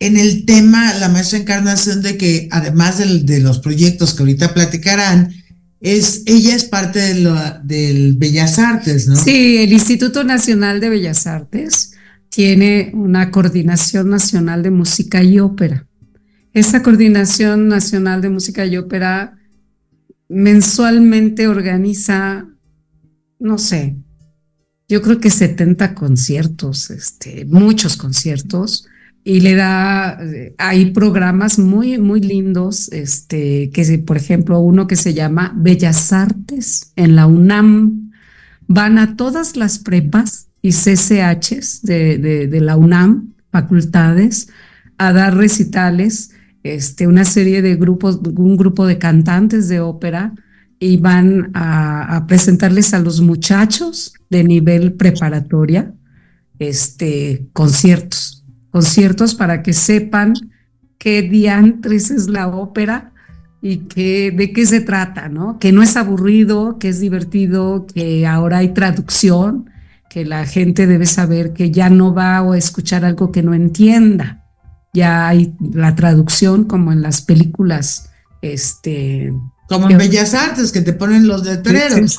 en 0.00 0.16
el 0.16 0.46
tema 0.46 0.94
la 0.94 1.08
maestra 1.08 1.38
Encarnación 1.38 2.02
de 2.02 2.16
que 2.16 2.48
además 2.50 2.98
de 2.98 3.40
los 3.40 3.58
proyectos 3.58 4.14
que 4.14 4.22
ahorita 4.22 4.54
platicarán, 4.54 5.34
es, 5.80 6.22
ella 6.26 6.54
es 6.54 6.64
parte 6.64 6.98
de 6.98 7.14
lo, 7.20 7.36
del 7.62 8.14
Bellas 8.16 8.58
Artes, 8.58 9.06
¿no? 9.06 9.16
Sí, 9.16 9.58
el 9.58 9.72
Instituto 9.72 10.24
Nacional 10.24 10.80
de 10.80 10.88
Bellas 10.88 11.26
Artes 11.26 11.92
tiene 12.30 12.90
una 12.94 13.30
coordinación 13.30 14.10
nacional 14.10 14.62
de 14.62 14.70
música 14.70 15.22
y 15.22 15.38
ópera. 15.38 15.86
Esa 16.52 16.82
coordinación 16.82 17.68
nacional 17.68 18.20
de 18.22 18.30
música 18.30 18.66
y 18.66 18.76
ópera 18.76 19.37
mensualmente 20.28 21.48
organiza, 21.48 22.46
no 23.38 23.58
sé, 23.58 23.96
yo 24.88 25.02
creo 25.02 25.20
que 25.20 25.30
70 25.30 25.94
conciertos, 25.94 26.90
este, 26.90 27.44
muchos 27.44 27.96
conciertos 27.96 28.86
y 29.22 29.40
le 29.40 29.54
da, 29.54 30.18
hay 30.56 30.92
programas 30.92 31.58
muy, 31.58 31.98
muy 31.98 32.20
lindos, 32.20 32.90
este, 32.92 33.70
que 33.70 33.98
por 33.98 34.16
ejemplo 34.16 34.60
uno 34.60 34.86
que 34.86 34.96
se 34.96 35.12
llama 35.12 35.52
Bellas 35.54 36.12
Artes 36.14 36.92
en 36.96 37.16
la 37.16 37.26
UNAM, 37.26 38.10
van 38.66 38.98
a 38.98 39.16
todas 39.16 39.56
las 39.56 39.78
prepas 39.78 40.48
y 40.62 40.70
CCHs 40.70 41.82
de, 41.82 42.18
de, 42.48 42.60
la 42.60 42.76
UNAM, 42.76 43.34
facultades, 43.50 44.48
a 44.96 45.12
dar 45.12 45.36
recitales, 45.36 46.30
este, 46.74 47.06
una 47.06 47.24
serie 47.24 47.62
de 47.62 47.76
grupos, 47.76 48.20
un 48.36 48.56
grupo 48.56 48.86
de 48.86 48.98
cantantes 48.98 49.68
de 49.68 49.80
ópera, 49.80 50.34
y 50.80 50.96
van 50.96 51.50
a, 51.54 52.24
presentarles 52.28 52.94
a 52.94 53.00
los 53.00 53.20
muchachos 53.20 54.14
de 54.30 54.44
nivel 54.44 54.92
preparatoria, 54.92 55.92
este, 56.58 57.48
conciertos 57.52 58.38
conciertos 58.70 59.34
para 59.34 59.62
que 59.62 59.72
sepan 59.72 60.34
qué 60.98 61.22
diantres 61.22 62.10
es 62.10 62.28
la 62.28 62.48
ópera 62.48 63.12
y 63.60 63.78
que, 63.78 64.30
de 64.30 64.52
qué 64.52 64.66
se 64.66 64.80
trata, 64.80 65.28
¿no? 65.28 65.58
Que 65.58 65.72
no 65.72 65.82
es 65.82 65.96
aburrido, 65.96 66.78
que 66.78 66.88
es 66.88 67.00
divertido, 67.00 67.86
que 67.92 68.26
ahora 68.26 68.58
hay 68.58 68.68
traducción, 68.68 69.70
que 70.08 70.24
la 70.24 70.46
gente 70.46 70.86
debe 70.86 71.06
saber 71.06 71.52
que 71.52 71.70
ya 71.70 71.90
no 71.90 72.14
va 72.14 72.38
a 72.38 72.56
escuchar 72.56 73.04
algo 73.04 73.32
que 73.32 73.42
no 73.42 73.52
entienda. 73.52 74.37
Ya 74.92 75.28
hay 75.28 75.54
la 75.60 75.94
traducción 75.94 76.64
como 76.64 76.92
en 76.92 77.02
las 77.02 77.22
películas, 77.22 78.10
este... 78.42 79.32
Como 79.68 79.90
en 79.90 79.98
Bellas 79.98 80.32
Artes, 80.32 80.72
que 80.72 80.80
te 80.80 80.94
ponen 80.94 81.28
los 81.28 81.44
letreros. 81.44 82.16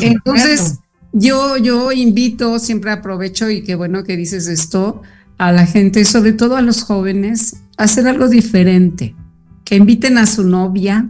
Entonces, 0.00 0.80
yo, 1.12 1.56
yo 1.56 1.92
invito, 1.92 2.58
siempre 2.58 2.90
aprovecho 2.90 3.48
y 3.48 3.62
qué 3.62 3.76
bueno 3.76 4.02
que 4.02 4.16
dices 4.16 4.48
esto, 4.48 5.02
a 5.38 5.52
la 5.52 5.64
gente, 5.64 6.04
sobre 6.04 6.32
todo 6.32 6.56
a 6.56 6.62
los 6.62 6.82
jóvenes, 6.82 7.56
a 7.76 7.84
hacer 7.84 8.08
algo 8.08 8.28
diferente, 8.28 9.14
que 9.64 9.76
inviten 9.76 10.18
a 10.18 10.26
su 10.26 10.44
novia 10.44 11.08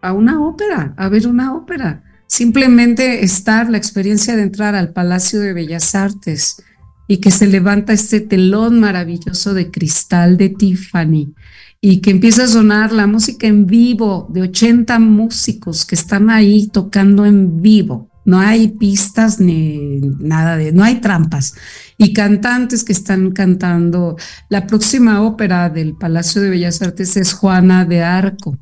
a 0.00 0.12
una 0.12 0.40
ópera, 0.40 0.94
a 0.96 1.08
ver 1.08 1.26
una 1.26 1.54
ópera. 1.54 2.04
Simplemente 2.26 3.24
estar, 3.24 3.70
la 3.70 3.78
experiencia 3.78 4.36
de 4.36 4.42
entrar 4.42 4.74
al 4.74 4.92
Palacio 4.92 5.40
de 5.40 5.54
Bellas 5.54 5.94
Artes 5.94 6.62
y 7.08 7.16
que 7.16 7.32
se 7.32 7.48
levanta 7.48 7.92
este 7.92 8.20
telón 8.20 8.78
maravilloso 8.78 9.54
de 9.54 9.70
cristal 9.70 10.36
de 10.36 10.50
Tiffany 10.50 11.34
y 11.80 12.00
que 12.00 12.10
empieza 12.10 12.44
a 12.44 12.48
sonar 12.48 12.92
la 12.92 13.08
música 13.08 13.48
en 13.48 13.66
vivo 13.66 14.28
de 14.30 14.42
80 14.42 14.98
músicos 15.00 15.84
que 15.84 15.96
están 15.96 16.30
ahí 16.30 16.68
tocando 16.68 17.26
en 17.26 17.60
vivo 17.60 18.08
no 18.28 18.38
hay 18.38 18.68
pistas 18.68 19.40
ni 19.40 20.00
nada 20.20 20.58
de, 20.58 20.70
no 20.70 20.84
hay 20.84 21.00
trampas. 21.00 21.54
Y 21.96 22.12
cantantes 22.12 22.84
que 22.84 22.92
están 22.92 23.30
cantando. 23.30 24.16
La 24.50 24.66
próxima 24.66 25.22
ópera 25.22 25.70
del 25.70 25.94
Palacio 25.96 26.42
de 26.42 26.50
Bellas 26.50 26.82
Artes 26.82 27.16
es 27.16 27.32
Juana 27.32 27.86
de 27.86 28.02
Arco. 28.02 28.58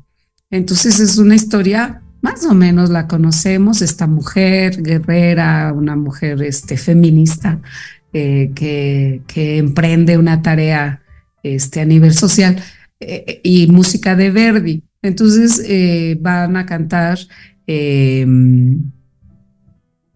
Entonces 0.49 1.01
es 1.01 1.17
una 1.17 1.35
historia, 1.35 2.01
más 2.21 2.45
o 2.45 2.53
menos 2.53 2.89
la 2.89 3.07
conocemos, 3.07 3.81
esta 3.81 4.07
mujer 4.07 4.81
guerrera, 4.81 5.73
una 5.75 5.97
mujer 5.97 6.41
este, 6.43 6.77
feminista 6.77 7.59
eh, 8.13 8.51
que, 8.55 9.57
emprende 9.57 10.17
una 10.17 10.41
tarea 10.41 11.03
este, 11.43 11.81
a 11.81 11.85
nivel 11.85 12.13
social 12.13 12.55
eh, 12.99 13.41
y 13.43 13.67
música 13.67 14.15
de 14.15 14.31
Verdi. 14.31 14.83
Entonces 15.01 15.61
eh, 15.65 16.17
van 16.19 16.55
a 16.55 16.65
cantar 16.65 17.19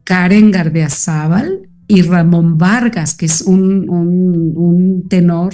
Karen 0.04 0.52
Gardeazábal 0.52 1.70
y 1.88 2.02
Ramón 2.04 2.58
Vargas, 2.58 3.14
que 3.14 3.26
es 3.26 3.42
un, 3.42 5.06
tenor 5.10 5.54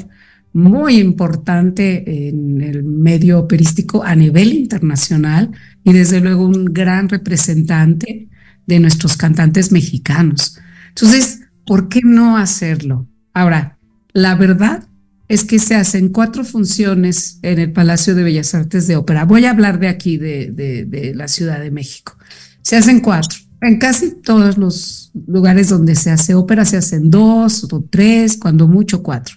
muy 0.54 1.00
importante 1.00 2.30
en 2.30 2.62
el 2.62 2.84
medio 2.84 3.40
operístico 3.40 4.04
a 4.04 4.16
nivel 4.16 4.54
internacional 4.54 5.52
y 5.84 5.94
desde 5.94 6.22
luego 6.22 6.46
un 6.46 6.66
gran 6.66 7.10
representante 7.10 8.30
de 8.68 8.80
nuestros 8.80 9.18
cantantes 9.18 9.72
mexicanos. 9.72 10.60
Entonces, 10.90 11.47
¿por 11.68 11.90
qué 11.90 12.02
no 12.04 12.38
hacerlo? 12.38 13.08
Ahora, 13.34 13.78
la 14.14 14.34
verdad 14.34 14.88
es 15.28 15.44
que 15.44 15.60
se 15.60 15.76
hacen 15.76 16.10
cuatro 16.10 16.44
funciones 16.44 17.40
en 17.42 17.60
el 17.60 17.74
Palacio 17.74 18.16
de 18.16 18.24
Bellas 18.24 18.56
Artes 18.56 18.88
de 18.88 18.96
Ópera. 18.96 19.26
Voy 19.26 19.46
a 19.46 19.52
hablar 19.52 19.80
de 19.80 19.90
aquí, 19.90 20.18
de, 20.18 21.14
la 21.14 21.28
Ciudad 21.28 21.60
de 21.60 21.70
México. 21.70 22.18
Se 22.62 22.78
hacen 22.78 23.02
cuatro. 23.02 23.38
En 23.62 23.78
casi 23.80 24.22
todos 24.22 24.58
los 24.58 25.12
lugares 25.28 25.70
donde 25.70 25.96
se 25.96 26.12
hace 26.12 26.36
ópera 26.36 26.64
se 26.64 26.78
hacen 26.78 27.10
dos 27.10 27.68
o 27.72 27.84
tres, 27.90 28.38
cuando 28.38 28.68
mucho 28.68 29.02
cuatro. 29.02 29.36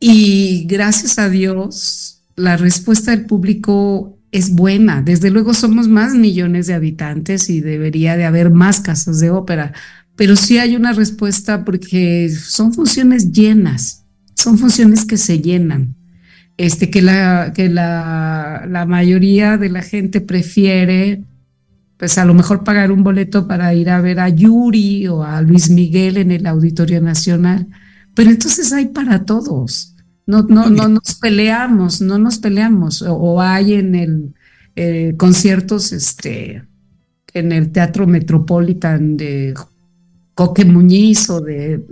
Y 0.00 0.66
gracias 0.68 1.18
a 1.18 1.28
Dios, 1.28 2.24
la 2.34 2.56
respuesta 2.56 3.12
del 3.12 3.24
público 3.24 4.18
es 4.32 4.50
buena. 4.50 5.00
Desde 5.00 5.30
luego 5.30 5.54
somos 5.54 5.88
más 5.88 6.14
millones 6.14 6.66
de 6.66 6.74
habitantes 6.74 7.48
y 7.48 7.60
debería 7.60 8.16
de 8.16 8.24
haber 8.24 8.50
más 8.50 8.80
casas 8.80 9.20
de 9.20 9.30
ópera, 9.30 9.72
pero 10.16 10.34
sí 10.36 10.58
hay 10.58 10.76
una 10.76 10.92
respuesta 10.92 11.64
porque 11.64 12.30
son 12.30 12.72
funciones 12.72 13.32
llenas, 13.32 14.04
son 14.34 14.58
funciones 14.58 15.04
que 15.04 15.16
se 15.16 15.40
llenan. 15.40 15.94
Este, 16.58 16.88
que 16.88 17.02
la, 17.02 17.52
que 17.54 17.68
la, 17.68 18.64
la 18.66 18.86
mayoría 18.86 19.58
de 19.58 19.68
la 19.68 19.82
gente 19.82 20.22
prefiere 20.22 21.22
pues 21.96 22.18
a 22.18 22.24
lo 22.24 22.34
mejor 22.34 22.62
pagar 22.62 22.92
un 22.92 23.02
boleto 23.02 23.46
para 23.46 23.72
ir 23.74 23.88
a 23.90 24.00
ver 24.00 24.20
a 24.20 24.28
Yuri 24.28 25.08
o 25.08 25.22
a 25.22 25.40
Luis 25.40 25.70
Miguel 25.70 26.18
en 26.18 26.30
el 26.30 26.46
Auditorio 26.46 27.00
Nacional. 27.00 27.66
Pero 28.14 28.30
entonces 28.30 28.72
hay 28.72 28.86
para 28.86 29.24
todos. 29.24 29.94
No, 30.26 30.42
no, 30.42 30.68
no 30.68 30.88
nos 30.88 31.14
peleamos, 31.14 32.00
no 32.00 32.18
nos 32.18 32.38
peleamos. 32.38 33.02
O, 33.02 33.40
hay 33.40 33.74
en 33.74 33.94
el 33.94 34.34
eh, 34.74 35.14
conciertos 35.16 35.92
este, 35.92 36.64
en 37.32 37.52
el 37.52 37.70
Teatro 37.70 38.06
Metropolitan 38.06 39.16
de 39.16 39.54
Coque 40.36 40.64
Muñiz 40.64 41.28
o 41.30 41.40
de, 41.40 41.82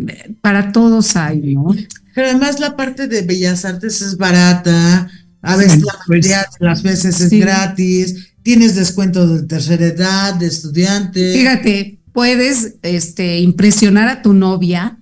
para 0.41 0.71
todos 0.71 1.17
hay, 1.17 1.57
¿no? 1.57 1.75
Pero 2.15 2.29
además 2.29 2.61
la 2.61 2.77
parte 2.77 3.09
de 3.09 3.23
Bellas 3.23 3.65
Artes 3.65 4.01
es 4.03 4.17
barata, 4.17 5.09
a 5.43 5.57
veces 5.57 5.83
la 5.83 5.93
pues, 6.07 6.29
de 6.29 6.37
las 6.61 6.85
veces 6.85 7.21
es 7.21 7.31
gratis 7.31 8.35
tienes 8.45 8.77
descuento 8.77 9.27
de 9.27 9.43
tercera 9.43 9.87
edad, 9.87 10.35
de 10.35 10.47
estudiante. 10.47 11.33
Fíjate, 11.33 11.99
puedes 12.13 12.77
este, 12.83 13.41
impresionar 13.41 14.09
a 14.09 14.23
tu 14.23 14.33
novia 14.33 14.99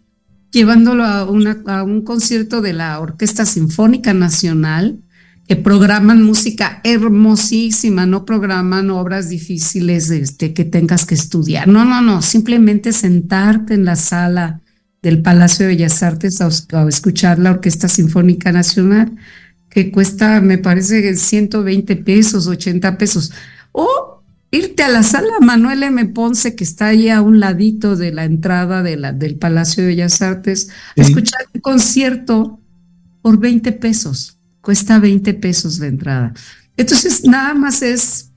llevándolo 0.53 1.05
a, 1.05 1.21
a 1.21 1.83
un 1.83 2.03
concierto 2.03 2.63
de 2.63 2.73
la 2.73 3.01
Orquesta 3.01 3.45
Sinfónica 3.45 4.15
Nacional, 4.15 5.01
que 5.53 5.57
programan 5.57 6.23
música 6.23 6.81
hermosísima, 6.83 8.07
no 8.07 8.25
programan 8.25 8.89
obras 8.89 9.29
difíciles 9.29 10.09
este, 10.09 10.55
que 10.55 10.65
tengas 10.65 11.05
que 11.05 11.15
estudiar. 11.15 11.69
No, 11.69 11.85
no, 11.85 12.01
no, 12.01 12.23
simplemente 12.23 12.91
sentarte 12.95 13.75
en 13.75 13.85
la 13.85 13.97
sala 13.97 14.63
del 15.03 15.21
Palacio 15.21 15.67
de 15.67 15.75
Bellas 15.75 16.03
Artes 16.03 16.41
a, 16.41 16.49
a 16.73 16.89
escuchar 16.89 17.39
la 17.39 17.51
Orquesta 17.51 17.87
Sinfónica 17.87 18.51
Nacional 18.51 19.13
que 19.69 19.93
cuesta, 19.93 20.41
me 20.41 20.57
parece, 20.57 21.15
120 21.15 21.97
pesos, 21.97 22.47
80 22.47 22.97
pesos. 22.97 23.31
O 23.73 24.23
irte 24.51 24.83
a 24.83 24.89
la 24.89 25.03
sala 25.03 25.35
Manuel 25.43 25.83
M. 25.83 26.07
Ponce, 26.07 26.57
que 26.57 26.65
está 26.65 26.87
ahí 26.87 27.11
a 27.11 27.21
un 27.21 27.41
ladito 27.41 27.95
de 27.95 28.11
la 28.11 28.25
entrada 28.25 28.83
de 28.83 28.97
la, 28.97 29.13
del 29.13 29.37
Palacio 29.37 29.83
de 29.83 29.91
Bellas 29.91 30.23
Artes, 30.23 30.71
a 30.97 31.03
escuchar 31.03 31.43
un 31.53 31.61
concierto 31.61 32.59
por 33.21 33.39
20 33.39 33.71
pesos. 33.73 34.39
Cuesta 34.63 34.99
20 34.99 35.35
pesos 35.35 35.79
la 35.79 35.89
entrada. 35.89 36.33
Entonces, 36.79 37.25
nada 37.25 37.53
más 37.53 37.83
es 37.83 38.31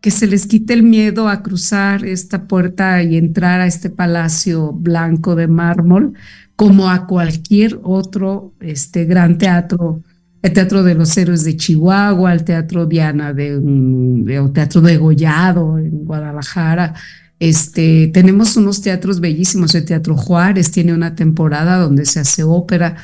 que 0.00 0.10
se 0.10 0.26
les 0.26 0.46
quite 0.46 0.72
el 0.72 0.82
miedo 0.82 1.28
a 1.28 1.42
cruzar 1.42 2.04
esta 2.04 2.48
puerta 2.48 3.02
y 3.02 3.16
entrar 3.16 3.60
a 3.60 3.66
este 3.66 3.90
palacio 3.90 4.72
blanco 4.72 5.36
de 5.36 5.46
mármol, 5.46 6.14
como 6.56 6.90
a 6.90 7.06
cualquier 7.06 7.78
otro 7.84 8.54
este, 8.60 9.04
gran 9.04 9.38
teatro 9.38 10.02
el 10.46 10.52
Teatro 10.52 10.84
de 10.84 10.94
los 10.94 11.16
Héroes 11.16 11.42
de 11.42 11.56
Chihuahua, 11.56 12.32
el 12.32 12.44
Teatro 12.44 12.86
Diana 12.86 13.32
de, 13.32 13.54
el 13.54 14.52
Teatro 14.52 14.80
de 14.80 14.96
Gollado 14.96 15.76
en 15.76 16.04
Guadalajara. 16.04 16.94
Este, 17.40 18.08
tenemos 18.14 18.56
unos 18.56 18.80
teatros 18.80 19.18
bellísimos, 19.18 19.74
el 19.74 19.84
Teatro 19.84 20.16
Juárez 20.16 20.70
tiene 20.70 20.94
una 20.94 21.16
temporada 21.16 21.78
donde 21.78 22.04
se 22.04 22.20
hace 22.20 22.44
ópera. 22.44 22.96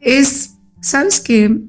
Es, 0.00 0.54
¿sabes 0.80 1.20
qué? 1.20 1.60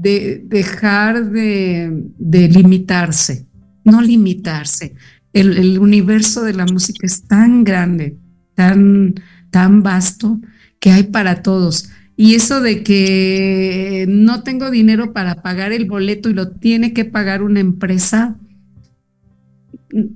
De 0.00 0.42
dejar 0.44 1.30
de, 1.30 1.90
de 2.18 2.48
limitarse, 2.48 3.46
no 3.84 4.00
limitarse. 4.00 4.94
El, 5.32 5.58
el, 5.58 5.78
universo 5.78 6.42
de 6.42 6.54
la 6.54 6.66
música 6.66 7.06
es 7.06 7.24
tan 7.24 7.64
grande, 7.64 8.16
tan, 8.54 9.14
tan 9.50 9.82
vasto, 9.82 10.40
que 10.80 10.92
hay 10.92 11.04
para 11.04 11.42
todos. 11.42 11.90
Y 12.16 12.34
eso 12.34 12.60
de 12.60 12.82
que 12.82 14.06
no 14.08 14.42
tengo 14.42 14.70
dinero 14.70 15.12
para 15.12 15.42
pagar 15.42 15.72
el 15.72 15.84
boleto 15.84 16.28
y 16.30 16.34
lo 16.34 16.50
tiene 16.50 16.92
que 16.92 17.04
pagar 17.04 17.42
una 17.42 17.60
empresa, 17.60 18.36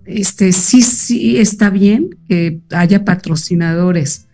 este 0.05 0.53
sí, 0.53 0.83
sí 0.83 1.39
está 1.39 1.70
bien 1.70 2.11
que 2.28 2.61
haya 2.70 3.05
patrocinadores, 3.05 4.26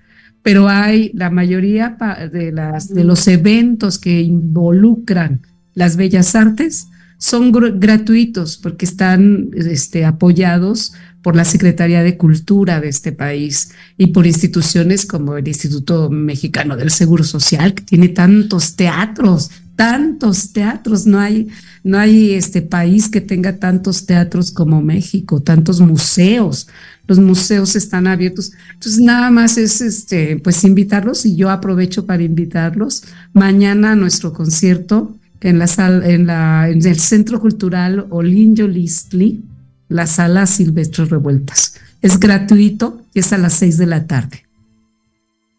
pero 0.43 0.69
hay 0.69 1.11
la 1.15 1.31
mayoría 1.31 1.97
de, 2.33 3.05
los 3.05 3.29
eventos 3.29 3.99
que 3.99 4.21
involucran 4.21 5.43
las 5.75 5.97
bellas 5.97 6.35
artes 6.35 6.89
son 7.19 7.53
gratuitos 7.53 8.57
porque 8.57 8.85
están 8.85 9.51
este, 9.55 10.05
apoyados 10.05 10.93
por 11.23 11.35
la 11.35 11.45
Secretaría 11.45 12.03
de 12.03 12.17
Cultura 12.17 12.81
de 12.81 12.89
este 12.89 13.13
país 13.13 13.73
y 13.97 14.09
por 14.09 14.27
instituciones 14.27 15.05
como 15.05 15.37
el 15.37 15.47
Instituto 15.47 16.11
Mexicano 16.11 16.77
del 16.77 16.91
Seguro 16.91 17.25
Social, 17.25 17.75
que 17.75 17.83
tiene 17.83 18.09
tantos 18.09 18.77
teatros, 18.77 19.51
tantos 19.75 20.53
teatros, 20.53 21.07
no 21.07 21.19
hay, 21.19 21.49
no 21.83 21.99
hay 21.99 22.33
este 22.33 22.63
país 22.63 23.09
que 23.09 23.21
tenga 23.21 23.59
tantos 23.59 24.07
teatros 24.07 24.51
como 24.51 24.81
México, 24.81 25.43
tantos 25.43 25.81
museos. 25.81 26.69
Los 27.09 27.19
museos 27.19 27.75
están 27.75 28.07
abiertos. 28.07 28.53
Entonces, 28.75 29.01
nada 29.01 29.31
más 29.31 29.59
es 29.59 29.81
este, 29.81 30.37
pues 30.37 30.63
invitarlos 30.63 31.27
y 31.27 31.35
yo 31.35 31.51
aprovecho 31.51 32.07
para 32.07 32.23
invitarlos 32.23 33.03
mañana 33.33 33.93
a 33.93 33.97
nuestro 33.97 34.33
concierto 34.33 35.17
en 35.41 35.59
la 35.59 35.67
sala, 35.67 36.07
en 36.07 36.27
la, 36.27 36.69
en 36.69 36.87
el 36.87 36.99
Centro 36.99 37.41
Cultural 37.41 38.07
Olinjo 38.11 38.69
Listli, 38.69 39.43
la 39.89 40.07
sala 40.07 40.47
Silvestres 40.47 41.11
Revueltas. 41.11 41.75
Es 42.03 42.21
gratuito 42.21 43.03
y 43.15 43.21
es 43.21 43.33
a 43.33 43.39
las 43.39 43.55
seis 43.55 43.79
de 43.79 43.87
la 43.87 44.07
tarde. 44.07 44.45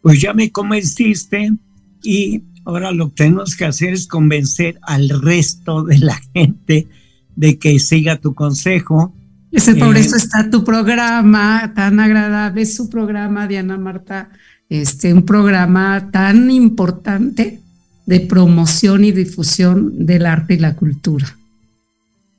Pues 0.01 0.21
ya 0.21 0.33
me 0.33 0.51
convenciste 0.51 1.51
y 2.01 2.43
ahora 2.63 2.91
lo 2.91 3.09
que 3.09 3.15
tenemos 3.23 3.55
que 3.55 3.65
hacer 3.65 3.93
es 3.93 4.07
convencer 4.07 4.79
al 4.83 5.09
resto 5.09 5.83
de 5.83 5.97
la 5.97 6.21
gente 6.33 6.87
de 7.35 7.57
que 7.57 7.79
siga 7.79 8.17
tu 8.17 8.33
consejo. 8.33 9.13
Ese, 9.51 9.75
por 9.75 9.97
eh, 9.97 10.01
eso 10.01 10.15
está 10.15 10.49
tu 10.49 10.63
programa 10.63 11.71
tan 11.75 11.99
agradable, 11.99 12.61
es 12.61 12.75
su 12.75 12.89
programa, 12.89 13.47
Diana 13.47 13.77
Marta, 13.77 14.29
este, 14.69 15.13
un 15.13 15.25
programa 15.25 16.09
tan 16.11 16.51
importante 16.51 17.59
de 18.05 18.19
promoción 18.21 19.03
y 19.03 19.11
difusión 19.11 20.05
del 20.05 20.25
arte 20.25 20.55
y 20.55 20.59
la 20.59 20.75
cultura. 20.75 21.35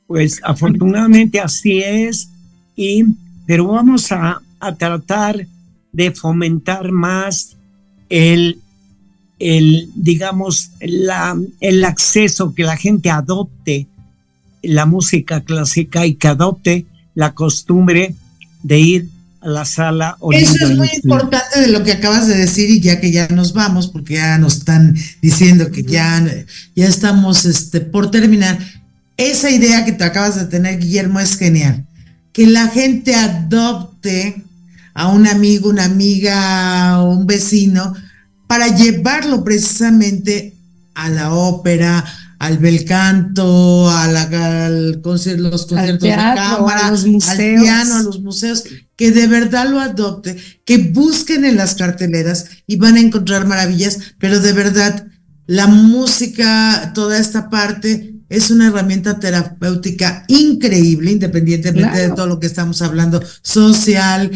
Pues 0.07 0.41
afortunadamente 0.43 1.41
así 1.41 1.81
es, 1.81 2.31
y, 2.77 3.05
pero 3.47 3.69
vamos 3.69 4.11
a, 4.13 4.41
tratar 4.79 5.47
de 5.91 6.11
fomentar 6.11 6.93
más 6.93 7.57
el, 8.11 8.59
el 9.39 9.89
digamos, 9.95 10.73
la, 10.81 11.35
el 11.61 11.85
acceso, 11.85 12.53
que 12.53 12.65
la 12.65 12.77
gente 12.77 13.11
adopte 13.11 13.87
la 14.63 14.87
música 14.87 15.41
clásica 15.41 16.05
y 16.05 16.15
que 16.15 16.29
adopte 16.29 16.87
la 17.21 17.35
costumbre 17.35 18.15
de 18.63 18.79
ir 18.79 19.09
a 19.43 19.49
la 19.49 19.67
sala. 19.67 20.17
Eso 20.33 20.55
es 20.59 20.75
muy 20.75 20.89
importante 21.03 21.61
de 21.61 21.67
lo 21.67 21.85
que 21.85 21.93
acabas 21.93 22.27
de 22.27 22.35
decir 22.35 22.71
y 22.71 22.81
ya 22.81 22.99
que 22.99 23.13
ya 23.13 23.29
nos 23.29 23.53
vamos, 23.53 23.89
porque 23.89 24.15
ya 24.15 24.39
nos 24.39 24.57
están 24.57 24.97
diciendo 25.21 25.71
que 25.71 25.83
ya, 25.83 26.25
ya 26.75 26.87
estamos 26.87 27.45
este, 27.45 27.83
por 27.83 28.11
terminar. 28.11 28.59
Esa 29.19 29.51
idea 29.51 29.85
que 29.85 29.93
te 29.93 30.05
acabas 30.05 30.37
de 30.37 30.47
tener, 30.47 30.79
Guillermo, 30.79 31.21
es 31.21 31.37
genial. 31.37 31.85
Que 32.33 32.47
la 32.47 32.69
gente 32.69 33.15
adopte 33.15 34.43
a 34.95 35.09
un 35.09 35.27
amigo, 35.27 35.69
una 35.69 35.85
amiga 35.85 37.03
o 37.03 37.11
un 37.11 37.27
vecino 37.27 37.93
para 38.47 38.69
llevarlo 38.69 39.45
precisamente 39.45 40.55
a 40.95 41.11
la 41.11 41.35
ópera, 41.35 42.03
al 42.41 42.57
bel 42.57 42.87
canto, 42.87 43.91
a 43.91 44.05
al 44.05 45.03
concierto, 45.03 45.51
los 45.51 45.67
conciertos 45.67 46.01
de 46.01 46.09
cámara, 46.09 46.89
al 46.89 47.37
piano, 47.37 47.97
a 47.97 48.03
los 48.03 48.23
museos, 48.23 48.65
que 48.97 49.13
de 49.13 49.27
verdad 49.27 49.69
lo 49.69 49.79
adopte, 49.79 50.39
que 50.65 50.79
busquen 50.79 51.45
en 51.45 51.57
las 51.57 51.75
carteleras 51.75 52.47
y 52.67 52.77
van 52.77 52.97
a 52.97 53.01
encontrar 53.01 53.47
maravillas, 53.47 54.15
pero 54.19 54.41
de 54.41 54.55
verdad 54.55 55.07
la 55.47 55.67
música, 55.67 56.93
toda 56.95 57.19
esta 57.19 57.51
parte 57.51 58.15
es 58.31 58.51
una 58.51 58.69
herramienta 58.69 59.21
terapéutica 59.21 60.25
increíble, 60.29 61.11
independientemente 61.11 61.99
de 61.99 62.09
todo 62.09 62.27
lo 62.27 62.41
que 62.41 62.47
estamos 62.47 62.81
hablando, 62.81 63.23
social, 63.43 64.31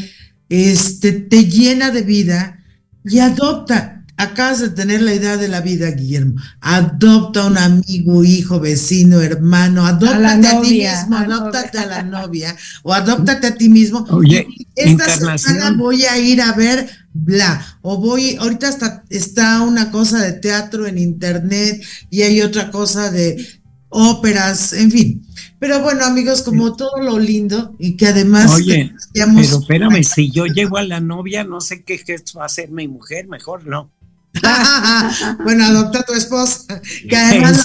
este, 0.51 1.13
te 1.13 1.47
llena 1.47 1.91
de 1.91 2.03
vida 2.03 2.59
y 3.03 3.21
adopta 3.21 4.04
acabas 4.17 4.61
de 4.61 4.71
tener 4.71 5.03
la 5.03 5.15
idea 5.15 5.37
de 5.37 5.49
la 5.49 5.61
vida, 5.61 5.91
Guillermo. 5.91 6.41
Adopta 6.61 7.43
a 7.43 7.47
un 7.47 7.59
amigo, 7.59 8.25
hijo, 8.25 8.61
vecino, 8.61 9.21
hermano, 9.21 9.87
adóptate 9.87 10.47
a, 10.47 10.61
ti 10.61 10.79
mismo, 10.79 11.17
adóptate 11.17 11.79
a 11.79 11.87
la 11.87 12.03
novia 12.03 12.57
o 12.83 12.93
adóptate 12.93 13.49
a 13.49 13.55
ti 13.55 13.69
mismo. 13.69 14.07
Oye, 14.11 14.47
esta 14.77 15.39
semana 15.39 15.77
voy 15.77 16.05
a 16.05 16.19
ir 16.19 16.41
a 16.41 16.53
ver 16.53 16.89
bla, 17.15 17.79
o 17.81 17.97
voy, 17.99 18.37
ahorita 18.37 18.69
está, 18.69 19.05
está 19.09 19.63
una 19.63 19.91
cosa 19.91 20.21
de 20.21 20.33
teatro 20.33 20.87
en 20.87 20.99
internet 20.99 21.83
y 22.11 22.23
hay 22.23 22.43
otra 22.43 22.71
cosa 22.71 23.11
de 23.11 23.47
óperas, 23.89 24.73
en 24.73 24.91
fin. 24.91 25.27
Pero 25.61 25.81
bueno, 25.81 26.05
amigos, 26.05 26.43
como 26.43 26.77
todo 26.77 27.01
lo 27.01 27.19
lindo 27.19 27.75
y 27.79 27.97
que 27.97 28.09
además... 28.09 28.53
Oye, 28.55 28.93
pero 29.13 29.61
espérame, 29.61 30.03
si 30.15 30.31
yo 30.31 30.47
llego 30.47 30.77
a 30.77 30.83
la 30.83 31.01
novia, 31.01 31.45
no 31.45 31.61
sé 31.61 31.85
qué 31.85 31.99
gesto 31.99 32.39
va 32.39 32.43
a 32.45 32.47
hacer 32.47 32.71
mi 32.71 32.89
mujer, 32.89 33.29
mejor 33.29 33.67
no. 33.67 33.91
bueno, 35.45 35.65
adopta 35.65 36.01
a 36.01 36.03
tu 36.03 36.13
esposa, 36.13 36.81
que 37.09 37.17
además 37.17 37.65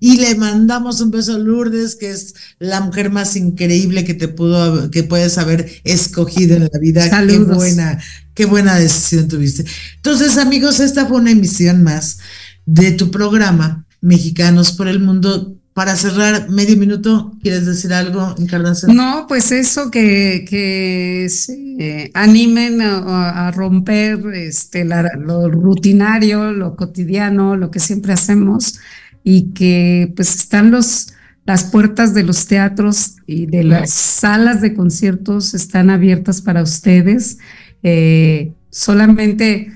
y 0.00 0.18
le 0.18 0.34
mandamos 0.34 1.00
un 1.00 1.10
beso 1.10 1.34
a 1.34 1.38
Lourdes, 1.38 1.96
que 1.96 2.10
es 2.10 2.34
la 2.58 2.80
mujer 2.80 3.10
más 3.10 3.36
increíble 3.36 4.04
que 4.04 4.14
te 4.14 4.28
pudo, 4.28 4.90
que 4.90 5.02
puedes 5.02 5.38
haber 5.38 5.80
escogido 5.84 6.56
en 6.56 6.68
la 6.72 6.78
vida. 6.80 7.26
Qué 7.26 7.38
buena, 7.38 7.98
qué 8.34 8.44
buena 8.46 8.76
decisión 8.76 9.28
tuviste. 9.28 9.64
Entonces, 9.96 10.38
amigos, 10.38 10.80
esta 10.80 11.06
fue 11.06 11.18
una 11.18 11.30
emisión 11.30 11.82
más 11.82 12.18
de 12.66 12.92
tu 12.92 13.10
programa, 13.10 13.86
Mexicanos 14.00 14.72
por 14.72 14.88
el 14.88 15.00
Mundo 15.00 15.56
para 15.74 15.96
cerrar 15.96 16.48
medio 16.50 16.76
minuto, 16.76 17.32
¿quieres 17.42 17.66
decir 17.66 17.92
algo, 17.92 18.36
Encarnación? 18.38 18.94
No, 18.94 19.26
pues 19.26 19.50
eso 19.50 19.90
que, 19.90 20.46
que 20.48 21.26
se 21.28 22.12
animen 22.14 22.80
a, 22.80 23.50
romper 23.50 24.20
este, 24.34 24.84
lo 24.84 25.50
rutinario, 25.50 26.52
lo 26.52 26.76
cotidiano, 26.76 27.56
lo 27.56 27.72
que 27.72 27.80
siempre 27.80 28.12
hacemos 28.12 28.78
y 29.24 29.50
que 29.50 30.12
pues 30.14 30.36
están 30.36 30.70
los, 30.70 31.12
las 31.44 31.64
puertas 31.64 32.14
de 32.14 32.22
los 32.22 32.46
teatros 32.46 33.16
y 33.26 33.46
de 33.46 33.64
las 33.64 33.90
salas 33.90 34.60
de 34.60 34.74
conciertos 34.74 35.54
están 35.54 35.90
abiertas 35.90 36.40
para 36.40 36.62
ustedes. 36.62 37.38
Eh, 37.82 38.52
solamente 38.70 39.72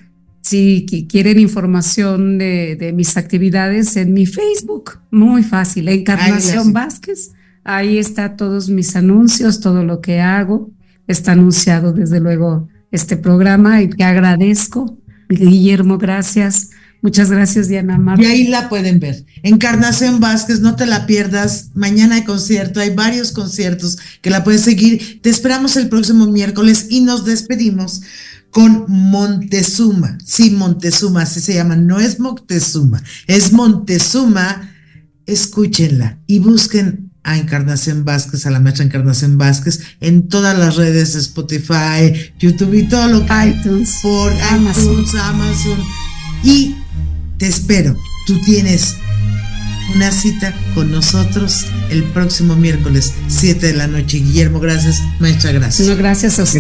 si 0.49 1.07
quieren 1.11 1.38
información 1.38 2.38
de, 2.38 2.92
mis 2.94 3.16
actividades 3.16 3.96
en 3.96 4.14
mi 4.14 4.24
Facebook, 4.24 4.99
muy 5.11 5.42
fácil, 5.42 5.88
Encarnación 5.88 6.72
Vázquez. 6.72 7.32
Ahí 7.64 7.99
está 7.99 8.34
todos 8.34 8.70
mis 8.70 8.96
anuncios, 8.96 9.61
todo 9.61 9.84
lo 9.84 10.01
que 10.01 10.20
hago. 10.20 10.70
Está 11.07 11.32
anunciado 11.32 11.92
desde 11.92 12.20
luego 12.20 12.68
este 12.90 13.18
programa 13.18 13.82
y 13.82 13.88
te 13.88 14.05
agradezco. 14.05 14.96
Guillermo, 15.28 15.99
gracias. 15.99 16.70
Muchas 17.03 17.30
gracias, 17.30 17.68
Diana 17.68 17.99
Marta. 17.99 18.22
Y 18.22 18.26
ahí 18.26 18.49
la 18.49 18.68
pueden 18.68 18.99
ver. 18.99 19.24
Encarnación 19.42 20.18
Vázquez, 20.18 20.61
no 20.61 20.76
te 20.76 20.86
la 20.86 21.07
pierdas. 21.07 21.70
Mañana 21.74 22.16
hay 22.16 22.24
concierto, 22.24 22.80
hay 22.80 22.90
varios 22.90 23.32
conciertos 23.32 23.99
que 24.22 24.30
la 24.30 24.42
puedes 24.42 24.62
seguir. 24.62 25.20
Te 25.20 25.28
esperamos 25.28 25.76
el 25.76 25.88
próximo 25.88 26.26
miércoles 26.26 26.86
y 26.88 27.03
nos 27.03 27.24
despedimos 27.24 28.01
con 28.51 28.86
Montezuma. 28.88 30.18
Sí, 30.24 30.51
Montezuma, 30.51 31.22
así 31.22 31.40
se 31.40 31.55
llama. 31.55 31.76
No 31.76 32.01
es 32.01 32.20
Moctezuma, 32.20 33.03
es 33.26 33.53
Montezuma. 33.53 34.74
Escúchenla 35.26 36.18
y 36.26 36.38
busquen 36.38 37.09
a 37.22 37.36
Encarnación 37.36 38.07
Vázquez, 38.07 38.46
a 38.46 38.51
la 38.51 38.61
maestra 38.61 38.86
Encarnación 38.86 39.36
Vázquez, 39.36 39.80
en 40.01 40.28
todas 40.28 40.59
las 40.59 40.76
redes, 40.76 41.14
Spotify, 41.14 42.32
YouTube 42.38 42.72
y 42.72 42.88
todo 42.88 43.09
lo 43.09 43.26
que 43.26 43.32
iTunes, 43.46 43.99
por 44.03 44.32
Amazon. 44.51 45.05
Amazon. 45.20 45.78
Y 46.42 46.76
te 47.36 47.46
espero. 47.46 47.94
Tú 48.26 48.40
tienes 48.40 48.96
una 49.94 50.11
cita 50.11 50.55
con 50.74 50.90
nosotros 50.90 51.66
el 51.90 52.03
próximo 52.05 52.57
miércoles, 52.57 53.12
7 53.28 53.66
de 53.66 53.72
la 53.74 53.86
noche. 53.86 54.18
Guillermo, 54.18 54.61
gracias. 54.61 54.99
Maestra, 55.18 55.53
gracias. 55.53 55.86
No, 55.86 55.96
gracias 55.96 56.38
a 56.38 56.44
usted. 56.44 56.57